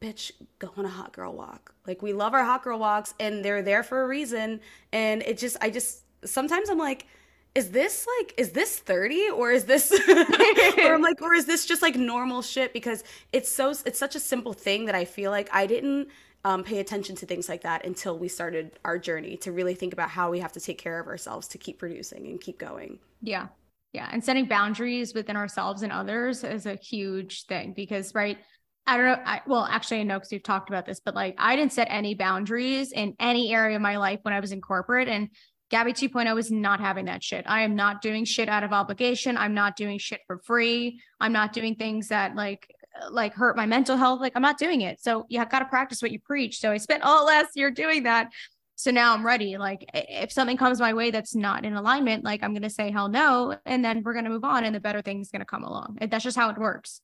bitch, 0.04 0.32
go 0.58 0.70
on 0.76 0.84
a 0.84 0.88
hot 0.88 1.12
girl 1.12 1.32
walk. 1.32 1.74
Like 1.86 2.02
we 2.02 2.12
love 2.12 2.34
our 2.34 2.44
hot 2.44 2.62
girl 2.62 2.78
walks 2.78 3.14
and 3.18 3.44
they're 3.44 3.62
there 3.62 3.82
for 3.82 4.02
a 4.02 4.06
reason. 4.06 4.60
And 4.92 5.22
it 5.22 5.38
just, 5.38 5.56
I 5.60 5.70
just 5.70 6.02
sometimes 6.24 6.68
I'm 6.68 6.78
like, 6.78 7.06
is 7.54 7.70
this 7.70 8.06
like 8.18 8.34
is 8.36 8.50
this 8.50 8.80
30 8.80 9.30
or 9.30 9.52
is 9.52 9.64
this 9.64 9.92
or 10.08 10.94
I'm 10.94 11.02
like 11.02 11.22
or 11.22 11.34
is 11.34 11.46
this 11.46 11.66
just 11.66 11.82
like 11.82 11.94
normal 11.94 12.42
shit 12.42 12.72
because 12.72 13.04
it's 13.32 13.48
so 13.48 13.72
it's 13.86 13.98
such 13.98 14.16
a 14.16 14.20
simple 14.20 14.52
thing 14.52 14.86
that 14.86 14.96
I 14.96 15.04
feel 15.04 15.30
like 15.30 15.48
I 15.52 15.66
didn't 15.66 16.08
um, 16.44 16.62
pay 16.62 16.78
attention 16.78 17.16
to 17.16 17.26
things 17.26 17.48
like 17.48 17.62
that 17.62 17.86
until 17.86 18.18
we 18.18 18.28
started 18.28 18.78
our 18.84 18.98
journey 18.98 19.36
to 19.38 19.52
really 19.52 19.74
think 19.74 19.92
about 19.92 20.10
how 20.10 20.30
we 20.30 20.40
have 20.40 20.52
to 20.52 20.60
take 20.60 20.78
care 20.78 21.00
of 21.00 21.06
ourselves 21.06 21.48
to 21.48 21.58
keep 21.58 21.78
producing 21.78 22.26
and 22.26 22.40
keep 22.40 22.58
going. 22.58 22.98
Yeah. 23.22 23.48
Yeah. 23.92 24.08
And 24.10 24.22
setting 24.22 24.46
boundaries 24.46 25.14
within 25.14 25.36
ourselves 25.36 25.82
and 25.82 25.92
others 25.92 26.44
is 26.44 26.66
a 26.66 26.74
huge 26.74 27.46
thing 27.46 27.72
because, 27.74 28.14
right, 28.14 28.38
I 28.86 28.96
don't 28.96 29.06
know. 29.06 29.22
I, 29.24 29.40
well, 29.46 29.64
actually, 29.64 30.00
I 30.00 30.02
know 30.02 30.16
because 30.16 30.32
we've 30.32 30.42
talked 30.42 30.68
about 30.68 30.84
this, 30.84 31.00
but 31.00 31.14
like 31.14 31.36
I 31.38 31.56
didn't 31.56 31.72
set 31.72 31.88
any 31.90 32.14
boundaries 32.14 32.92
in 32.92 33.14
any 33.18 33.54
area 33.54 33.76
of 33.76 33.82
my 33.82 33.96
life 33.96 34.18
when 34.22 34.34
I 34.34 34.40
was 34.40 34.52
in 34.52 34.60
corporate. 34.60 35.08
And 35.08 35.30
Gabby 35.70 35.92
2.0 35.92 36.38
is 36.38 36.50
not 36.50 36.80
having 36.80 37.06
that 37.06 37.22
shit. 37.22 37.44
I 37.48 37.62
am 37.62 37.74
not 37.74 38.02
doing 38.02 38.26
shit 38.26 38.48
out 38.48 38.64
of 38.64 38.72
obligation. 38.72 39.38
I'm 39.38 39.54
not 39.54 39.76
doing 39.76 39.98
shit 39.98 40.20
for 40.26 40.38
free. 40.44 41.00
I'm 41.20 41.32
not 41.32 41.54
doing 41.54 41.76
things 41.76 42.08
that 42.08 42.34
like 42.34 42.73
like 43.10 43.34
hurt 43.34 43.56
my 43.56 43.66
mental 43.66 43.96
health. 43.96 44.20
Like 44.20 44.32
I'm 44.34 44.42
not 44.42 44.58
doing 44.58 44.82
it. 44.82 45.00
So 45.00 45.26
you 45.28 45.38
have 45.38 45.50
got 45.50 45.60
to 45.60 45.64
practice 45.66 46.02
what 46.02 46.10
you 46.10 46.20
preach. 46.20 46.60
So 46.60 46.70
I 46.70 46.76
spent 46.78 47.02
all 47.02 47.26
last 47.26 47.50
year 47.54 47.70
doing 47.70 48.04
that. 48.04 48.32
So 48.76 48.90
now 48.90 49.14
I'm 49.14 49.24
ready. 49.24 49.56
Like 49.56 49.88
if 49.94 50.32
something 50.32 50.56
comes 50.56 50.80
my 50.80 50.94
way 50.94 51.10
that's 51.10 51.34
not 51.34 51.64
in 51.64 51.74
alignment, 51.74 52.24
like 52.24 52.42
I'm 52.42 52.52
going 52.52 52.62
to 52.62 52.70
say 52.70 52.90
hell 52.90 53.08
no, 53.08 53.56
and 53.64 53.84
then 53.84 54.02
we're 54.02 54.14
going 54.14 54.24
to 54.24 54.30
move 54.30 54.44
on, 54.44 54.64
and 54.64 54.74
the 54.74 54.80
better 54.80 55.00
thing's 55.00 55.30
going 55.30 55.40
to 55.40 55.46
come 55.46 55.62
along. 55.62 55.98
That's 56.00 56.24
just 56.24 56.36
how 56.36 56.50
it 56.50 56.58
works. 56.58 57.00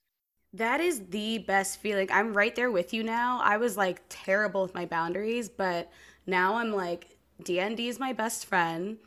That 0.52 0.80
is 0.80 1.06
the 1.10 1.38
best 1.38 1.78
feeling. 1.78 2.08
I'm 2.10 2.34
right 2.34 2.54
there 2.56 2.72
with 2.72 2.92
you 2.92 3.04
now. 3.04 3.40
I 3.40 3.56
was 3.56 3.76
like 3.76 4.02
terrible 4.08 4.62
with 4.62 4.74
my 4.74 4.84
boundaries, 4.84 5.48
but 5.48 5.90
now 6.26 6.56
I'm 6.56 6.72
like 6.72 7.16
DND 7.42 7.88
is 7.88 8.00
my 8.00 8.12
best 8.12 8.46
friend. 8.46 8.98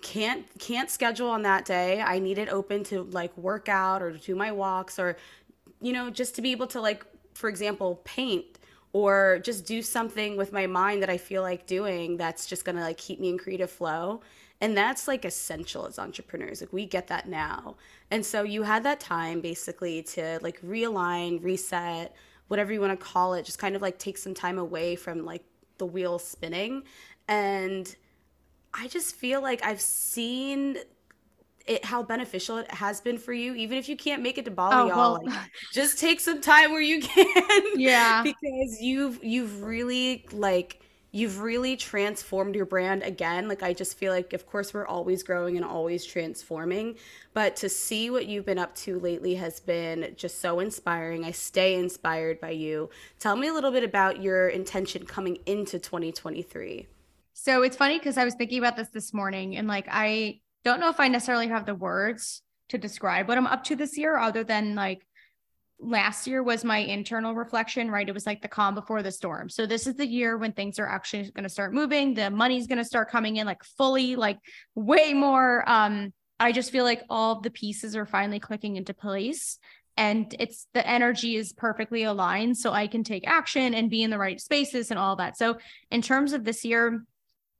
Can't 0.00 0.46
can't 0.58 0.90
schedule 0.90 1.28
on 1.28 1.42
that 1.42 1.66
day. 1.66 2.00
I 2.00 2.18
need 2.18 2.38
it 2.38 2.48
open 2.48 2.82
to 2.84 3.02
like 3.02 3.36
work 3.36 3.68
out 3.68 4.00
or 4.02 4.12
do 4.12 4.34
my 4.34 4.52
walks 4.52 4.98
or 4.98 5.18
you 5.86 5.92
know, 5.92 6.10
just 6.10 6.34
to 6.36 6.42
be 6.42 6.50
able 6.52 6.66
to 6.68 6.80
like 6.80 7.04
for 7.36 7.48
example, 7.48 8.00
paint 8.04 8.58
or 8.92 9.40
just 9.44 9.66
do 9.66 9.82
something 9.82 10.36
with 10.36 10.52
my 10.52 10.66
mind 10.66 11.02
that 11.02 11.10
I 11.10 11.18
feel 11.18 11.42
like 11.42 11.66
doing 11.66 12.16
that's 12.16 12.46
just 12.46 12.64
to 12.64 12.72
like 12.72 12.96
keep 12.96 13.20
me 13.20 13.28
in 13.28 13.38
creative 13.38 13.70
flow. 13.70 14.22
And 14.60 14.74
that's 14.74 15.06
like 15.06 15.26
essential 15.26 15.86
as 15.86 15.98
entrepreneurs. 15.98 16.62
Like 16.62 16.72
we 16.72 16.86
get 16.86 17.08
that 17.08 17.28
now. 17.28 17.76
And 18.10 18.24
so 18.24 18.42
you 18.42 18.62
had 18.62 18.84
that 18.84 19.00
time 19.00 19.42
basically 19.42 20.02
to 20.14 20.38
like 20.40 20.60
realign, 20.62 21.44
reset, 21.44 22.14
whatever 22.48 22.72
you 22.72 22.80
want 22.80 22.98
to 22.98 23.04
call 23.04 23.34
it, 23.34 23.44
just 23.44 23.58
kind 23.58 23.76
of 23.76 23.82
like 23.82 23.98
take 23.98 24.16
some 24.16 24.32
time 24.32 24.58
away 24.58 24.96
from 24.96 25.26
like 25.26 25.44
the 25.76 25.86
wheel 25.86 26.18
spinning 26.18 26.84
and 27.28 27.94
I 28.72 28.88
just 28.88 29.14
feel 29.16 29.42
like 29.42 29.64
I've 29.64 29.80
seen 29.80 30.78
it 31.66 31.84
how 31.84 32.02
beneficial 32.02 32.58
it 32.58 32.70
has 32.70 33.00
been 33.00 33.18
for 33.18 33.32
you 33.32 33.54
even 33.54 33.76
if 33.78 33.88
you 33.88 33.96
can't 33.96 34.22
make 34.22 34.38
it 34.38 34.44
to 34.44 34.50
Bali 34.50 34.90
oh, 34.90 34.96
well, 34.96 35.22
like, 35.24 35.50
just 35.72 35.98
take 35.98 36.20
some 36.20 36.40
time 36.40 36.72
where 36.72 36.80
you 36.80 37.00
can. 37.02 37.62
Yeah. 37.76 38.22
Because 38.22 38.80
you've 38.80 39.22
you've 39.22 39.62
really 39.62 40.26
like 40.32 40.80
you've 41.12 41.40
really 41.40 41.76
transformed 41.76 42.54
your 42.54 42.66
brand 42.66 43.02
again. 43.02 43.48
Like 43.48 43.62
I 43.62 43.72
just 43.72 43.96
feel 43.96 44.12
like 44.12 44.32
of 44.32 44.46
course 44.46 44.72
we're 44.72 44.86
always 44.86 45.22
growing 45.22 45.56
and 45.56 45.64
always 45.64 46.04
transforming 46.04 46.96
but 47.34 47.56
to 47.56 47.68
see 47.68 48.10
what 48.10 48.26
you've 48.26 48.46
been 48.46 48.58
up 48.58 48.74
to 48.76 48.98
lately 48.98 49.34
has 49.34 49.60
been 49.60 50.14
just 50.16 50.40
so 50.40 50.60
inspiring. 50.60 51.24
I 51.24 51.32
stay 51.32 51.74
inspired 51.74 52.40
by 52.40 52.50
you. 52.50 52.90
Tell 53.18 53.36
me 53.36 53.48
a 53.48 53.52
little 53.52 53.72
bit 53.72 53.84
about 53.84 54.22
your 54.22 54.48
intention 54.48 55.04
coming 55.04 55.38
into 55.46 55.78
2023 55.78 56.86
so 57.38 57.62
it's 57.62 57.76
funny 57.76 57.98
because 57.98 58.16
I 58.16 58.24
was 58.24 58.34
thinking 58.34 58.58
about 58.58 58.76
this 58.76 58.88
this 58.88 59.12
morning 59.12 59.56
and 59.56 59.68
like 59.68 59.86
I 59.90 60.40
don't 60.66 60.80
know 60.80 60.88
if 60.88 60.98
I 60.98 61.06
necessarily 61.06 61.46
have 61.46 61.64
the 61.64 61.76
words 61.76 62.42
to 62.70 62.76
describe 62.76 63.28
what 63.28 63.38
I'm 63.38 63.46
up 63.46 63.62
to 63.64 63.76
this 63.76 63.96
year 63.96 64.18
other 64.18 64.42
than 64.42 64.74
like 64.74 65.06
last 65.78 66.26
year 66.26 66.42
was 66.42 66.64
my 66.64 66.78
internal 66.78 67.36
reflection, 67.36 67.88
right? 67.88 68.08
It 68.08 68.12
was 68.12 68.26
like 68.26 68.42
the 68.42 68.48
calm 68.48 68.74
before 68.74 69.00
the 69.04 69.12
storm. 69.12 69.48
So 69.48 69.64
this 69.64 69.86
is 69.86 69.94
the 69.94 70.06
year 70.06 70.36
when 70.36 70.52
things 70.52 70.80
are 70.80 70.88
actually 70.88 71.30
going 71.30 71.44
to 71.44 71.48
start 71.48 71.72
moving, 71.72 72.14
the 72.14 72.30
money's 72.30 72.66
going 72.66 72.78
to 72.78 72.84
start 72.84 73.12
coming 73.12 73.36
in 73.36 73.46
like 73.46 73.62
fully, 73.78 74.16
like 74.16 74.38
way 74.74 75.14
more 75.14 75.62
um 75.68 76.12
I 76.38 76.50
just 76.52 76.72
feel 76.72 76.84
like 76.84 77.02
all 77.08 77.40
the 77.40 77.50
pieces 77.50 77.96
are 77.96 78.04
finally 78.04 78.40
clicking 78.40 78.76
into 78.76 78.92
place 78.92 79.58
and 79.96 80.34
it's 80.38 80.66
the 80.74 80.86
energy 80.86 81.36
is 81.36 81.52
perfectly 81.52 82.02
aligned 82.02 82.58
so 82.58 82.72
I 82.72 82.88
can 82.88 83.04
take 83.04 83.26
action 83.26 83.72
and 83.72 83.88
be 83.88 84.02
in 84.02 84.10
the 84.10 84.18
right 84.18 84.38
spaces 84.38 84.90
and 84.90 84.98
all 84.98 85.16
that. 85.16 85.38
So 85.38 85.58
in 85.90 86.02
terms 86.02 86.34
of 86.34 86.44
this 86.44 86.64
year, 86.64 87.04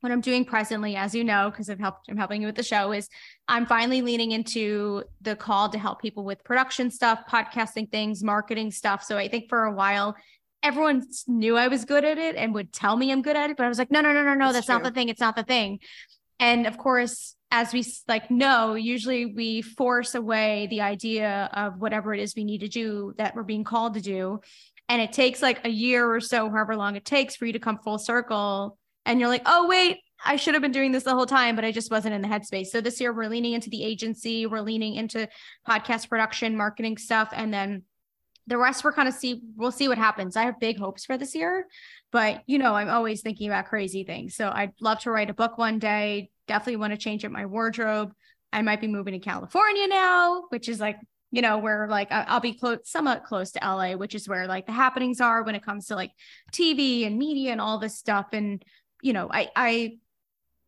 what 0.00 0.12
I'm 0.12 0.20
doing 0.20 0.44
presently, 0.44 0.96
as 0.96 1.14
you 1.14 1.24
know, 1.24 1.50
because 1.50 1.70
I've 1.70 1.80
helped, 1.80 2.08
I'm 2.08 2.16
helping 2.16 2.42
you 2.42 2.46
with 2.46 2.56
the 2.56 2.62
show, 2.62 2.92
is 2.92 3.08
I'm 3.48 3.66
finally 3.66 4.02
leaning 4.02 4.32
into 4.32 5.04
the 5.20 5.36
call 5.36 5.68
to 5.70 5.78
help 5.78 6.00
people 6.00 6.24
with 6.24 6.44
production 6.44 6.90
stuff, 6.90 7.20
podcasting 7.30 7.90
things, 7.90 8.22
marketing 8.22 8.70
stuff. 8.70 9.02
So 9.02 9.16
I 9.16 9.28
think 9.28 9.48
for 9.48 9.64
a 9.64 9.72
while, 9.72 10.16
everyone 10.62 11.02
knew 11.26 11.56
I 11.56 11.68
was 11.68 11.84
good 11.84 12.04
at 12.04 12.18
it 12.18 12.36
and 12.36 12.52
would 12.54 12.72
tell 12.72 12.96
me 12.96 13.10
I'm 13.10 13.22
good 13.22 13.36
at 13.36 13.50
it, 13.50 13.56
but 13.56 13.64
I 13.64 13.68
was 13.68 13.78
like, 13.78 13.90
no, 13.90 14.00
no, 14.00 14.12
no, 14.12 14.22
no, 14.22 14.34
no, 14.34 14.52
that's, 14.52 14.66
that's 14.66 14.68
not 14.68 14.82
the 14.82 14.90
thing. 14.90 15.08
It's 15.08 15.20
not 15.20 15.36
the 15.36 15.44
thing. 15.44 15.80
And 16.38 16.66
of 16.66 16.76
course, 16.76 17.34
as 17.50 17.72
we 17.72 17.84
like 18.08 18.30
know, 18.30 18.74
usually 18.74 19.26
we 19.26 19.62
force 19.62 20.14
away 20.14 20.66
the 20.68 20.82
idea 20.82 21.48
of 21.52 21.80
whatever 21.80 22.12
it 22.12 22.20
is 22.20 22.34
we 22.34 22.44
need 22.44 22.60
to 22.60 22.68
do 22.68 23.14
that 23.16 23.34
we're 23.34 23.44
being 23.44 23.64
called 23.64 23.94
to 23.94 24.00
do. 24.00 24.40
And 24.88 25.00
it 25.00 25.12
takes 25.12 25.42
like 25.42 25.64
a 25.64 25.70
year 25.70 26.12
or 26.12 26.20
so, 26.20 26.50
however 26.50 26.76
long 26.76 26.96
it 26.96 27.04
takes 27.04 27.36
for 27.36 27.46
you 27.46 27.52
to 27.52 27.58
come 27.58 27.78
full 27.78 27.98
circle 27.98 28.78
and 29.06 29.20
you're 29.20 29.28
like, 29.28 29.42
oh, 29.46 29.66
wait, 29.66 30.00
I 30.24 30.36
should 30.36 30.54
have 30.54 30.62
been 30.62 30.72
doing 30.72 30.92
this 30.92 31.04
the 31.04 31.14
whole 31.14 31.26
time, 31.26 31.56
but 31.56 31.64
I 31.64 31.72
just 31.72 31.90
wasn't 31.90 32.14
in 32.14 32.22
the 32.22 32.28
headspace. 32.28 32.66
So 32.66 32.80
this 32.80 33.00
year 33.00 33.12
we're 33.12 33.28
leaning 33.28 33.52
into 33.52 33.70
the 33.70 33.84
agency, 33.84 34.46
we're 34.46 34.60
leaning 34.60 34.96
into 34.96 35.28
podcast 35.66 36.08
production, 36.08 36.56
marketing 36.56 36.98
stuff, 36.98 37.30
and 37.32 37.54
then 37.54 37.84
the 38.48 38.58
rest 38.58 38.84
we're 38.84 38.92
kind 38.92 39.08
of 39.08 39.14
see 39.14 39.40
we'll 39.56 39.72
see 39.72 39.88
what 39.88 39.98
happens. 39.98 40.36
I 40.36 40.44
have 40.44 40.60
big 40.60 40.78
hopes 40.78 41.04
for 41.04 41.16
this 41.16 41.34
year, 41.34 41.66
but 42.12 42.42
you 42.46 42.58
know, 42.58 42.74
I'm 42.74 42.88
always 42.88 43.22
thinking 43.22 43.48
about 43.48 43.66
crazy 43.66 44.04
things. 44.04 44.34
So 44.36 44.50
I'd 44.52 44.72
love 44.80 45.00
to 45.00 45.10
write 45.10 45.30
a 45.30 45.34
book 45.34 45.58
one 45.58 45.78
day. 45.78 46.30
Definitely 46.46 46.76
want 46.76 46.92
to 46.92 46.98
change 46.98 47.24
up 47.24 47.32
my 47.32 47.46
wardrobe. 47.46 48.12
I 48.52 48.62
might 48.62 48.80
be 48.80 48.86
moving 48.86 49.14
to 49.14 49.18
California 49.18 49.86
now, 49.88 50.44
which 50.50 50.68
is 50.68 50.80
like 50.80 50.96
you 51.32 51.42
know, 51.42 51.58
where 51.58 51.88
like 51.88 52.08
I'll 52.10 52.40
be 52.40 52.54
close, 52.54 52.78
somewhat 52.84 53.24
close 53.24 53.50
to 53.52 53.60
LA, 53.60 53.92
which 53.92 54.14
is 54.14 54.28
where 54.28 54.46
like 54.46 54.66
the 54.66 54.72
happenings 54.72 55.20
are 55.20 55.42
when 55.42 55.54
it 55.54 55.64
comes 55.64 55.86
to 55.86 55.96
like 55.96 56.12
TV 56.52 57.06
and 57.06 57.18
media 57.18 57.52
and 57.52 57.60
all 57.60 57.78
this 57.78 57.98
stuff. 57.98 58.28
And 58.32 58.64
you 59.02 59.12
know, 59.12 59.28
I 59.30 59.50
I 59.56 59.98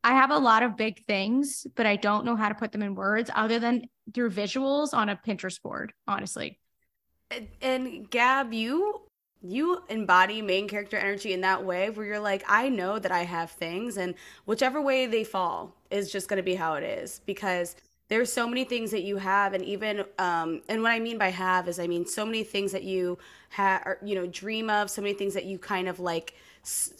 I 0.04 0.12
have 0.12 0.30
a 0.30 0.38
lot 0.38 0.62
of 0.62 0.76
big 0.76 1.04
things, 1.06 1.66
but 1.74 1.86
I 1.86 1.96
don't 1.96 2.24
know 2.24 2.36
how 2.36 2.48
to 2.48 2.54
put 2.54 2.72
them 2.72 2.82
in 2.82 2.94
words 2.94 3.30
other 3.34 3.58
than 3.58 3.88
through 4.14 4.30
visuals 4.30 4.94
on 4.94 5.08
a 5.08 5.16
Pinterest 5.16 5.60
board, 5.60 5.92
honestly. 6.06 6.58
And, 7.60 8.08
Gab, 8.10 8.52
you 8.52 9.02
you 9.40 9.82
embody 9.88 10.42
main 10.42 10.66
character 10.66 10.96
energy 10.96 11.32
in 11.32 11.42
that 11.42 11.64
way 11.64 11.90
where 11.90 12.04
you're 12.04 12.18
like, 12.18 12.42
I 12.48 12.68
know 12.68 12.98
that 12.98 13.12
I 13.12 13.22
have 13.22 13.52
things 13.52 13.96
and 13.96 14.14
whichever 14.46 14.82
way 14.82 15.06
they 15.06 15.22
fall 15.22 15.76
is 15.92 16.10
just 16.10 16.28
going 16.28 16.38
to 16.38 16.42
be 16.42 16.56
how 16.56 16.74
it 16.74 16.82
is 16.82 17.20
because 17.24 17.76
there's 18.08 18.32
so 18.32 18.48
many 18.48 18.64
things 18.64 18.90
that 18.90 19.02
you 19.02 19.16
have 19.16 19.54
and 19.54 19.62
even 19.64 20.04
um 20.18 20.62
and 20.68 20.82
what 20.82 20.90
I 20.90 20.98
mean 20.98 21.18
by 21.18 21.28
have 21.28 21.68
is 21.68 21.78
I 21.78 21.86
mean 21.86 22.04
so 22.04 22.24
many 22.26 22.42
things 22.42 22.72
that 22.72 22.82
you 22.82 23.18
have 23.50 23.98
you 24.02 24.14
know 24.16 24.26
dream 24.26 24.70
of, 24.70 24.90
so 24.90 25.02
many 25.02 25.14
things 25.14 25.34
that 25.34 25.44
you 25.44 25.58
kind 25.58 25.88
of 25.88 26.00
like 26.00 26.34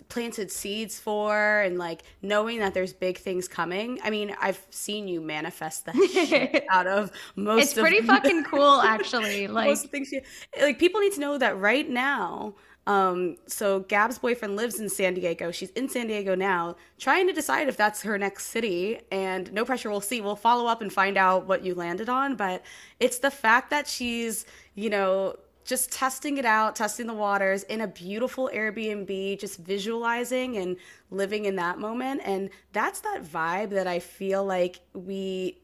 planted 0.08 0.50
seeds 0.50 0.98
for 0.98 1.60
and 1.60 1.78
like 1.78 2.02
knowing 2.22 2.58
that 2.58 2.74
there's 2.74 2.92
big 2.92 3.18
things 3.18 3.46
coming. 3.46 3.98
I 4.02 4.10
mean, 4.10 4.34
I've 4.40 4.64
seen 4.70 5.08
you 5.08 5.20
manifest 5.20 5.86
that 5.86 5.96
shit 6.12 6.64
out 6.70 6.86
of 6.86 7.10
most 7.36 7.62
It's 7.62 7.74
pretty 7.74 8.00
fucking 8.06 8.44
cool 8.44 8.80
actually. 8.80 9.46
Like 9.58 9.68
most 9.68 9.88
things 9.88 10.12
you, 10.12 10.20
like 10.60 10.78
people 10.78 11.00
need 11.00 11.12
to 11.14 11.20
know 11.20 11.38
that 11.38 11.58
right 11.58 11.88
now 11.88 12.54
um, 12.88 13.36
so 13.46 13.80
Gab's 13.80 14.18
boyfriend 14.18 14.56
lives 14.56 14.80
in 14.80 14.88
San 14.88 15.12
Diego. 15.12 15.50
She's 15.50 15.68
in 15.70 15.90
San 15.90 16.06
Diego 16.06 16.34
now, 16.34 16.74
trying 16.98 17.26
to 17.26 17.34
decide 17.34 17.68
if 17.68 17.76
that's 17.76 18.00
her 18.00 18.16
next 18.16 18.46
city. 18.46 18.98
And 19.12 19.52
no 19.52 19.66
pressure, 19.66 19.90
we'll 19.90 20.00
see. 20.00 20.22
We'll 20.22 20.36
follow 20.36 20.66
up 20.66 20.80
and 20.80 20.90
find 20.90 21.18
out 21.18 21.46
what 21.46 21.62
you 21.62 21.74
landed 21.74 22.08
on. 22.08 22.34
But 22.34 22.62
it's 22.98 23.18
the 23.18 23.30
fact 23.30 23.68
that 23.70 23.86
she's, 23.86 24.46
you 24.74 24.88
know, 24.88 25.36
just 25.68 25.92
testing 25.92 26.38
it 26.38 26.46
out, 26.46 26.74
testing 26.74 27.06
the 27.06 27.12
waters 27.12 27.62
in 27.64 27.82
a 27.82 27.86
beautiful 27.86 28.48
Airbnb, 28.54 29.38
just 29.38 29.58
visualizing 29.58 30.56
and 30.56 30.78
living 31.10 31.44
in 31.44 31.56
that 31.56 31.78
moment. 31.78 32.22
And 32.24 32.48
that's 32.72 33.00
that 33.00 33.22
vibe 33.22 33.68
that 33.70 33.86
I 33.86 33.98
feel 33.98 34.46
like 34.46 34.80
we 34.94 35.58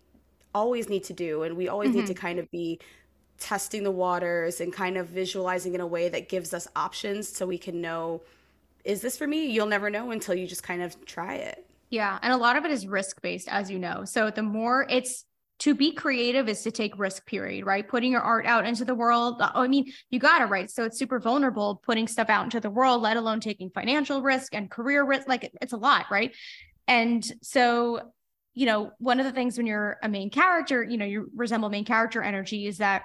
always 0.55 0.91
need 0.91 1.05
to 1.05 1.15
do. 1.15 1.45
And 1.45 1.57
we 1.57 1.69
always 1.69 1.89
mm-hmm. 1.89 2.01
need 2.01 2.07
to 2.09 2.13
mm-hmm. 2.13 2.21
kind 2.21 2.39
of 2.39 2.51
be 2.51 2.81
testing 3.39 3.83
the 3.83 3.91
waters 3.91 4.61
and 4.61 4.75
kind 4.75 4.99
of 4.99 5.07
visualizing 5.07 5.75
in 5.75 5.81
a 5.81 5.87
way 5.87 6.11
that 6.11 6.29
gives 6.29 6.53
us 6.53 6.69
options 6.77 7.27
so 7.27 7.47
we 7.47 7.57
can 7.57 7.81
know 7.81 8.21
is 8.85 9.01
this 9.01 9.17
for 9.17 9.27
me? 9.27 9.47
You'll 9.47 9.65
never 9.65 9.89
know 9.89 10.11
until 10.11 10.35
you 10.35 10.47
just 10.47 10.63
kind 10.63 10.83
of 10.83 11.03
try 11.07 11.37
it. 11.37 11.65
Yeah. 11.89 12.19
And 12.21 12.35
a 12.35 12.37
lot 12.37 12.57
of 12.57 12.67
it 12.67 12.71
is 12.71 12.87
risk 12.87 13.23
based, 13.23 13.49
as 13.49 13.71
you 13.71 13.79
know. 13.79 14.05
So 14.05 14.29
the 14.29 14.43
more 14.43 14.87
it's 14.91 15.25
to 15.65 15.75
be 15.75 15.93
creative 15.93 16.47
is 16.47 16.61
to 16.61 16.71
take 16.71 16.99
risk 16.99 17.25
period 17.25 17.65
right? 17.65 17.89
Putting 17.89 18.13
your 18.13 18.21
art 18.21 18.45
out 18.45 18.67
into 18.67 18.85
the 18.85 18.95
world 18.95 19.41
uh, 19.41 19.51
i 19.55 19.67
mean 19.67 19.91
you 20.11 20.19
gotta 20.19 20.45
right? 20.45 20.71
So 20.71 20.85
it's 20.85 20.99
super 20.99 21.19
vulnerable 21.19 21.81
putting 21.83 22.07
stuff 22.07 22.29
out 22.29 22.45
into 22.45 22.61
the 22.61 22.69
world 22.69 23.01
let 23.01 23.17
alone 23.17 23.41
taking 23.41 23.71
financial 23.71 24.21
risk 24.21 24.55
and 24.55 24.71
career 24.71 25.05
risk 25.07 25.27
like 25.27 25.51
it's 25.63 25.73
a 25.73 25.79
lot 25.79 26.05
right? 26.11 26.35
And 26.87 27.25
so 27.43 28.13
you 28.53 28.67
know 28.67 28.93
one 28.99 29.21
of 29.21 29.27
the 29.27 29.33
things 29.33 29.57
when 29.57 29.67
you're 29.67 29.97
a 30.03 30.09
main 30.09 30.29
character 30.29 30.83
you 30.83 30.99
know 30.99 31.07
you 31.07 31.31
resemble 31.35 31.71
main 31.71 31.87
character 31.87 32.23
energy 32.23 32.67
is 32.67 32.79
that 32.79 33.05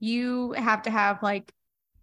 you 0.00 0.52
have 0.52 0.82
to 0.82 0.90
have 0.90 1.22
like 1.22 1.52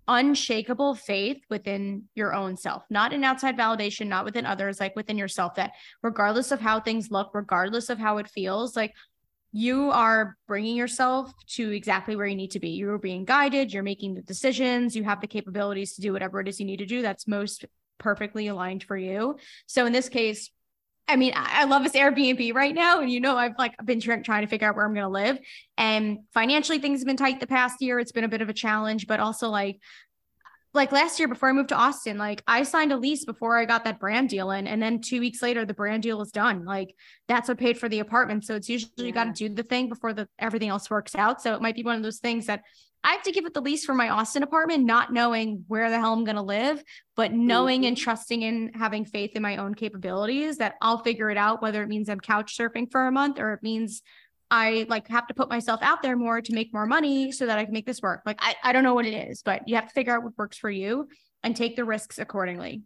unshakable 0.08 0.96
faith 0.96 1.42
within 1.50 2.04
your 2.16 2.34
own 2.34 2.56
self, 2.56 2.84
not 2.90 3.12
in 3.12 3.26
outside 3.26 3.58
validation, 3.58 4.08
not 4.08 4.24
within 4.24 4.46
others, 4.46 4.80
like 4.80 4.96
within 4.96 5.18
yourself, 5.18 5.56
that 5.56 5.72
regardless 6.02 6.52
of 6.54 6.62
how 6.62 6.80
things 6.80 7.12
look, 7.12 7.32
regardless 7.34 7.90
of 7.90 8.00
how 8.00 8.18
it 8.18 8.30
feels, 8.30 8.74
like 8.74 8.94
you 9.58 9.90
are 9.90 10.38
bringing 10.48 10.76
yourself 10.76 11.34
to 11.48 11.72
exactly 11.72 12.16
where 12.16 12.28
you 12.28 12.36
need 12.36 12.52
to 12.52 12.60
be. 12.60 12.70
You're 12.70 13.00
being 13.00 13.26
guided, 13.26 13.74
you're 13.74 13.82
making 13.82 14.14
the 14.14 14.22
decisions, 14.22 14.96
you 14.96 15.04
have 15.04 15.20
the 15.20 15.26
capabilities 15.26 15.96
to 15.96 16.02
do 16.02 16.14
whatever 16.14 16.40
it 16.40 16.48
is 16.48 16.60
you 16.60 16.66
need 16.68 16.78
to 16.78 16.86
do 16.86 17.02
that's 17.02 17.28
most 17.28 17.66
perfectly 17.98 18.50
aligned 18.50 18.84
for 18.84 18.96
you. 18.96 19.38
So 19.66 19.88
in 19.88 19.94
this 19.94 20.10
case, 20.10 20.52
I 21.08 21.16
mean, 21.16 21.34
I 21.36 21.64
love 21.64 21.82
this 21.82 21.94
Airbnb 21.94 22.54
right 22.54 22.76
now. 22.76 23.00
And 23.02 23.10
you 23.10 23.20
know, 23.20 23.36
I've 23.36 23.58
like 23.58 23.74
been 23.84 24.00
trying 24.00 24.22
to 24.24 24.48
figure 24.48 24.70
out 24.70 24.76
where 24.76 24.86
I'm 24.86 24.94
going 24.94 25.06
to 25.06 25.10
live. 25.10 25.40
And 25.76 26.20
financially, 26.36 26.78
things 26.78 27.00
have 27.00 27.08
been 27.08 27.18
tight 27.18 27.40
the 27.40 27.48
past 27.48 27.82
year. 27.82 27.98
It's 27.98 28.12
been 28.12 28.26
a 28.26 28.30
bit 28.30 28.44
of 28.44 28.50
a 28.50 28.54
challenge, 28.54 29.08
but 29.08 29.20
also 29.20 29.50
like 29.50 29.80
like 30.74 30.92
last 30.92 31.18
year 31.20 31.28
before 31.28 31.50
I 31.50 31.54
moved 31.54 31.70
to 31.70 31.76
Austin, 31.76 32.18
like 32.18 32.44
I 32.48 32.64
signed 32.64 32.92
a 32.92 32.98
lease 32.98 33.26
before 33.26 33.58
I 33.58 33.66
got 33.66 33.86
that 33.86 34.00
brand 34.00 34.30
deal 34.30 34.52
in. 34.52 34.68
And 34.68 34.82
then 34.82 35.02
two 35.02 35.20
weeks 35.20 35.42
later, 35.42 35.66
the 35.66 35.74
brand 35.74 36.04
deal 36.04 36.18
was 36.18 36.32
done. 36.32 36.66
Like 36.66 36.94
that's 37.28 37.48
what 37.48 37.58
paid 37.58 37.78
for 37.78 37.90
the 37.90 38.00
apartment. 38.00 38.46
So 38.46 38.56
it's 38.56 38.70
usually 38.70 38.92
yeah. 38.98 39.06
you 39.06 39.12
got 39.12 39.36
to 39.36 39.48
do 39.48 39.54
the 39.54 39.64
thing 39.64 39.90
before 39.90 40.14
the 40.14 40.28
everything 40.38 40.70
else 40.70 40.90
works 40.90 41.16
out. 41.16 41.42
So 41.42 41.54
it 41.56 41.62
might 41.62 41.76
be 41.76 41.84
one 41.84 41.96
of 41.96 42.04
those 42.04 42.20
things 42.20 42.46
that 42.48 42.64
I 43.04 43.12
have 43.12 43.24
to 43.24 43.32
give 43.32 43.46
it 43.46 43.54
the 43.54 43.62
lease 43.62 43.86
for 43.86 43.94
my 43.94 44.10
Austin 44.10 44.44
apartment, 44.44 44.86
not 44.86 45.14
knowing 45.14 45.64
where 45.68 45.90
the 45.90 46.00
hell 46.00 46.14
I'm 46.14 46.26
going 46.26 46.36
to 46.36 46.42
live, 46.42 46.84
but 47.16 47.32
knowing 47.32 47.82
mm-hmm. 47.82 47.90
and 47.90 47.98
trusting 47.98 48.44
and 48.44 48.76
having 48.76 49.06
faith 49.06 49.36
in 49.36 49.42
my 49.42 49.58
own 49.58 49.76
capabilities 49.76 50.58
that 50.58 50.76
I'll 50.82 50.98
figure 50.98 51.30
it 51.30 51.38
out, 51.38 51.62
whether 51.62 51.82
it 51.84 51.88
means 51.88 52.10
I'm 52.10 52.20
couch 52.20 52.58
surfing 52.58 52.92
for 52.92 53.08
a 53.08 53.12
month 53.12 53.40
or 53.40 53.54
it 53.54 53.64
means 53.64 54.02
I 54.50 54.86
like 54.90 55.08
have 55.10 55.28
to 55.28 55.34
put 55.34 55.50
myself 55.50 55.82
out 55.82 56.02
there 56.02 56.16
more 56.16 56.42
to 56.42 56.54
make 56.54 56.74
more 56.74 56.86
money 56.86 57.32
so 57.32 57.46
that 57.46 57.58
I 57.58 57.66
can 57.66 57.74
make 57.74 57.86
this 57.86 58.02
work. 58.02 58.22
Like 58.26 58.38
I, 58.40 58.56
I 58.64 58.72
don't 58.72 58.84
know 58.84 58.94
what 58.94 59.06
it 59.06 59.14
is, 59.30 59.44
but 59.44 59.68
you 59.68 59.76
have 59.76 59.88
to 59.88 59.94
figure 59.94 60.16
out 60.16 60.24
what 60.24 60.38
works 60.38 60.58
for 60.58 60.70
you 60.70 61.08
and 61.44 61.56
take 61.56 61.76
the 61.76 61.86
risks 61.86 62.18
accordingly. 62.18 62.84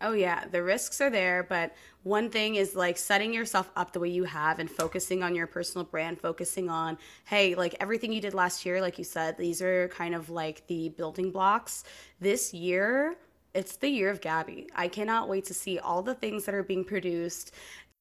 Oh 0.00 0.12
yeah, 0.12 0.44
the 0.46 0.62
risks 0.62 1.00
are 1.00 1.08
there, 1.08 1.46
but 1.48 1.72
one 2.02 2.28
thing 2.28 2.56
is 2.56 2.76
like 2.76 2.98
setting 2.98 3.32
yourself 3.32 3.70
up 3.76 3.92
the 3.92 4.00
way 4.00 4.10
you 4.10 4.24
have 4.24 4.58
and 4.58 4.70
focusing 4.70 5.22
on 5.22 5.34
your 5.34 5.46
personal 5.46 5.86
brand, 5.86 6.20
focusing 6.20 6.68
on, 6.68 6.98
hey, 7.24 7.54
like 7.54 7.74
everything 7.80 8.12
you 8.12 8.20
did 8.20 8.34
last 8.34 8.66
year, 8.66 8.80
like 8.82 8.98
you 8.98 9.04
said, 9.04 9.38
these 9.38 9.62
are 9.62 9.88
kind 9.88 10.14
of 10.14 10.28
like 10.28 10.66
the 10.66 10.90
building 10.90 11.30
blocks. 11.30 11.84
This 12.20 12.52
year, 12.52 13.16
it's 13.54 13.76
the 13.76 13.88
year 13.88 14.10
of 14.10 14.20
Gabby. 14.20 14.68
I 14.74 14.88
cannot 14.88 15.30
wait 15.30 15.46
to 15.46 15.54
see 15.54 15.78
all 15.78 16.02
the 16.02 16.14
things 16.14 16.44
that 16.44 16.54
are 16.54 16.62
being 16.62 16.84
produced 16.84 17.52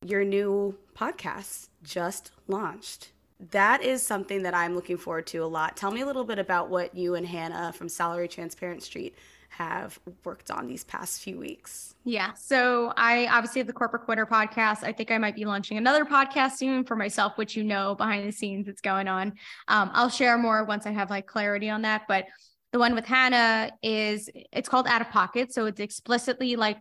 your 0.05 0.23
new 0.23 0.77
podcast 0.95 1.69
just 1.86 2.31
launched. 2.47 3.11
That 3.51 3.83
is 3.83 4.01
something 4.01 4.43
that 4.43 4.53
I'm 4.53 4.75
looking 4.75 4.97
forward 4.97 5.27
to 5.27 5.39
a 5.39 5.45
lot. 5.45 5.75
Tell 5.75 5.91
me 5.91 6.01
a 6.01 6.05
little 6.05 6.23
bit 6.23 6.39
about 6.39 6.69
what 6.69 6.95
you 6.95 7.15
and 7.15 7.27
Hannah 7.27 7.73
from 7.73 7.89
Salary 7.89 8.27
Transparent 8.27 8.81
Street 8.81 9.15
have 9.49 9.99
worked 10.23 10.51
on 10.51 10.67
these 10.67 10.83
past 10.83 11.21
few 11.21 11.38
weeks. 11.38 11.95
Yeah. 12.03 12.33
So 12.33 12.93
I 12.97 13.27
obviously 13.27 13.59
have 13.59 13.67
the 13.67 13.73
Corporate 13.73 14.03
Quitter 14.03 14.25
podcast. 14.25 14.83
I 14.83 14.91
think 14.91 15.11
I 15.11 15.17
might 15.17 15.36
be 15.36 15.45
launching 15.45 15.77
another 15.77 16.03
podcast 16.03 16.53
soon 16.53 16.83
for 16.83 16.95
myself, 16.95 17.38
which 17.38 17.55
you 17.55 17.63
know 17.63 17.95
behind 17.95 18.27
the 18.27 18.31
scenes 18.31 18.67
it's 18.67 18.81
going 18.81 19.07
on. 19.07 19.33
Um, 19.67 19.91
I'll 19.93 20.09
share 20.09 20.38
more 20.38 20.65
once 20.65 20.86
I 20.86 20.91
have 20.91 21.09
like 21.09 21.25
clarity 21.25 21.69
on 21.69 21.83
that. 21.83 22.03
But 22.07 22.25
the 22.73 22.79
one 22.79 22.95
with 22.95 23.05
Hannah 23.05 23.71
is 23.81 24.29
it's 24.51 24.67
called 24.67 24.88
Out 24.88 25.01
of 25.01 25.09
Pocket. 25.09 25.53
So 25.53 25.65
it's 25.67 25.79
explicitly 25.79 26.57
like 26.57 26.77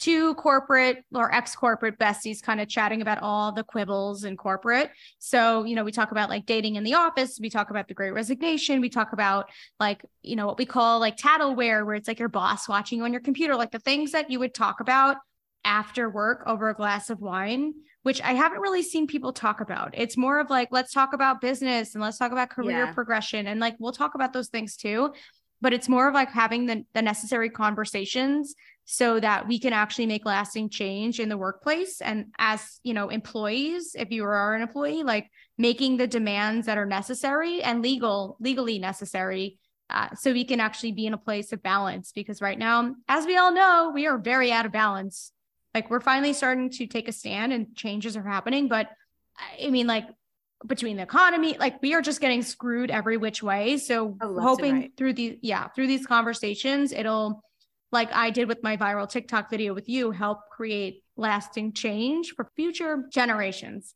two 0.00 0.34
corporate 0.34 1.04
or 1.14 1.32
ex 1.32 1.54
corporate 1.54 1.98
besties 1.98 2.42
kind 2.42 2.60
of 2.60 2.68
chatting 2.68 3.02
about 3.02 3.22
all 3.22 3.52
the 3.52 3.62
quibbles 3.62 4.24
in 4.24 4.36
corporate. 4.36 4.90
So, 5.18 5.64
you 5.64 5.76
know, 5.76 5.84
we 5.84 5.92
talk 5.92 6.10
about 6.10 6.30
like 6.30 6.46
dating 6.46 6.76
in 6.76 6.84
the 6.84 6.94
office, 6.94 7.38
we 7.40 7.50
talk 7.50 7.70
about 7.70 7.86
the 7.86 7.94
great 7.94 8.12
resignation, 8.12 8.80
we 8.80 8.88
talk 8.88 9.12
about 9.12 9.50
like, 9.78 10.02
you 10.22 10.36
know, 10.36 10.46
what 10.46 10.58
we 10.58 10.64
call 10.64 10.98
like 10.98 11.16
tattleware, 11.16 11.84
where 11.84 11.94
it's 11.94 12.08
like 12.08 12.18
your 12.18 12.30
boss 12.30 12.68
watching 12.68 12.98
you 12.98 13.04
on 13.04 13.12
your 13.12 13.20
computer, 13.20 13.54
like 13.54 13.70
the 13.70 13.78
things 13.78 14.12
that 14.12 14.30
you 14.30 14.38
would 14.38 14.54
talk 14.54 14.80
about 14.80 15.18
after 15.64 16.08
work 16.08 16.42
over 16.46 16.70
a 16.70 16.74
glass 16.74 17.10
of 17.10 17.20
wine, 17.20 17.74
which 18.02 18.22
I 18.22 18.32
haven't 18.32 18.60
really 18.60 18.82
seen 18.82 19.06
people 19.06 19.34
talk 19.34 19.60
about. 19.60 19.90
It's 19.92 20.16
more 20.16 20.40
of 20.40 20.48
like, 20.48 20.68
let's 20.70 20.94
talk 20.94 21.12
about 21.12 21.42
business 21.42 21.94
and 21.94 22.02
let's 22.02 22.16
talk 22.16 22.32
about 22.32 22.48
career 22.48 22.86
yeah. 22.86 22.94
progression. 22.94 23.46
And 23.46 23.60
like, 23.60 23.76
we'll 23.78 23.92
talk 23.92 24.14
about 24.14 24.32
those 24.32 24.48
things 24.48 24.76
too. 24.76 25.12
But 25.60 25.74
it's 25.74 25.90
more 25.90 26.08
of 26.08 26.14
like 26.14 26.30
having 26.30 26.64
the, 26.64 26.86
the 26.94 27.02
necessary 27.02 27.50
conversations 27.50 28.54
so 28.84 29.20
that 29.20 29.46
we 29.46 29.58
can 29.58 29.72
actually 29.72 30.06
make 30.06 30.26
lasting 30.26 30.68
change 30.68 31.20
in 31.20 31.28
the 31.28 31.36
workplace. 31.36 32.00
And 32.00 32.26
as 32.38 32.80
you 32.82 32.94
know 32.94 33.08
employees 33.08 33.94
if 33.98 34.10
you 34.10 34.24
are 34.24 34.54
an 34.54 34.62
employee 34.62 35.02
like 35.02 35.30
making 35.56 35.96
the 35.96 36.06
demands 36.06 36.66
that 36.66 36.78
are 36.78 36.86
necessary 36.86 37.62
and 37.62 37.82
legal 37.82 38.36
legally 38.40 38.78
necessary 38.78 39.58
uh, 39.90 40.08
so 40.14 40.32
we 40.32 40.44
can 40.44 40.60
actually 40.60 40.92
be 40.92 41.06
in 41.06 41.14
a 41.14 41.18
place 41.18 41.52
of 41.52 41.62
balance. 41.62 42.12
Because 42.12 42.40
right 42.40 42.58
now 42.58 42.94
as 43.08 43.26
we 43.26 43.36
all 43.36 43.52
know 43.52 43.92
we 43.94 44.06
are 44.06 44.18
very 44.18 44.52
out 44.52 44.66
of 44.66 44.72
balance. 44.72 45.32
Like 45.74 45.88
we're 45.88 46.00
finally 46.00 46.32
starting 46.32 46.70
to 46.70 46.86
take 46.86 47.08
a 47.08 47.12
stand 47.12 47.52
and 47.52 47.76
changes 47.76 48.16
are 48.16 48.22
happening. 48.22 48.68
But 48.68 48.88
i 49.62 49.70
mean 49.70 49.86
like 49.86 50.06
between 50.66 50.96
the 50.96 51.02
economy 51.02 51.56
like 51.58 51.80
we 51.80 51.94
are 51.94 52.02
just 52.02 52.20
getting 52.20 52.42
screwed 52.42 52.90
every 52.90 53.16
which 53.16 53.42
way. 53.42 53.76
So 53.78 54.16
oh, 54.20 54.40
hoping 54.40 54.74
right. 54.74 54.92
through 54.96 55.14
the 55.14 55.38
yeah 55.42 55.68
through 55.68 55.86
these 55.86 56.06
conversations 56.06 56.92
it'll 56.92 57.42
like 57.92 58.12
I 58.12 58.30
did 58.30 58.48
with 58.48 58.62
my 58.62 58.76
viral 58.76 59.08
TikTok 59.08 59.50
video 59.50 59.74
with 59.74 59.88
you, 59.88 60.10
help 60.10 60.48
create 60.50 61.02
lasting 61.16 61.72
change 61.72 62.34
for 62.34 62.48
future 62.56 63.04
generations. 63.12 63.94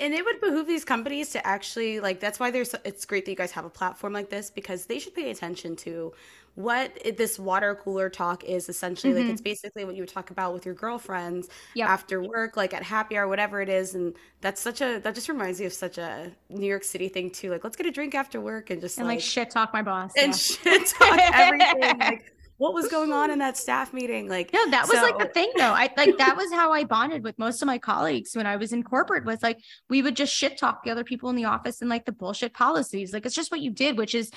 And 0.00 0.14
it 0.14 0.24
would 0.24 0.40
behoove 0.40 0.66
these 0.66 0.84
companies 0.84 1.30
to 1.30 1.46
actually 1.46 2.00
like 2.00 2.18
that's 2.18 2.40
why 2.40 2.50
there's 2.50 2.74
it's 2.84 3.04
great 3.04 3.26
that 3.26 3.30
you 3.30 3.36
guys 3.36 3.52
have 3.52 3.66
a 3.66 3.70
platform 3.70 4.14
like 4.14 4.30
this 4.30 4.50
because 4.50 4.86
they 4.86 4.98
should 4.98 5.14
pay 5.14 5.30
attention 5.30 5.76
to 5.76 6.14
what 6.54 6.96
this 7.18 7.38
water 7.38 7.74
cooler 7.74 8.08
talk 8.08 8.44
is 8.44 8.68
essentially 8.68 9.12
mm-hmm. 9.12 9.24
like 9.24 9.32
it's 9.32 9.42
basically 9.42 9.84
what 9.84 9.94
you 9.94 10.02
would 10.02 10.08
talk 10.08 10.30
about 10.30 10.54
with 10.54 10.64
your 10.64 10.74
girlfriends 10.74 11.48
yep. 11.74 11.88
after 11.88 12.22
work 12.22 12.56
like 12.56 12.72
at 12.72 12.82
happy 12.82 13.16
hour 13.16 13.28
whatever 13.28 13.60
it 13.60 13.68
is 13.68 13.94
and 13.94 14.14
that's 14.40 14.60
such 14.60 14.80
a 14.80 15.00
that 15.00 15.14
just 15.14 15.28
reminds 15.28 15.58
me 15.58 15.66
of 15.66 15.72
such 15.72 15.98
a 15.98 16.30
new 16.48 16.66
york 16.66 16.84
city 16.84 17.08
thing 17.08 17.28
too 17.28 17.50
like 17.50 17.64
let's 17.64 17.76
get 17.76 17.86
a 17.86 17.90
drink 17.90 18.14
after 18.14 18.40
work 18.40 18.70
and 18.70 18.80
just 18.80 18.98
and 18.98 19.06
like, 19.08 19.16
like 19.16 19.22
shit 19.22 19.50
talk 19.50 19.72
my 19.72 19.82
boss 19.82 20.12
and 20.16 20.28
yeah. 20.28 20.32
shit 20.32 20.86
talk 20.86 21.18
everything 21.34 21.98
like 21.98 22.32
what 22.56 22.74
was 22.74 22.88
going 22.88 23.12
on 23.12 23.30
in 23.30 23.38
that 23.44 23.56
staff 23.56 23.92
meeting? 23.92 24.28
Like 24.28 24.52
no 24.52 24.70
that 24.70 24.88
was 24.88 24.98
so- 24.98 25.02
like 25.02 25.18
the 25.18 25.26
thing 25.26 25.50
though. 25.56 25.72
I 25.72 25.90
like 25.96 26.16
that 26.18 26.36
was 26.36 26.52
how 26.52 26.72
i 26.72 26.84
bonded 26.84 27.22
with 27.24 27.38
most 27.38 27.62
of 27.62 27.66
my 27.66 27.78
colleagues 27.78 28.36
when 28.36 28.46
i 28.46 28.56
was 28.56 28.72
in 28.72 28.82
corporate 28.82 29.24
was 29.24 29.42
like 29.42 29.58
we 29.88 30.02
would 30.02 30.16
just 30.16 30.34
shit 30.34 30.58
talk 30.58 30.84
the 30.84 30.90
other 30.90 31.04
people 31.04 31.30
in 31.30 31.36
the 31.36 31.44
office 31.44 31.80
and 31.80 31.90
like 31.90 32.04
the 32.04 32.12
bullshit 32.12 32.54
policies. 32.54 33.12
Like 33.12 33.26
it's 33.26 33.34
just 33.34 33.50
what 33.50 33.60
you 33.60 33.70
did 33.70 33.96
which 33.96 34.14
is 34.14 34.30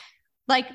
like 0.48 0.68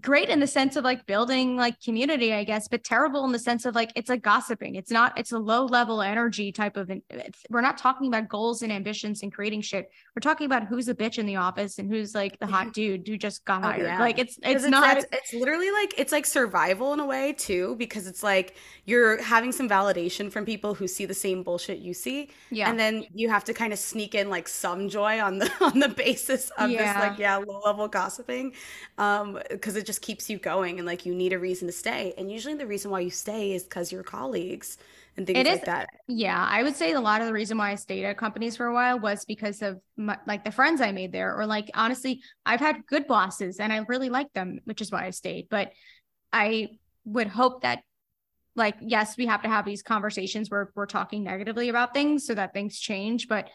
great 0.00 0.30
in 0.30 0.40
the 0.40 0.46
sense 0.46 0.76
of 0.76 0.84
like 0.84 1.04
building 1.04 1.54
like 1.56 1.78
community, 1.82 2.32
I 2.32 2.44
guess, 2.44 2.66
but 2.66 2.82
terrible 2.82 3.26
in 3.26 3.32
the 3.32 3.38
sense 3.38 3.66
of 3.66 3.74
like 3.74 3.92
it's 3.94 4.08
like 4.08 4.22
gossiping. 4.22 4.76
It's 4.76 4.90
not, 4.90 5.18
it's 5.18 5.32
a 5.32 5.38
low 5.38 5.66
level 5.66 6.00
energy 6.00 6.50
type 6.50 6.78
of, 6.78 6.90
we're 7.50 7.60
not 7.60 7.76
talking 7.76 8.06
about 8.06 8.26
goals 8.28 8.62
and 8.62 8.72
ambitions 8.72 9.22
and 9.22 9.30
creating 9.30 9.60
shit. 9.60 9.90
We're 10.16 10.20
talking 10.20 10.46
about 10.46 10.66
who's 10.66 10.88
a 10.88 10.94
bitch 10.94 11.18
in 11.18 11.26
the 11.26 11.36
office 11.36 11.78
and 11.78 11.90
who's 11.90 12.14
like 12.14 12.38
the 12.38 12.46
hot 12.46 12.72
dude 12.74 13.06
who 13.06 13.18
just 13.18 13.44
got 13.44 13.62
oh, 13.62 13.66
hired. 13.66 13.82
Yeah. 13.82 13.98
Like 13.98 14.18
it's, 14.18 14.38
it's, 14.42 14.62
it's 14.62 14.70
not, 14.70 14.96
it's, 14.96 15.06
it's 15.12 15.34
literally 15.34 15.70
like, 15.70 15.92
it's 15.98 16.12
like 16.12 16.24
survival 16.24 16.94
in 16.94 17.00
a 17.00 17.06
way 17.06 17.34
too, 17.34 17.76
because 17.78 18.06
it's 18.06 18.22
like 18.22 18.56
you're 18.86 19.20
having 19.22 19.52
some 19.52 19.68
validation 19.68 20.32
from 20.32 20.46
people 20.46 20.72
who 20.72 20.88
see 20.88 21.04
the 21.04 21.12
same 21.12 21.42
bullshit 21.42 21.80
you 21.80 21.92
see. 21.92 22.30
Yeah. 22.50 22.70
And 22.70 22.80
then 22.80 23.04
you 23.12 23.28
have 23.28 23.44
to 23.44 23.52
kind 23.52 23.74
of 23.74 23.78
sneak 23.78 24.14
in 24.14 24.30
like 24.30 24.48
some 24.48 24.88
joy 24.88 25.20
on 25.20 25.36
the, 25.38 25.52
on 25.60 25.80
the 25.80 25.90
basis 25.90 26.48
of 26.56 26.70
yeah. 26.70 26.94
this 26.94 27.10
like, 27.10 27.18
yeah, 27.18 27.36
low 27.36 27.60
level 27.62 27.88
gossiping. 27.88 28.54
Um, 28.96 29.38
cause 29.60 29.81
it 29.82 29.86
just 29.86 30.00
keeps 30.00 30.30
you 30.30 30.38
going 30.38 30.78
and 30.78 30.86
like 30.86 31.04
you 31.04 31.12
need 31.12 31.32
a 31.32 31.38
reason 31.40 31.66
to 31.66 31.72
stay. 31.72 32.14
And 32.16 32.30
usually 32.30 32.54
the 32.54 32.68
reason 32.68 32.88
why 32.92 33.00
you 33.00 33.10
stay 33.10 33.52
is 33.52 33.64
because 33.64 33.90
your 33.90 34.04
colleagues 34.04 34.78
and 35.16 35.26
things 35.26 35.40
it 35.40 35.46
like 35.46 35.58
is, 35.58 35.66
that. 35.66 35.88
Yeah, 36.06 36.46
I 36.48 36.62
would 36.62 36.76
say 36.76 36.92
a 36.92 37.00
lot 37.00 37.20
of 37.20 37.26
the 37.26 37.32
reason 37.32 37.58
why 37.58 37.72
I 37.72 37.74
stayed 37.74 38.04
at 38.04 38.16
companies 38.16 38.56
for 38.56 38.66
a 38.66 38.72
while 38.72 39.00
was 39.00 39.24
because 39.24 39.60
of 39.60 39.80
my, 39.96 40.18
like 40.24 40.44
the 40.44 40.52
friends 40.52 40.80
I 40.80 40.92
made 40.92 41.10
there, 41.10 41.36
or 41.36 41.46
like 41.46 41.68
honestly, 41.74 42.20
I've 42.46 42.60
had 42.60 42.86
good 42.86 43.08
bosses 43.08 43.58
and 43.58 43.72
I 43.72 43.78
really 43.88 44.08
like 44.08 44.32
them, 44.34 44.60
which 44.66 44.80
is 44.80 44.92
why 44.92 45.04
I 45.04 45.10
stayed. 45.10 45.48
But 45.50 45.72
I 46.32 46.78
would 47.04 47.26
hope 47.26 47.62
that 47.62 47.80
like 48.54 48.76
yes 48.80 49.16
we 49.16 49.26
have 49.26 49.42
to 49.42 49.48
have 49.48 49.64
these 49.64 49.82
conversations 49.82 50.48
where 50.48 50.70
we're 50.76 50.86
talking 50.86 51.24
negatively 51.24 51.70
about 51.70 51.92
things 51.92 52.24
so 52.24 52.34
that 52.34 52.52
things 52.52 52.78
change 52.78 53.26
but 53.26 53.48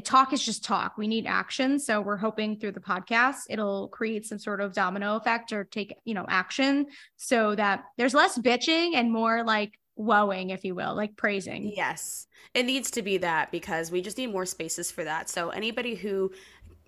talk 0.00 0.32
is 0.32 0.42
just 0.42 0.64
talk. 0.64 0.96
We 0.96 1.06
need 1.06 1.26
action. 1.26 1.78
So 1.78 2.00
we're 2.00 2.16
hoping 2.16 2.58
through 2.58 2.72
the 2.72 2.80
podcast, 2.80 3.42
it'll 3.50 3.88
create 3.88 4.26
some 4.26 4.38
sort 4.38 4.60
of 4.60 4.72
domino 4.72 5.16
effect 5.16 5.52
or 5.52 5.64
take, 5.64 5.94
you 6.04 6.14
know, 6.14 6.24
action 6.28 6.86
so 7.16 7.54
that 7.54 7.84
there's 7.98 8.14
less 8.14 8.38
bitching 8.38 8.94
and 8.94 9.12
more 9.12 9.44
like 9.44 9.78
wowing, 9.96 10.50
if 10.50 10.64
you 10.64 10.74
will, 10.74 10.94
like 10.94 11.16
praising. 11.16 11.72
Yes. 11.76 12.26
It 12.54 12.64
needs 12.64 12.90
to 12.92 13.02
be 13.02 13.18
that 13.18 13.52
because 13.52 13.90
we 13.90 14.00
just 14.00 14.18
need 14.18 14.32
more 14.32 14.46
spaces 14.46 14.90
for 14.90 15.04
that. 15.04 15.28
So 15.28 15.50
anybody 15.50 15.94
who 15.94 16.32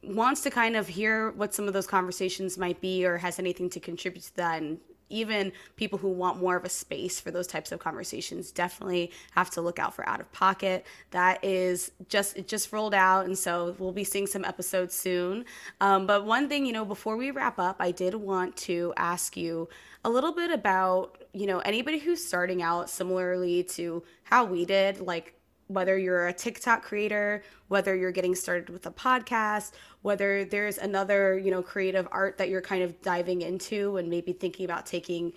wants 0.03 0.43
to 0.43 0.51
kind 0.51 0.77
of 0.77 0.87
hear 0.87 1.33
what 1.33 1.55
some 1.55 1.67
of 1.67 1.73
those 1.73 1.87
conversations 1.87 2.59
might 2.59 2.81
be 2.81 3.07
or 3.07 3.17
has 3.19 3.39
anything 3.39 3.71
to 3.71 3.81
contribute 3.81 4.25
to 4.25 4.37
that 4.37 4.63
and 4.63 4.79
even 5.09 5.53
people 5.77 5.99
who 5.99 6.09
want 6.09 6.41
more 6.41 6.57
of 6.57 6.65
a 6.65 6.69
space 6.69 7.21
for 7.21 7.31
those 7.31 7.47
types 7.47 7.73
of 7.73 7.79
conversations 7.79 8.51
definitely 8.51 9.11
have 9.33 9.51
to 9.51 9.61
look 9.61 9.79
out 9.79 9.95
for 9.95 10.09
out 10.09 10.21
of 10.21 10.31
pocket. 10.33 10.87
That 11.11 11.45
is 11.45 11.91
just 12.09 12.37
it 12.37 12.49
just 12.49 12.73
rolled 12.73 12.95
out 12.95 13.27
and 13.27 13.39
so 13.39 13.75
we'll 13.79 13.93
be 13.93 14.05
seeing 14.05 14.27
some 14.27 14.45
episodes 14.45 14.95
soon. 14.95 15.45
Um, 15.81 16.07
but 16.07 16.25
one 16.25 16.49
thing 16.49 16.67
you 16.67 16.73
know 16.73 16.85
before 16.85 17.17
we 17.17 17.31
wrap 17.31 17.59
up 17.59 17.77
i 17.81 17.91
did 17.91 18.15
want 18.15 18.57
to 18.57 18.93
ask 18.97 19.37
you 19.37 19.69
a 20.05 20.11
little 20.11 20.33
bit 20.33 20.51
about 20.51 21.23
you 21.33 21.47
know 21.47 21.59
anybody 21.61 21.99
who's 21.99 22.25
starting 22.25 22.63
out 22.63 22.91
similarly 22.91 23.63
to 23.63 24.03
how 24.25 24.45
we 24.45 24.65
did 24.65 25.01
like 25.01 25.34
whether 25.69 25.99
you're 25.99 26.29
a 26.29 26.33
TikTok 26.33 26.83
creator, 26.83 27.43
whether 27.69 27.97
you're 27.97 28.13
getting 28.13 28.35
started 28.35 28.69
with 28.69 28.87
a 28.87 28.91
podcast, 28.91 29.73
whether 30.03 30.45
there's 30.45 30.79
another, 30.79 31.39
you 31.39 31.51
know, 31.51 31.63
creative 31.63 32.07
art 32.11 32.37
that 32.39 32.49
you're 32.49 32.61
kind 32.61 32.83
of 32.83 33.01
diving 33.03 33.43
into 33.43 33.97
and 33.97 34.09
maybe 34.09 34.33
thinking 34.33 34.65
about 34.65 34.87
taking 34.87 35.33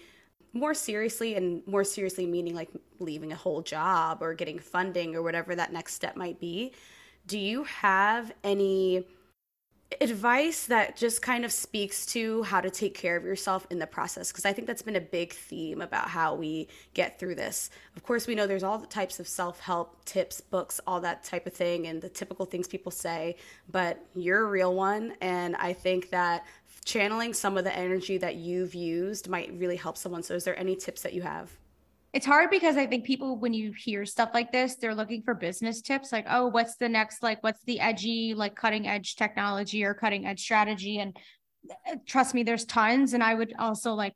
more 0.53 0.73
seriously 0.73 1.36
and 1.36 1.65
more 1.67 1.84
seriously 1.84 2.25
meaning 2.25 2.55
like 2.55 2.69
leaving 2.99 3.32
a 3.32 3.36
whole 3.36 3.61
job 3.61 4.21
or 4.21 4.34
getting 4.34 4.59
funding 4.59 5.15
or 5.15 5.21
whatever 5.21 5.55
that 5.55 5.71
next 5.71 5.93
step 5.93 6.15
might 6.15 6.39
be. 6.39 6.73
Do 7.28 7.38
you 7.38 7.63
have 7.65 8.32
any 8.43 9.05
advice 10.01 10.65
that 10.65 10.97
just 10.97 11.21
kind 11.21 11.45
of 11.45 11.51
speaks 11.51 12.05
to 12.05 12.43
how 12.43 12.59
to 12.59 12.69
take 12.69 12.93
care 12.93 13.15
of 13.15 13.23
yourself 13.23 13.65
in 13.69 13.79
the 13.79 13.88
process 13.88 14.31
because 14.31 14.43
i 14.43 14.51
think 14.51 14.67
that's 14.67 14.81
been 14.81 14.97
a 14.97 15.01
big 15.01 15.31
theme 15.31 15.81
about 15.81 16.09
how 16.09 16.35
we 16.35 16.67
get 16.93 17.17
through 17.17 17.33
this. 17.35 17.69
Of 17.95 18.03
course 18.03 18.27
we 18.27 18.35
know 18.35 18.47
there's 18.47 18.63
all 18.63 18.77
the 18.77 18.85
types 18.85 19.19
of 19.19 19.27
self-help 19.27 20.03
tips 20.03 20.41
books 20.41 20.81
all 20.85 20.99
that 21.01 21.23
type 21.23 21.47
of 21.47 21.53
thing 21.53 21.88
and 21.88 22.01
the 22.01 22.09
typical 22.09 22.45
things 22.45 22.67
people 22.67 22.91
say 22.91 23.38
but 23.71 24.03
you're 24.13 24.41
a 24.41 24.49
real 24.49 24.75
one 24.75 25.13
and 25.21 25.55
i 25.55 25.71
think 25.71 26.09
that 26.09 26.45
channeling 26.88 27.33
some 27.33 27.57
of 27.57 27.65
the 27.65 27.75
energy 27.75 28.17
that 28.17 28.35
you've 28.35 28.73
used 28.73 29.27
might 29.27 29.51
really 29.53 29.75
help 29.75 29.97
someone. 29.97 30.23
So 30.23 30.35
is 30.35 30.45
there 30.45 30.57
any 30.57 30.73
tips 30.73 31.01
that 31.01 31.13
you 31.13 31.21
have 31.21 31.51
it's 32.18 32.26
hard 32.26 32.49
because 32.49 32.78
I 32.78 32.88
think 32.88 33.05
people, 33.05 33.38
when 33.38 33.53
you 33.53 33.72
hear 33.78 34.03
stuff 34.03 34.32
like 34.34 34.51
this, 34.51 34.78
they're 34.78 34.95
looking 34.95 35.22
for 35.22 35.36
business 35.36 35.84
tips 35.84 36.11
like, 36.11 36.26
oh, 36.28 36.47
what's 36.47 36.76
the 36.78 36.89
next, 36.89 37.22
like, 37.22 37.43
what's 37.43 37.63
the 37.65 37.80
edgy, 37.80 38.34
like 38.34 38.55
cutting 38.55 38.88
edge 38.88 39.18
technology 39.18 39.84
or 39.84 39.93
cutting 39.93 40.26
edge 40.26 40.41
strategy? 40.41 40.97
And 40.97 41.15
uh, 41.70 41.97
trust 42.07 42.34
me, 42.34 42.41
there's 42.41 42.65
tons. 42.65 43.13
And 43.13 43.22
I 43.22 43.36
would 43.36 43.53
also 43.59 43.93
like 43.93 44.15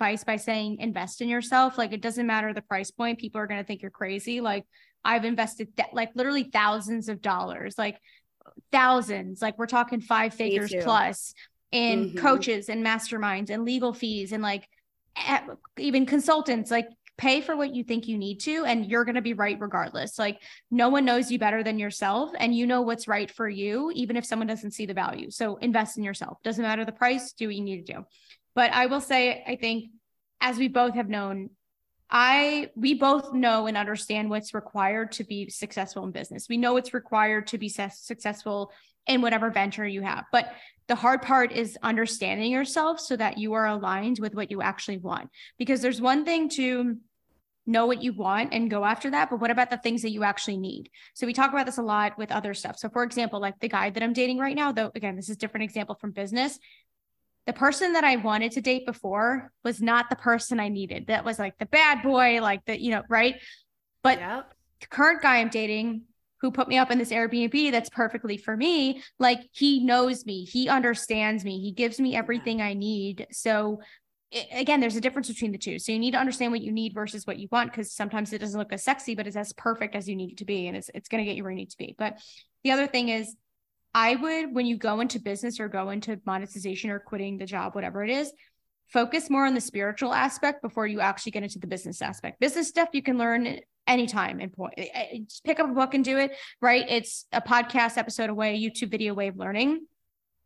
advice 0.00 0.24
by 0.24 0.36
saying 0.36 0.78
invest 0.78 1.20
in 1.20 1.28
yourself. 1.28 1.76
Like, 1.76 1.92
it 1.92 2.00
doesn't 2.00 2.26
matter 2.26 2.54
the 2.54 2.62
price 2.62 2.90
point, 2.90 3.18
people 3.18 3.42
are 3.42 3.46
going 3.46 3.60
to 3.60 3.66
think 3.66 3.82
you're 3.82 3.90
crazy. 3.90 4.40
Like, 4.40 4.64
I've 5.04 5.26
invested 5.26 5.76
th- 5.76 5.90
like 5.92 6.12
literally 6.14 6.44
thousands 6.44 7.10
of 7.10 7.20
dollars, 7.20 7.74
like 7.76 7.98
thousands, 8.72 9.42
like 9.42 9.58
we're 9.58 9.66
talking 9.66 10.00
five 10.00 10.32
figures 10.32 10.72
plus 10.80 11.34
in 11.72 12.06
mm-hmm. 12.06 12.18
coaches 12.20 12.70
and 12.70 12.82
masterminds 12.82 13.50
and 13.50 13.66
legal 13.66 13.92
fees 13.92 14.32
and 14.32 14.42
like 14.42 14.66
even 15.76 16.06
consultants 16.06 16.70
like 16.70 16.86
pay 17.16 17.40
for 17.40 17.56
what 17.56 17.74
you 17.74 17.84
think 17.84 18.08
you 18.08 18.18
need 18.18 18.40
to 18.40 18.64
and 18.64 18.86
you're 18.86 19.04
going 19.04 19.14
to 19.14 19.22
be 19.22 19.34
right 19.34 19.60
regardless 19.60 20.18
like 20.18 20.40
no 20.70 20.88
one 20.88 21.04
knows 21.04 21.30
you 21.30 21.38
better 21.38 21.62
than 21.62 21.78
yourself 21.78 22.30
and 22.38 22.54
you 22.54 22.66
know 22.66 22.82
what's 22.82 23.06
right 23.06 23.30
for 23.30 23.48
you 23.48 23.92
even 23.94 24.16
if 24.16 24.24
someone 24.24 24.48
doesn't 24.48 24.72
see 24.72 24.86
the 24.86 24.94
value 24.94 25.30
so 25.30 25.56
invest 25.56 25.96
in 25.96 26.02
yourself 26.02 26.38
doesn't 26.42 26.62
matter 26.62 26.84
the 26.84 26.92
price 26.92 27.32
do 27.32 27.46
what 27.46 27.54
you 27.54 27.62
need 27.62 27.86
to 27.86 27.92
do 27.92 28.04
but 28.54 28.72
i 28.72 28.86
will 28.86 29.00
say 29.00 29.44
i 29.46 29.54
think 29.54 29.90
as 30.40 30.58
we 30.58 30.68
both 30.68 30.94
have 30.94 31.08
known 31.08 31.50
I 32.10 32.70
we 32.76 32.94
both 32.94 33.32
know 33.32 33.66
and 33.66 33.76
understand 33.76 34.30
what's 34.30 34.54
required 34.54 35.12
to 35.12 35.24
be 35.24 35.48
successful 35.48 36.04
in 36.04 36.12
business. 36.12 36.48
We 36.48 36.58
know 36.58 36.76
it's 36.76 36.94
required 36.94 37.48
to 37.48 37.58
be 37.58 37.68
successful 37.68 38.72
in 39.06 39.20
whatever 39.20 39.50
venture 39.50 39.86
you 39.86 40.02
have. 40.02 40.24
But 40.30 40.52
the 40.86 40.94
hard 40.94 41.22
part 41.22 41.52
is 41.52 41.78
understanding 41.82 42.52
yourself 42.52 43.00
so 43.00 43.16
that 43.16 43.38
you 43.38 43.54
are 43.54 43.66
aligned 43.66 44.18
with 44.18 44.34
what 44.34 44.50
you 44.50 44.60
actually 44.60 44.98
want. 44.98 45.30
Because 45.58 45.80
there's 45.80 46.00
one 46.00 46.24
thing 46.24 46.48
to 46.50 46.98
know 47.66 47.86
what 47.86 48.02
you 48.02 48.12
want 48.12 48.52
and 48.52 48.70
go 48.70 48.84
after 48.84 49.10
that, 49.10 49.30
but 49.30 49.40
what 49.40 49.50
about 49.50 49.70
the 49.70 49.78
things 49.78 50.02
that 50.02 50.10
you 50.10 50.22
actually 50.22 50.58
need? 50.58 50.90
So 51.14 51.26
we 51.26 51.32
talk 51.32 51.50
about 51.50 51.64
this 51.64 51.78
a 51.78 51.82
lot 51.82 52.18
with 52.18 52.30
other 52.30 52.52
stuff. 52.52 52.78
So 52.78 52.90
for 52.90 53.02
example, 53.02 53.40
like 53.40 53.58
the 53.60 53.68
guy 53.68 53.90
that 53.90 54.02
I'm 54.02 54.12
dating 54.12 54.38
right 54.38 54.54
now, 54.54 54.72
though 54.72 54.90
again, 54.94 55.16
this 55.16 55.30
is 55.30 55.38
different 55.38 55.64
example 55.64 55.94
from 55.94 56.10
business. 56.10 56.58
The 57.46 57.54
person 57.54 57.94
that 57.94 58.04
I 58.04 58.16
wanted 58.16 58.52
to 58.52 58.60
date 58.60 58.86
before 58.86 59.52
was 59.64 59.80
not 59.80 60.10
the 60.10 60.16
person 60.16 60.60
I 60.60 60.68
needed. 60.68 61.06
That 61.06 61.24
was 61.24 61.38
like 61.38 61.58
the 61.58 61.66
bad 61.66 62.02
boy, 62.02 62.40
like 62.42 62.64
the, 62.66 62.80
you 62.80 62.90
know, 62.90 63.02
right? 63.08 63.36
But 64.02 64.18
yep. 64.18 64.52
the 64.80 64.86
current 64.88 65.22
guy 65.22 65.38
I'm 65.38 65.48
dating 65.48 66.02
who 66.44 66.50
put 66.50 66.68
me 66.68 66.76
up 66.76 66.90
in 66.90 66.98
this 66.98 67.10
Airbnb 67.10 67.72
that's 67.72 67.88
perfectly 67.88 68.36
for 68.36 68.54
me, 68.54 69.02
like 69.18 69.40
he 69.52 69.82
knows 69.82 70.26
me, 70.26 70.44
he 70.44 70.68
understands 70.68 71.42
me, 71.42 71.58
he 71.58 71.72
gives 71.72 71.98
me 71.98 72.14
everything 72.14 72.60
I 72.60 72.74
need. 72.74 73.26
So 73.32 73.80
it, 74.30 74.48
again, 74.52 74.78
there's 74.78 74.96
a 74.96 75.00
difference 75.00 75.28
between 75.28 75.52
the 75.52 75.58
two. 75.58 75.78
So 75.78 75.90
you 75.90 75.98
need 75.98 76.10
to 76.10 76.18
understand 76.18 76.52
what 76.52 76.60
you 76.60 76.70
need 76.70 76.92
versus 76.92 77.26
what 77.26 77.38
you 77.38 77.48
want 77.50 77.70
because 77.70 77.94
sometimes 77.94 78.30
it 78.34 78.42
doesn't 78.42 78.58
look 78.58 78.74
as 78.74 78.84
sexy, 78.84 79.14
but 79.14 79.26
it's 79.26 79.36
as 79.36 79.54
perfect 79.54 79.94
as 79.94 80.06
you 80.06 80.16
need 80.16 80.32
it 80.32 80.38
to 80.38 80.44
be, 80.44 80.66
and 80.66 80.76
it's 80.76 80.90
it's 80.94 81.08
going 81.08 81.24
to 81.24 81.24
get 81.24 81.34
you 81.34 81.44
where 81.44 81.52
you 81.52 81.56
need 81.56 81.70
to 81.70 81.78
be. 81.78 81.94
But 81.96 82.18
the 82.62 82.72
other 82.72 82.86
thing 82.86 83.08
is, 83.08 83.34
I 83.94 84.14
would 84.14 84.54
when 84.54 84.66
you 84.66 84.76
go 84.76 85.00
into 85.00 85.20
business 85.20 85.58
or 85.60 85.68
go 85.68 85.88
into 85.88 86.20
monetization 86.26 86.90
or 86.90 86.98
quitting 86.98 87.38
the 87.38 87.46
job, 87.46 87.74
whatever 87.74 88.04
it 88.04 88.10
is, 88.10 88.30
focus 88.88 89.30
more 89.30 89.46
on 89.46 89.54
the 89.54 89.62
spiritual 89.62 90.12
aspect 90.12 90.60
before 90.60 90.86
you 90.86 91.00
actually 91.00 91.32
get 91.32 91.42
into 91.42 91.58
the 91.58 91.66
business 91.66 92.02
aspect. 92.02 92.38
Business 92.38 92.68
stuff 92.68 92.90
you 92.92 93.02
can 93.02 93.16
learn 93.16 93.60
anytime 93.86 94.40
and 94.40 94.52
point 94.52 94.74
eh, 94.76 94.88
eh, 94.92 95.18
just 95.24 95.44
pick 95.44 95.60
up 95.60 95.68
a 95.68 95.72
book 95.72 95.94
and 95.94 96.04
do 96.04 96.18
it 96.18 96.36
right? 96.60 96.84
It's 96.88 97.26
a 97.32 97.40
podcast 97.40 97.96
episode 97.98 98.30
away 98.30 98.60
youtube 98.60 98.90
video 98.90 99.14
way 99.14 99.28
of 99.28 99.36
learning. 99.36 99.86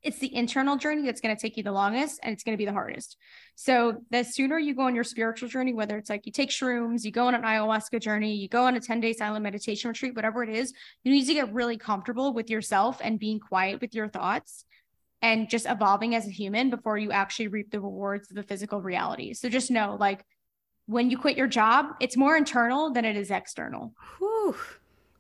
It's 0.01 0.18
the 0.18 0.32
internal 0.32 0.76
journey 0.76 1.03
that's 1.03 1.20
going 1.20 1.34
to 1.34 1.41
take 1.41 1.57
you 1.57 1.64
the 1.64 1.72
longest 1.72 2.20
and 2.22 2.32
it's 2.32 2.45
going 2.45 2.53
to 2.53 2.59
be 2.59 2.64
the 2.64 2.72
hardest. 2.72 3.16
So 3.57 4.05
the 4.11 4.22
sooner 4.22 4.57
you 4.57 4.72
go 4.76 4.82
on 4.82 4.95
your 4.95 5.03
spiritual 5.03 5.49
journey 5.49 5.74
whether 5.74 5.97
it's 5.99 6.11
like 6.11 6.26
you 6.26 6.32
take 6.32 6.51
shrooms 6.51 7.05
you 7.05 7.11
go 7.11 7.26
on 7.26 7.34
an 7.34 7.43
ayahuasca 7.43 8.01
journey 8.01 8.34
you 8.34 8.49
go 8.49 8.64
on 8.64 8.76
a 8.76 8.80
10 8.80 9.01
day 9.01 9.12
silent 9.12 9.43
meditation 9.43 9.89
retreat 9.89 10.14
whatever 10.14 10.43
it 10.43 10.51
is 10.51 10.72
you 11.05 11.12
need 11.12 11.26
to 11.26 11.34
get 11.34 11.53
really 11.53 11.76
comfortable 11.76 12.32
with 12.32 12.49
yourself 12.49 13.01
and 13.03 13.18
being 13.18 13.41
quiet 13.41 13.80
with 13.80 13.95
your 13.95 14.09
thoughts 14.09 14.64
and 15.22 15.51
just 15.51 15.66
evolving 15.66 16.14
as 16.14 16.26
a 16.26 16.30
human 16.30 16.70
before 16.70 16.97
you 16.97 17.11
actually 17.11 17.49
reap 17.49 17.70
the 17.70 17.80
rewards 17.80 18.30
of 18.30 18.36
the 18.36 18.43
physical 18.43 18.80
reality. 18.80 19.34
So 19.34 19.49
just 19.49 19.70
know 19.70 19.97
like 19.99 20.24
when 20.89 21.11
you 21.11 21.18
quit 21.18 21.36
your 21.36 21.47
job, 21.47 21.95
it's 22.01 22.16
more 22.16 22.36
internal 22.36 22.91
than 22.91 23.05
it 23.05 23.14
is 23.14 23.30
external. 23.30 23.93
Whew. 24.18 24.57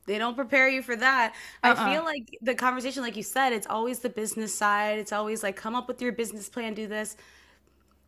They 0.06 0.16
don't 0.16 0.34
prepare 0.34 0.70
you 0.70 0.80
for 0.80 0.96
that. 0.96 1.34
Uh-uh. 1.62 1.74
I 1.76 1.92
feel 1.92 2.02
like 2.04 2.38
the 2.40 2.54
conversation, 2.54 3.02
like 3.02 3.16
you 3.16 3.22
said, 3.22 3.52
it's 3.52 3.66
always 3.66 3.98
the 3.98 4.08
business 4.08 4.54
side. 4.54 4.98
It's 4.98 5.12
always 5.12 5.42
like, 5.42 5.54
come 5.54 5.74
up 5.74 5.86
with 5.86 6.00
your 6.00 6.12
business 6.12 6.48
plan, 6.48 6.72
do 6.72 6.86
this. 6.86 7.18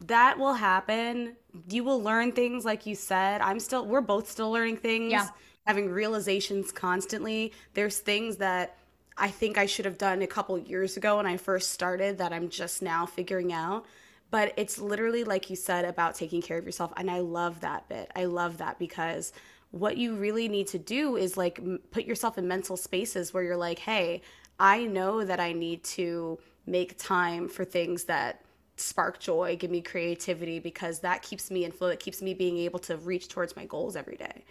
That 0.06 0.38
will 0.38 0.54
happen. 0.54 1.36
You 1.68 1.84
will 1.84 2.02
learn 2.02 2.32
things, 2.32 2.64
like 2.64 2.86
you 2.86 2.94
said. 2.94 3.42
I'm 3.42 3.60
still, 3.60 3.84
we're 3.84 4.00
both 4.00 4.30
still 4.30 4.50
learning 4.50 4.78
things, 4.78 5.12
yeah. 5.12 5.28
having 5.66 5.90
realizations 5.90 6.72
constantly. 6.72 7.52
There's 7.74 7.98
things 7.98 8.38
that 8.38 8.78
I 9.18 9.28
think 9.28 9.58
I 9.58 9.66
should 9.66 9.84
have 9.84 9.98
done 9.98 10.22
a 10.22 10.26
couple 10.26 10.58
years 10.58 10.96
ago 10.96 11.18
when 11.18 11.26
I 11.26 11.36
first 11.36 11.72
started 11.72 12.16
that 12.16 12.32
I'm 12.32 12.48
just 12.48 12.80
now 12.80 13.04
figuring 13.04 13.52
out 13.52 13.84
but 14.30 14.52
it's 14.56 14.78
literally 14.78 15.24
like 15.24 15.50
you 15.50 15.56
said 15.56 15.84
about 15.84 16.14
taking 16.14 16.42
care 16.42 16.58
of 16.58 16.64
yourself 16.64 16.92
and 16.96 17.10
i 17.10 17.18
love 17.20 17.60
that 17.60 17.88
bit. 17.88 18.10
I 18.14 18.24
love 18.26 18.58
that 18.58 18.78
because 18.78 19.32
what 19.70 19.96
you 19.96 20.16
really 20.16 20.48
need 20.48 20.66
to 20.68 20.78
do 20.78 21.16
is 21.16 21.36
like 21.36 21.58
m- 21.58 21.80
put 21.90 22.04
yourself 22.04 22.38
in 22.38 22.48
mental 22.48 22.76
spaces 22.76 23.32
where 23.32 23.42
you're 23.42 23.56
like 23.56 23.78
hey 23.80 24.22
i 24.58 24.84
know 24.84 25.24
that 25.24 25.40
i 25.40 25.52
need 25.52 25.82
to 25.84 26.38
make 26.66 26.96
time 26.98 27.48
for 27.48 27.64
things 27.64 28.04
that 28.04 28.42
spark 28.80 29.20
joy 29.20 29.56
give 29.58 29.70
me 29.70 29.80
creativity 29.80 30.58
because 30.58 31.00
that 31.00 31.22
keeps 31.22 31.50
me 31.50 31.64
in 31.64 31.72
flow. 31.72 31.88
It 31.88 32.00
keeps 32.00 32.22
me 32.22 32.34
being 32.34 32.56
able 32.58 32.78
to 32.80 32.96
reach 32.96 33.28
towards 33.28 33.54
my 33.56 33.66
goals 33.66 33.94
every 33.96 34.16
day. 34.16 34.44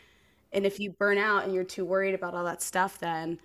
And 0.52 0.66
if 0.66 0.80
you 0.80 0.92
burn 0.92 1.18
out 1.18 1.44
and 1.44 1.54
you're 1.54 1.64
too 1.64 1.86
worried 1.86 2.16
about 2.16 2.34
all 2.34 2.46
that 2.46 2.62
stuff 2.62 3.00
then 3.00 3.40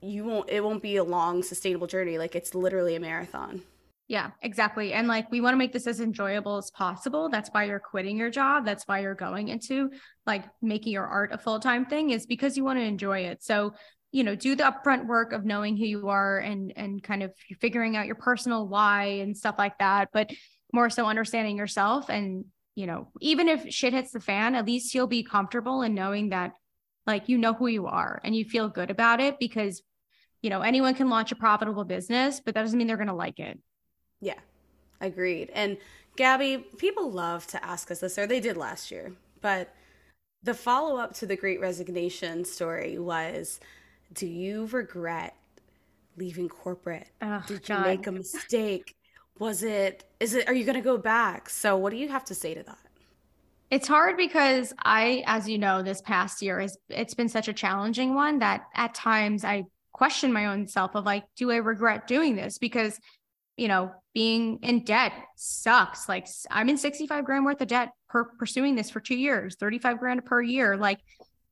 you 0.00 0.24
won't 0.24 0.50
it 0.50 0.62
won't 0.62 0.82
be 0.82 0.96
a 0.96 1.04
long 1.04 1.42
sustainable 1.42 1.86
journey. 1.86 2.18
Like 2.18 2.34
it's 2.34 2.54
literally 2.54 2.94
a 2.94 3.00
marathon 3.00 3.62
yeah, 4.06 4.32
exactly. 4.42 4.92
And 4.92 5.08
like 5.08 5.30
we 5.30 5.40
want 5.40 5.54
to 5.54 5.58
make 5.58 5.72
this 5.72 5.86
as 5.86 6.00
enjoyable 6.00 6.58
as 6.58 6.70
possible. 6.70 7.30
That's 7.30 7.48
why 7.50 7.64
you're 7.64 7.80
quitting 7.80 8.18
your 8.18 8.30
job. 8.30 8.66
That's 8.66 8.86
why 8.86 9.00
you're 9.00 9.14
going 9.14 9.48
into 9.48 9.90
like 10.26 10.44
making 10.60 10.92
your 10.92 11.06
art 11.06 11.32
a 11.32 11.38
full-time 11.38 11.86
thing 11.86 12.10
is 12.10 12.26
because 12.26 12.56
you 12.56 12.64
want 12.64 12.78
to 12.78 12.84
enjoy 12.84 13.20
it. 13.20 13.42
So, 13.42 13.74
you 14.12 14.22
know, 14.22 14.34
do 14.34 14.56
the 14.56 14.64
upfront 14.64 15.06
work 15.06 15.32
of 15.32 15.46
knowing 15.46 15.76
who 15.76 15.86
you 15.86 16.08
are 16.08 16.38
and 16.38 16.72
and 16.76 17.02
kind 17.02 17.22
of 17.22 17.32
figuring 17.60 17.96
out 17.96 18.06
your 18.06 18.16
personal 18.16 18.68
why 18.68 19.04
and 19.04 19.36
stuff 19.36 19.54
like 19.58 19.78
that, 19.78 20.10
but 20.12 20.30
more 20.72 20.90
so 20.90 21.06
understanding 21.06 21.56
yourself 21.56 22.10
and, 22.10 22.44
you 22.74 22.86
know, 22.86 23.08
even 23.20 23.48
if 23.48 23.72
shit 23.72 23.94
hits 23.94 24.12
the 24.12 24.20
fan, 24.20 24.54
at 24.54 24.66
least 24.66 24.94
you'll 24.94 25.06
be 25.06 25.22
comfortable 25.22 25.80
in 25.82 25.94
knowing 25.94 26.28
that 26.28 26.52
like 27.06 27.28
you 27.28 27.38
know 27.38 27.54
who 27.54 27.68
you 27.68 27.86
are 27.86 28.20
and 28.22 28.36
you 28.36 28.44
feel 28.44 28.68
good 28.68 28.90
about 28.90 29.20
it 29.20 29.38
because 29.38 29.82
you 30.42 30.50
know, 30.50 30.60
anyone 30.60 30.94
can 30.94 31.08
launch 31.08 31.32
a 31.32 31.36
profitable 31.36 31.84
business, 31.84 32.38
but 32.44 32.54
that 32.54 32.60
doesn't 32.60 32.76
mean 32.76 32.86
they're 32.86 32.98
going 32.98 33.06
to 33.06 33.14
like 33.14 33.40
it. 33.40 33.58
Yeah, 34.24 34.40
agreed. 35.00 35.50
And 35.54 35.76
Gabby, 36.16 36.58
people 36.78 37.10
love 37.10 37.46
to 37.48 37.64
ask 37.64 37.90
us 37.90 38.00
this, 38.00 38.18
or 38.18 38.26
they 38.26 38.40
did 38.40 38.56
last 38.56 38.90
year, 38.90 39.12
but 39.42 39.74
the 40.42 40.54
follow 40.54 40.96
up 40.96 41.14
to 41.14 41.26
the 41.26 41.36
great 41.36 41.60
resignation 41.60 42.44
story 42.44 42.98
was 42.98 43.60
Do 44.14 44.26
you 44.26 44.66
regret 44.66 45.34
leaving 46.16 46.48
corporate? 46.48 47.08
Oh, 47.20 47.42
did 47.46 47.68
you 47.68 47.74
God. 47.74 47.86
make 47.86 48.06
a 48.06 48.12
mistake? 48.12 48.94
Was 49.38 49.62
it, 49.62 50.04
is 50.20 50.34
it, 50.34 50.48
are 50.48 50.54
you 50.54 50.64
going 50.64 50.76
to 50.76 50.80
go 50.80 50.96
back? 50.96 51.50
So, 51.50 51.76
what 51.76 51.90
do 51.90 51.96
you 51.96 52.08
have 52.08 52.24
to 52.26 52.34
say 52.34 52.54
to 52.54 52.62
that? 52.62 52.78
It's 53.70 53.88
hard 53.88 54.16
because 54.16 54.72
I, 54.78 55.24
as 55.26 55.48
you 55.48 55.58
know, 55.58 55.82
this 55.82 56.00
past 56.00 56.40
year 56.40 56.60
is 56.60 56.78
it's 56.88 57.14
been 57.14 57.28
such 57.28 57.48
a 57.48 57.52
challenging 57.52 58.14
one 58.14 58.38
that 58.38 58.62
at 58.74 58.94
times 58.94 59.44
I 59.44 59.64
question 59.92 60.32
my 60.32 60.46
own 60.46 60.68
self 60.68 60.94
of 60.94 61.04
like, 61.04 61.24
do 61.36 61.50
I 61.50 61.56
regret 61.56 62.06
doing 62.06 62.36
this? 62.36 62.58
Because 62.58 63.00
you 63.56 63.68
know, 63.68 63.92
being 64.14 64.58
in 64.62 64.84
debt 64.84 65.12
sucks. 65.36 66.08
Like 66.08 66.26
I'm 66.50 66.68
in 66.68 66.78
65 66.78 67.24
grand 67.24 67.44
worth 67.44 67.60
of 67.60 67.68
debt 67.68 67.90
per 68.08 68.24
pursuing 68.24 68.74
this 68.74 68.90
for 68.90 69.00
two 69.00 69.16
years, 69.16 69.56
35 69.56 69.98
grand 69.98 70.24
per 70.24 70.40
year. 70.40 70.76
Like 70.76 71.00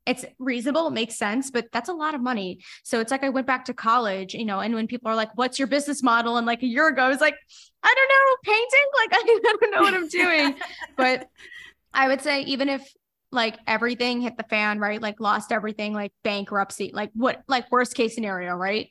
it's 0.05 0.25
reasonable, 0.39 0.89
it 0.89 0.93
makes 0.93 1.17
sense, 1.17 1.51
but 1.51 1.67
that's 1.73 1.89
a 1.89 1.93
lot 1.93 2.15
of 2.15 2.21
money. 2.21 2.61
So 2.83 3.01
it's 3.01 3.13
like 3.13 3.23
I 3.23 3.29
went 3.29 3.47
back 3.47 3.67
to 3.67 3.75
college, 3.75 4.35
you 4.35 4.45
know, 4.45 4.61
and 4.61 4.75
when 4.75 4.87
people 4.87 5.11
are 5.11 5.15
like, 5.15 5.31
what's 5.37 5.59
your 5.59 5.69
business 5.69 6.03
model? 6.03 6.37
And 6.37 6.47
like 6.47 6.63
a 6.63 6.67
year 6.67 6.89
ago, 6.89 7.03
I 7.03 7.09
was 7.09 7.21
like, 7.21 7.37
I 7.83 7.95
don't 7.95 8.09
know, 8.09 8.53
painting, 8.53 8.89
like 8.97 9.13
I 9.13 9.59
don't 9.61 9.73
know 9.73 9.83
what 9.83 9.95
I'm 9.95 10.09
doing. 10.09 10.55
but 10.97 11.29
I 11.95 12.09
would 12.09 12.21
say 12.21 12.43
even 12.43 12.69
if 12.69 12.93
like 13.31 13.59
everything 13.67 14.21
hit 14.21 14.37
the 14.37 14.45
fan, 14.45 14.79
right? 14.79 15.01
Like 15.01 15.21
lost 15.21 15.53
everything, 15.53 15.95
like 15.95 16.13
bankruptcy, 16.23 16.91
like 16.93 17.11
what 17.15 17.43
like 17.49 17.71
worst 17.71 17.95
case 17.95 18.15
scenario, 18.15 18.55
right? 18.55 18.91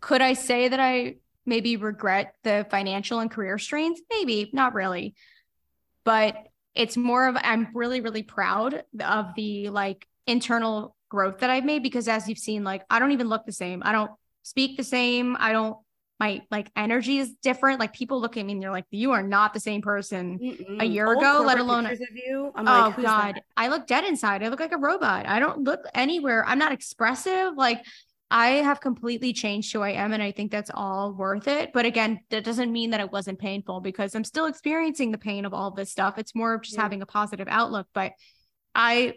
Could 0.00 0.20
I 0.20 0.34
say 0.34 0.68
that 0.68 0.80
I 0.80 1.16
maybe 1.48 1.76
regret 1.76 2.34
the 2.44 2.66
financial 2.70 3.18
and 3.18 3.30
career 3.30 3.58
strains? 3.58 4.00
Maybe, 4.10 4.50
not 4.52 4.74
really. 4.74 5.14
But 6.04 6.36
it's 6.74 6.96
more 6.96 7.26
of 7.26 7.36
I'm 7.40 7.68
really, 7.74 8.00
really 8.00 8.22
proud 8.22 8.84
of 9.00 9.34
the 9.34 9.70
like 9.70 10.06
internal 10.26 10.94
growth 11.08 11.38
that 11.38 11.50
I've 11.50 11.64
made 11.64 11.82
because 11.82 12.06
as 12.06 12.28
you've 12.28 12.38
seen, 12.38 12.62
like 12.62 12.82
I 12.88 12.98
don't 12.98 13.12
even 13.12 13.28
look 13.28 13.46
the 13.46 13.52
same. 13.52 13.82
I 13.84 13.92
don't 13.92 14.12
speak 14.42 14.76
the 14.76 14.84
same. 14.84 15.36
I 15.38 15.52
don't 15.52 15.76
my 16.20 16.42
like 16.50 16.70
energy 16.76 17.18
is 17.18 17.32
different. 17.42 17.78
Like 17.78 17.92
people 17.92 18.20
look 18.20 18.36
at 18.36 18.44
me 18.44 18.52
and 18.52 18.62
they're 18.62 18.72
like, 18.72 18.86
you 18.90 19.12
are 19.12 19.22
not 19.22 19.54
the 19.54 19.60
same 19.60 19.82
person 19.82 20.38
Mm-mm. 20.38 20.82
a 20.82 20.84
year 20.84 21.06
Old 21.06 21.18
ago, 21.18 21.42
let 21.46 21.58
alone 21.58 21.86
of 21.86 21.98
you. 22.12 22.52
I'm 22.56 22.66
oh 22.66 22.88
like, 22.88 22.96
God. 22.96 23.34
That? 23.36 23.44
I 23.56 23.68
look 23.68 23.86
dead 23.86 24.04
inside. 24.04 24.42
I 24.42 24.48
look 24.48 24.60
like 24.60 24.72
a 24.72 24.78
robot. 24.78 25.26
I 25.26 25.38
don't 25.38 25.62
look 25.62 25.80
anywhere. 25.94 26.44
I'm 26.46 26.58
not 26.58 26.72
expressive. 26.72 27.54
Like 27.56 27.84
I 28.30 28.48
have 28.48 28.80
completely 28.80 29.32
changed 29.32 29.72
who 29.72 29.80
I 29.80 29.90
am. 29.90 30.12
And 30.12 30.22
I 30.22 30.32
think 30.32 30.50
that's 30.50 30.70
all 30.72 31.12
worth 31.12 31.48
it. 31.48 31.72
But 31.72 31.86
again, 31.86 32.20
that 32.30 32.44
doesn't 32.44 32.70
mean 32.70 32.90
that 32.90 33.00
it 33.00 33.10
wasn't 33.10 33.38
painful 33.38 33.80
because 33.80 34.14
I'm 34.14 34.24
still 34.24 34.46
experiencing 34.46 35.12
the 35.12 35.18
pain 35.18 35.44
of 35.44 35.54
all 35.54 35.70
this 35.70 35.90
stuff. 35.90 36.18
It's 36.18 36.34
more 36.34 36.54
of 36.54 36.62
just 36.62 36.76
yeah. 36.76 36.82
having 36.82 37.00
a 37.00 37.06
positive 37.06 37.48
outlook. 37.50 37.86
But 37.94 38.12
I, 38.74 39.14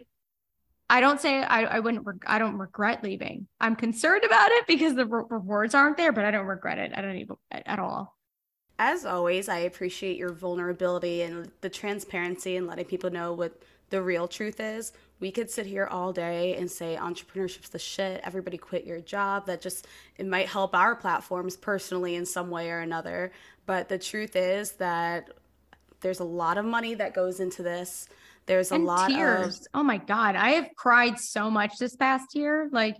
I 0.88 1.00
don't 1.00 1.20
say 1.20 1.42
I, 1.42 1.64
I 1.64 1.80
wouldn't, 1.80 2.06
I 2.26 2.38
don't 2.38 2.56
regret 2.56 3.04
leaving. 3.04 3.48
I'm 3.60 3.76
concerned 3.76 4.24
about 4.24 4.50
it 4.50 4.66
because 4.66 4.94
the 4.94 5.06
re- 5.06 5.24
rewards 5.28 5.74
aren't 5.74 5.98
there, 5.98 6.12
but 6.12 6.24
I 6.24 6.30
don't 6.30 6.46
regret 6.46 6.78
it. 6.78 6.92
I 6.94 7.02
don't 7.02 7.16
even 7.16 7.36
at 7.50 7.78
all. 7.78 8.16
As 8.78 9.04
always, 9.04 9.48
I 9.48 9.58
appreciate 9.58 10.16
your 10.16 10.32
vulnerability 10.32 11.22
and 11.22 11.50
the 11.60 11.68
transparency 11.68 12.56
and 12.56 12.66
letting 12.66 12.86
people 12.86 13.10
know 13.10 13.32
what 13.34 13.62
the 13.90 14.02
real 14.02 14.26
truth 14.26 14.58
is 14.58 14.92
we 15.22 15.30
could 15.30 15.48
sit 15.48 15.66
here 15.66 15.86
all 15.86 16.12
day 16.12 16.56
and 16.56 16.68
say 16.68 16.98
entrepreneurship's 17.00 17.68
the 17.68 17.78
shit 17.78 18.20
everybody 18.24 18.58
quit 18.58 18.84
your 18.84 19.00
job 19.00 19.46
that 19.46 19.60
just 19.60 19.86
it 20.18 20.26
might 20.26 20.48
help 20.48 20.74
our 20.74 20.96
platforms 20.96 21.56
personally 21.56 22.16
in 22.16 22.26
some 22.26 22.50
way 22.50 22.70
or 22.70 22.80
another. 22.80 23.30
But 23.64 23.88
the 23.88 23.98
truth 23.98 24.34
is 24.34 24.72
that 24.72 25.30
there's 26.00 26.18
a 26.18 26.24
lot 26.24 26.58
of 26.58 26.64
money 26.64 26.94
that 26.94 27.14
goes 27.14 27.38
into 27.38 27.62
this. 27.62 28.08
There's 28.46 28.72
and 28.72 28.82
a 28.82 28.86
lot 28.86 29.10
tears. 29.10 29.60
of 29.60 29.66
oh 29.74 29.82
my 29.84 29.98
god 29.98 30.34
i 30.34 30.50
have 30.50 30.68
cried 30.76 31.20
so 31.20 31.48
much 31.48 31.78
this 31.78 31.94
past 31.94 32.34
year. 32.34 32.68
Like 32.72 32.96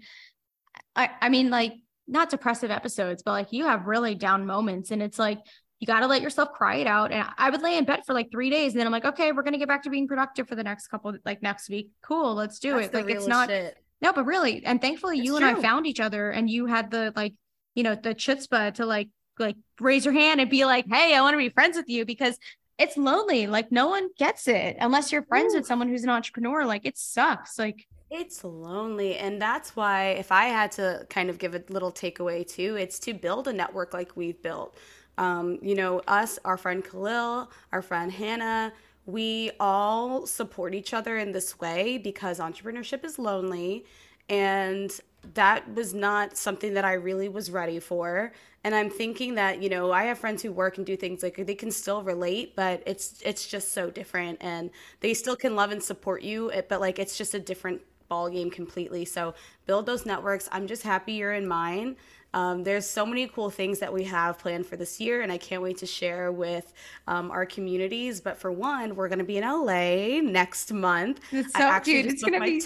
i 0.94 1.10
i 1.20 1.28
mean 1.28 1.50
like 1.50 1.74
not 2.06 2.30
depressive 2.30 2.70
episodes 2.70 3.22
but 3.24 3.32
like 3.32 3.52
you 3.52 3.66
have 3.66 3.88
really 3.88 4.14
down 4.14 4.46
moments. 4.46 4.92
And 4.92 5.02
it's 5.02 5.18
like 5.18 5.40
you 5.82 5.86
got 5.86 5.98
to 5.98 6.06
let 6.06 6.22
yourself 6.22 6.52
cry 6.52 6.76
it 6.76 6.86
out. 6.86 7.10
And 7.10 7.26
I 7.36 7.50
would 7.50 7.60
lay 7.60 7.76
in 7.76 7.84
bed 7.84 8.06
for 8.06 8.12
like 8.14 8.30
three 8.30 8.50
days. 8.50 8.72
And 8.72 8.78
then 8.78 8.86
I'm 8.86 8.92
like, 8.92 9.04
okay, 9.04 9.32
we're 9.32 9.42
going 9.42 9.54
to 9.54 9.58
get 9.58 9.66
back 9.66 9.82
to 9.82 9.90
being 9.90 10.06
productive 10.06 10.46
for 10.46 10.54
the 10.54 10.62
next 10.62 10.86
couple, 10.86 11.12
like 11.24 11.42
next 11.42 11.68
week. 11.68 11.90
Cool. 12.02 12.36
Let's 12.36 12.60
do 12.60 12.74
That's 12.76 12.86
it. 12.86 12.94
Like 12.94 13.10
it's 13.10 13.26
not, 13.26 13.48
shit. 13.48 13.76
no, 14.00 14.12
but 14.12 14.24
really. 14.24 14.64
And 14.64 14.80
thankfully 14.80 15.18
it's 15.18 15.26
you 15.26 15.38
true. 15.38 15.44
and 15.44 15.56
I 15.56 15.60
found 15.60 15.88
each 15.88 15.98
other 15.98 16.30
and 16.30 16.48
you 16.48 16.66
had 16.66 16.92
the, 16.92 17.12
like, 17.16 17.34
you 17.74 17.82
know, 17.82 17.96
the 17.96 18.14
chutzpah 18.14 18.74
to 18.74 18.86
like, 18.86 19.08
like 19.40 19.56
raise 19.80 20.04
your 20.04 20.14
hand 20.14 20.40
and 20.40 20.48
be 20.48 20.64
like, 20.64 20.86
Hey, 20.88 21.16
I 21.16 21.20
want 21.20 21.34
to 21.34 21.38
be 21.38 21.48
friends 21.48 21.76
with 21.76 21.88
you 21.88 22.04
because 22.04 22.38
it's 22.78 22.96
lonely. 22.96 23.48
Like 23.48 23.72
no 23.72 23.88
one 23.88 24.08
gets 24.16 24.46
it 24.46 24.76
unless 24.78 25.10
you're 25.10 25.24
friends 25.24 25.52
Ooh. 25.52 25.56
with 25.56 25.66
someone 25.66 25.88
who's 25.88 26.04
an 26.04 26.10
entrepreneur. 26.10 26.64
Like 26.64 26.86
it 26.86 26.96
sucks. 26.96 27.58
Like 27.58 27.88
it's 28.08 28.44
lonely. 28.44 29.16
And 29.16 29.42
that's 29.42 29.74
why 29.74 30.10
if 30.10 30.30
I 30.30 30.44
had 30.44 30.70
to 30.72 31.08
kind 31.10 31.28
of 31.28 31.38
give 31.38 31.56
a 31.56 31.64
little 31.70 31.90
takeaway 31.90 32.46
too, 32.46 32.76
it's 32.76 33.00
to 33.00 33.14
build 33.14 33.48
a 33.48 33.52
network 33.52 33.92
like 33.92 34.16
we've 34.16 34.40
built 34.40 34.76
um, 35.22 35.58
you 35.62 35.76
know, 35.76 36.02
us, 36.08 36.38
our 36.44 36.56
friend 36.56 36.84
Khalil, 36.84 37.48
our 37.70 37.80
friend 37.80 38.10
Hannah, 38.10 38.72
we 39.06 39.52
all 39.60 40.26
support 40.26 40.74
each 40.74 40.92
other 40.92 41.16
in 41.16 41.30
this 41.30 41.60
way 41.60 41.96
because 41.96 42.40
entrepreneurship 42.40 43.04
is 43.04 43.20
lonely. 43.20 43.84
And 44.28 44.90
that 45.34 45.72
was 45.74 45.94
not 45.94 46.36
something 46.36 46.74
that 46.74 46.84
I 46.84 46.94
really 46.94 47.28
was 47.28 47.52
ready 47.52 47.78
for. 47.78 48.32
And 48.64 48.74
I'm 48.74 48.90
thinking 48.90 49.36
that, 49.36 49.62
you 49.62 49.68
know, 49.68 49.92
I 49.92 50.04
have 50.04 50.18
friends 50.18 50.42
who 50.42 50.50
work 50.50 50.76
and 50.78 50.86
do 50.86 50.96
things 50.96 51.22
like 51.22 51.36
they 51.36 51.54
can 51.54 51.70
still 51.70 52.02
relate, 52.02 52.56
but 52.56 52.82
it's 52.84 53.22
it's 53.24 53.46
just 53.46 53.72
so 53.72 53.90
different 53.90 54.38
and 54.40 54.70
they 55.00 55.14
still 55.14 55.36
can 55.36 55.54
love 55.54 55.70
and 55.70 55.82
support 55.82 56.22
you, 56.22 56.50
but 56.68 56.80
like 56.80 56.98
it's 56.98 57.16
just 57.16 57.34
a 57.34 57.40
different 57.40 57.80
ball 58.08 58.28
game 58.28 58.50
completely. 58.50 59.04
So 59.04 59.34
build 59.66 59.86
those 59.86 60.04
networks. 60.04 60.48
I'm 60.52 60.66
just 60.66 60.82
happy 60.82 61.12
you're 61.14 61.32
in 61.32 61.46
mine. 61.46 61.96
Um, 62.34 62.64
there's 62.64 62.88
so 62.88 63.04
many 63.04 63.26
cool 63.28 63.50
things 63.50 63.78
that 63.80 63.92
we 63.92 64.04
have 64.04 64.38
planned 64.38 64.66
for 64.66 64.76
this 64.76 65.00
year, 65.00 65.22
and 65.22 65.30
I 65.30 65.38
can't 65.38 65.62
wait 65.62 65.78
to 65.78 65.86
share 65.86 66.32
with 66.32 66.72
um, 67.06 67.30
our 67.30 67.44
communities. 67.44 68.20
But 68.20 68.38
for 68.38 68.50
one, 68.50 68.96
we're 68.96 69.08
going 69.08 69.18
to 69.18 69.24
be 69.24 69.36
in 69.36 69.44
LA 69.44 70.20
next 70.22 70.72
month. 70.72 71.20
It's 71.30 71.52
so, 71.52 71.78
dude, 71.82 72.06
it's 72.06 72.22
going 72.22 72.34
to 72.34 72.40
be 72.40 72.60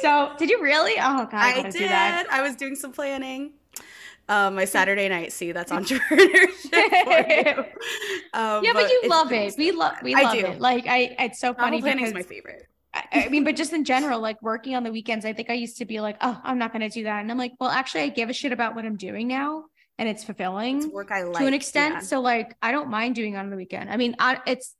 So, 0.00 0.32
did 0.38 0.50
you 0.50 0.62
really? 0.62 0.94
Oh 0.94 1.26
God, 1.26 1.34
I, 1.34 1.60
I 1.60 1.70
did. 1.70 1.90
I 1.90 2.42
was 2.42 2.56
doing 2.56 2.74
some 2.76 2.92
planning. 2.92 3.52
Um, 4.30 4.56
my 4.56 4.66
Saturday 4.66 5.08
night. 5.08 5.32
See, 5.32 5.52
that's 5.52 5.72
entrepreneurship. 5.72 7.58
Um, 8.34 8.62
yeah, 8.64 8.72
but, 8.74 8.82
but 8.82 8.90
you 8.90 9.02
love 9.08 9.32
it. 9.32 9.54
We 9.56 9.70
love 9.70 9.94
we 10.02 10.14
love 10.14 10.36
it. 10.36 10.60
Like 10.60 10.86
I, 10.86 11.16
it's 11.18 11.40
so 11.40 11.54
funny. 11.54 11.80
Planning 11.80 12.04
is 12.04 12.12
my 12.12 12.22
favorite. 12.22 12.66
I 13.12 13.28
mean, 13.28 13.44
but 13.44 13.56
just 13.56 13.72
in 13.72 13.84
general, 13.84 14.20
like 14.20 14.40
working 14.42 14.74
on 14.74 14.82
the 14.82 14.92
weekends, 14.92 15.24
I 15.24 15.32
think 15.32 15.50
I 15.50 15.54
used 15.54 15.78
to 15.78 15.84
be 15.84 16.00
like, 16.00 16.16
oh, 16.20 16.40
I'm 16.44 16.58
not 16.58 16.72
going 16.72 16.82
to 16.82 16.88
do 16.88 17.04
that. 17.04 17.20
And 17.20 17.30
I'm 17.30 17.38
like, 17.38 17.52
well, 17.60 17.70
actually, 17.70 18.02
I 18.02 18.08
give 18.08 18.30
a 18.30 18.32
shit 18.32 18.52
about 18.52 18.74
what 18.74 18.84
I'm 18.84 18.96
doing 18.96 19.28
now. 19.28 19.64
And 19.98 20.08
it's 20.08 20.22
fulfilling 20.22 20.78
it's 20.78 20.86
work 20.86 21.10
I 21.10 21.22
like 21.24 21.38
to 21.38 21.46
an 21.46 21.54
extent. 21.54 21.94
Yeah. 21.94 22.00
So, 22.00 22.20
like, 22.20 22.54
I 22.62 22.70
don't 22.70 22.88
mind 22.88 23.16
doing 23.16 23.36
on 23.36 23.50
the 23.50 23.56
weekend. 23.56 23.90
I 23.90 23.96
mean, 23.96 24.14
I, 24.20 24.40
it's, 24.46 24.76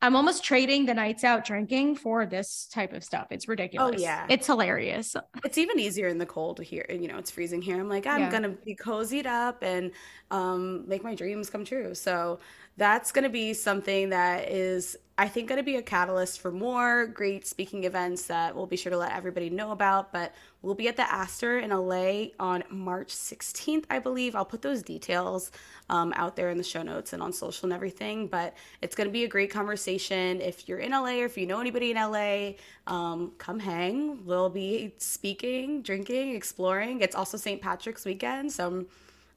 I'm 0.00 0.14
almost 0.14 0.44
trading 0.44 0.86
the 0.86 0.94
nights 0.94 1.24
out 1.24 1.44
drinking 1.44 1.96
for 1.96 2.24
this 2.24 2.68
type 2.72 2.92
of 2.92 3.02
stuff. 3.02 3.28
It's 3.30 3.48
ridiculous. 3.48 3.96
Oh 3.96 3.98
yeah. 3.98 4.26
It's 4.28 4.46
hilarious. 4.46 5.16
It's 5.44 5.58
even 5.58 5.80
easier 5.80 6.06
in 6.06 6.18
the 6.18 6.26
cold 6.26 6.60
here. 6.60 6.86
You 6.88 7.08
know, 7.08 7.18
it's 7.18 7.32
freezing 7.32 7.62
here. 7.62 7.80
I'm 7.80 7.88
like, 7.88 8.06
I'm 8.06 8.20
Yeah. 8.20 8.30
gonna 8.30 8.50
be 8.50 8.76
cozied 8.76 9.26
up 9.26 9.62
and 9.62 9.90
um, 10.30 10.86
make 10.86 11.02
my 11.02 11.16
dreams 11.16 11.50
come 11.50 11.64
true. 11.64 11.94
So 11.94 12.38
that's 12.78 13.10
gonna 13.10 13.28
be 13.28 13.52
something 13.54 14.10
that 14.10 14.50
is, 14.50 14.96
I 15.18 15.26
think, 15.26 15.48
gonna 15.48 15.64
be 15.64 15.76
a 15.76 15.82
catalyst 15.82 16.40
for 16.40 16.52
more 16.52 17.08
great 17.08 17.44
speaking 17.44 17.82
events 17.82 18.28
that 18.28 18.54
we'll 18.54 18.66
be 18.66 18.76
sure 18.76 18.90
to 18.90 18.96
let 18.96 19.12
everybody 19.16 19.50
know 19.50 19.72
about. 19.72 20.12
But 20.12 20.32
we'll 20.62 20.76
be 20.76 20.86
at 20.86 20.96
the 20.96 21.02
Aster 21.12 21.58
in 21.58 21.70
LA 21.70 22.28
on 22.38 22.62
March 22.70 23.08
16th, 23.08 23.84
I 23.90 23.98
believe. 23.98 24.36
I'll 24.36 24.44
put 24.44 24.62
those 24.62 24.84
details 24.84 25.50
um, 25.90 26.12
out 26.14 26.36
there 26.36 26.50
in 26.50 26.56
the 26.56 26.62
show 26.62 26.82
notes 26.82 27.12
and 27.12 27.20
on 27.20 27.32
social 27.32 27.66
and 27.66 27.72
everything. 27.72 28.28
But 28.28 28.54
it's 28.80 28.94
going 28.94 29.08
to 29.08 29.12
be 29.12 29.24
a 29.24 29.28
great 29.28 29.50
conversation. 29.50 30.40
If 30.40 30.68
you're 30.68 30.78
in 30.78 30.92
LA 30.92 31.18
or 31.18 31.24
if 31.24 31.36
you 31.36 31.46
know 31.46 31.60
anybody 31.60 31.90
in 31.90 31.96
LA, 31.96 32.52
um, 32.86 33.32
come 33.38 33.58
hang. 33.58 34.24
We'll 34.24 34.50
be 34.50 34.94
speaking, 34.98 35.82
drinking, 35.82 36.36
exploring. 36.36 37.00
It's 37.00 37.16
also 37.16 37.36
St. 37.36 37.60
Patrick's 37.60 38.04
weekend, 38.04 38.52
so 38.52 38.66
I'm, 38.68 38.86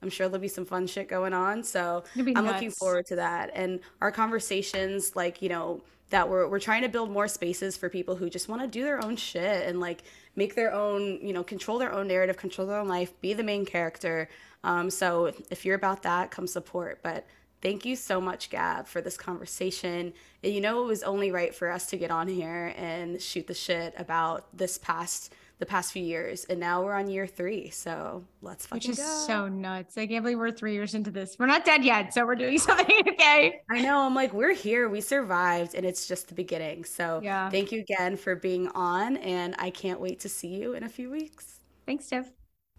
I'm 0.02 0.10
sure 0.10 0.28
there'll 0.28 0.42
be 0.42 0.48
some 0.48 0.66
fun 0.66 0.88
shit 0.88 1.08
going 1.08 1.34
on. 1.34 1.64
So 1.64 2.04
I'm 2.18 2.46
looking 2.46 2.72
forward 2.72 3.06
to 3.08 3.16
that. 3.18 3.52
And 3.54 3.80
our 4.02 4.12
conversations, 4.12 5.16
like, 5.16 5.42
you 5.42 5.50
know, 5.50 5.82
that 6.10 6.30
we're 6.30 6.48
we're 6.48 6.60
trying 6.60 6.82
to 6.84 6.90
build 6.90 7.10
more 7.10 7.28
spaces 7.28 7.78
for 7.78 7.90
people 7.90 8.16
who 8.16 8.30
just 8.30 8.50
want 8.50 8.62
to 8.62 8.68
do 8.68 8.84
their 8.84 9.04
own 9.04 9.16
shit 9.16 9.68
and 9.68 9.80
like 9.80 10.04
make 10.36 10.56
their 10.56 10.74
own, 10.74 11.20
you 11.22 11.34
know, 11.34 11.44
control 11.44 11.80
their 11.80 11.92
own 11.92 12.08
narrative, 12.08 12.38
control 12.38 12.68
their 12.68 12.78
own 12.78 12.88
life, 12.88 13.20
be 13.22 13.34
the 13.34 13.44
main 13.44 13.66
character. 13.66 14.30
Um, 14.64 14.90
so 14.90 15.26
if, 15.26 15.42
if 15.50 15.66
you're 15.66 15.76
about 15.76 16.04
that, 16.04 16.30
come 16.30 16.48
support. 16.48 17.00
But 17.02 17.26
thank 17.62 17.86
you 17.86 17.96
so 17.96 18.20
much, 18.22 18.50
Gab, 18.50 18.88
for 18.88 19.02
this 19.02 19.18
conversation. 19.18 20.14
And 20.44 20.54
you 20.54 20.62
know, 20.62 20.84
it 20.84 20.88
was 20.88 21.04
only 21.04 21.32
right 21.32 21.56
for 21.56 21.72
us 21.72 21.88
to 21.88 21.98
get 21.98 22.12
on 22.12 22.28
here 22.28 22.74
and 22.78 23.22
shoot 23.22 23.48
the 23.48 23.54
shit 23.54 23.94
about 23.98 24.46
this 24.56 24.78
past 24.78 25.34
the 25.62 25.66
past 25.66 25.94
few 25.94 26.04
years, 26.04 26.44
and 26.50 26.60
now 26.60 26.84
we're 26.84 26.94
on 26.94 27.10
year 27.10 27.26
three. 27.26 27.70
So 27.70 28.26
let's 28.42 28.70
Which 28.70 28.84
fucking 28.88 28.92
is 28.92 28.98
go. 28.98 29.24
so 29.28 29.48
nuts. 29.48 29.98
I 29.98 30.08
can't 30.08 30.24
believe 30.26 30.38
we're 30.40 30.52
three 30.52 30.74
years 30.74 30.94
into 30.96 31.12
this. 31.12 31.38
We're 31.40 31.46
not 31.46 31.64
dead 31.64 31.86
yet, 31.86 32.14
so 32.14 32.26
we're 32.26 32.36
doing 32.36 32.58
something 32.68 33.02
okay. 33.08 33.62
I 33.70 33.82
know. 33.82 34.02
I'm 34.06 34.14
like, 34.16 34.34
we're 34.34 34.54
here. 34.54 34.90
We 34.90 35.00
survived, 35.00 35.76
and 35.76 35.86
it's 35.86 36.08
just 36.08 36.28
the 36.28 36.34
beginning. 36.34 36.84
So 36.84 37.22
Yeah. 37.24 37.50
thank 37.50 37.72
you 37.72 37.80
again 37.80 38.18
for 38.18 38.36
being 38.36 38.68
on, 38.70 39.16
and 39.18 39.56
I 39.60 39.70
can't 39.70 40.02
wait 40.02 40.20
to 40.22 40.30
see 40.30 40.48
you 40.50 40.74
in 40.74 40.84
a 40.84 40.90
few 40.90 41.10
weeks. 41.10 41.60
Thanks, 41.86 42.08
Tiff. 42.08 42.30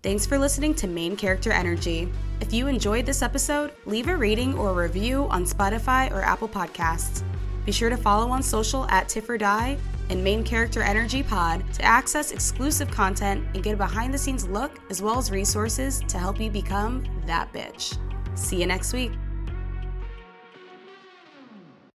Thanks 0.02 0.26
for 0.26 0.36
listening 0.36 0.74
to 0.74 0.88
Main 0.88 1.14
Character 1.16 1.52
Energy. 1.52 2.12
If 2.40 2.52
you 2.52 2.66
enjoyed 2.66 3.06
this 3.06 3.22
episode, 3.22 3.72
leave 3.86 4.08
a 4.08 4.16
rating 4.16 4.58
or 4.58 4.74
review 4.74 5.28
on 5.30 5.44
Spotify 5.44 6.10
or 6.10 6.22
Apple 6.22 6.48
Podcasts. 6.48 7.22
Be 7.64 7.70
sure 7.70 7.88
to 7.88 7.96
follow 7.96 8.28
on 8.30 8.42
social 8.42 8.84
at 8.90 9.08
Tiff 9.08 9.28
or 9.28 9.38
Die 9.38 9.78
and 10.12 10.22
Main 10.22 10.44
Character 10.44 10.82
Energy 10.82 11.22
Pod 11.22 11.64
to 11.74 11.82
access 11.82 12.30
exclusive 12.30 12.90
content 12.90 13.44
and 13.54 13.62
get 13.62 13.74
a 13.74 13.76
behind 13.76 14.14
the 14.14 14.18
scenes 14.18 14.46
look 14.46 14.78
as 14.90 15.02
well 15.02 15.18
as 15.18 15.30
resources 15.30 16.00
to 16.06 16.18
help 16.18 16.38
you 16.38 16.50
become 16.50 17.04
that 17.26 17.52
bitch. 17.52 17.98
See 18.36 18.60
you 18.60 18.66
next 18.66 18.92
week. 18.92 19.12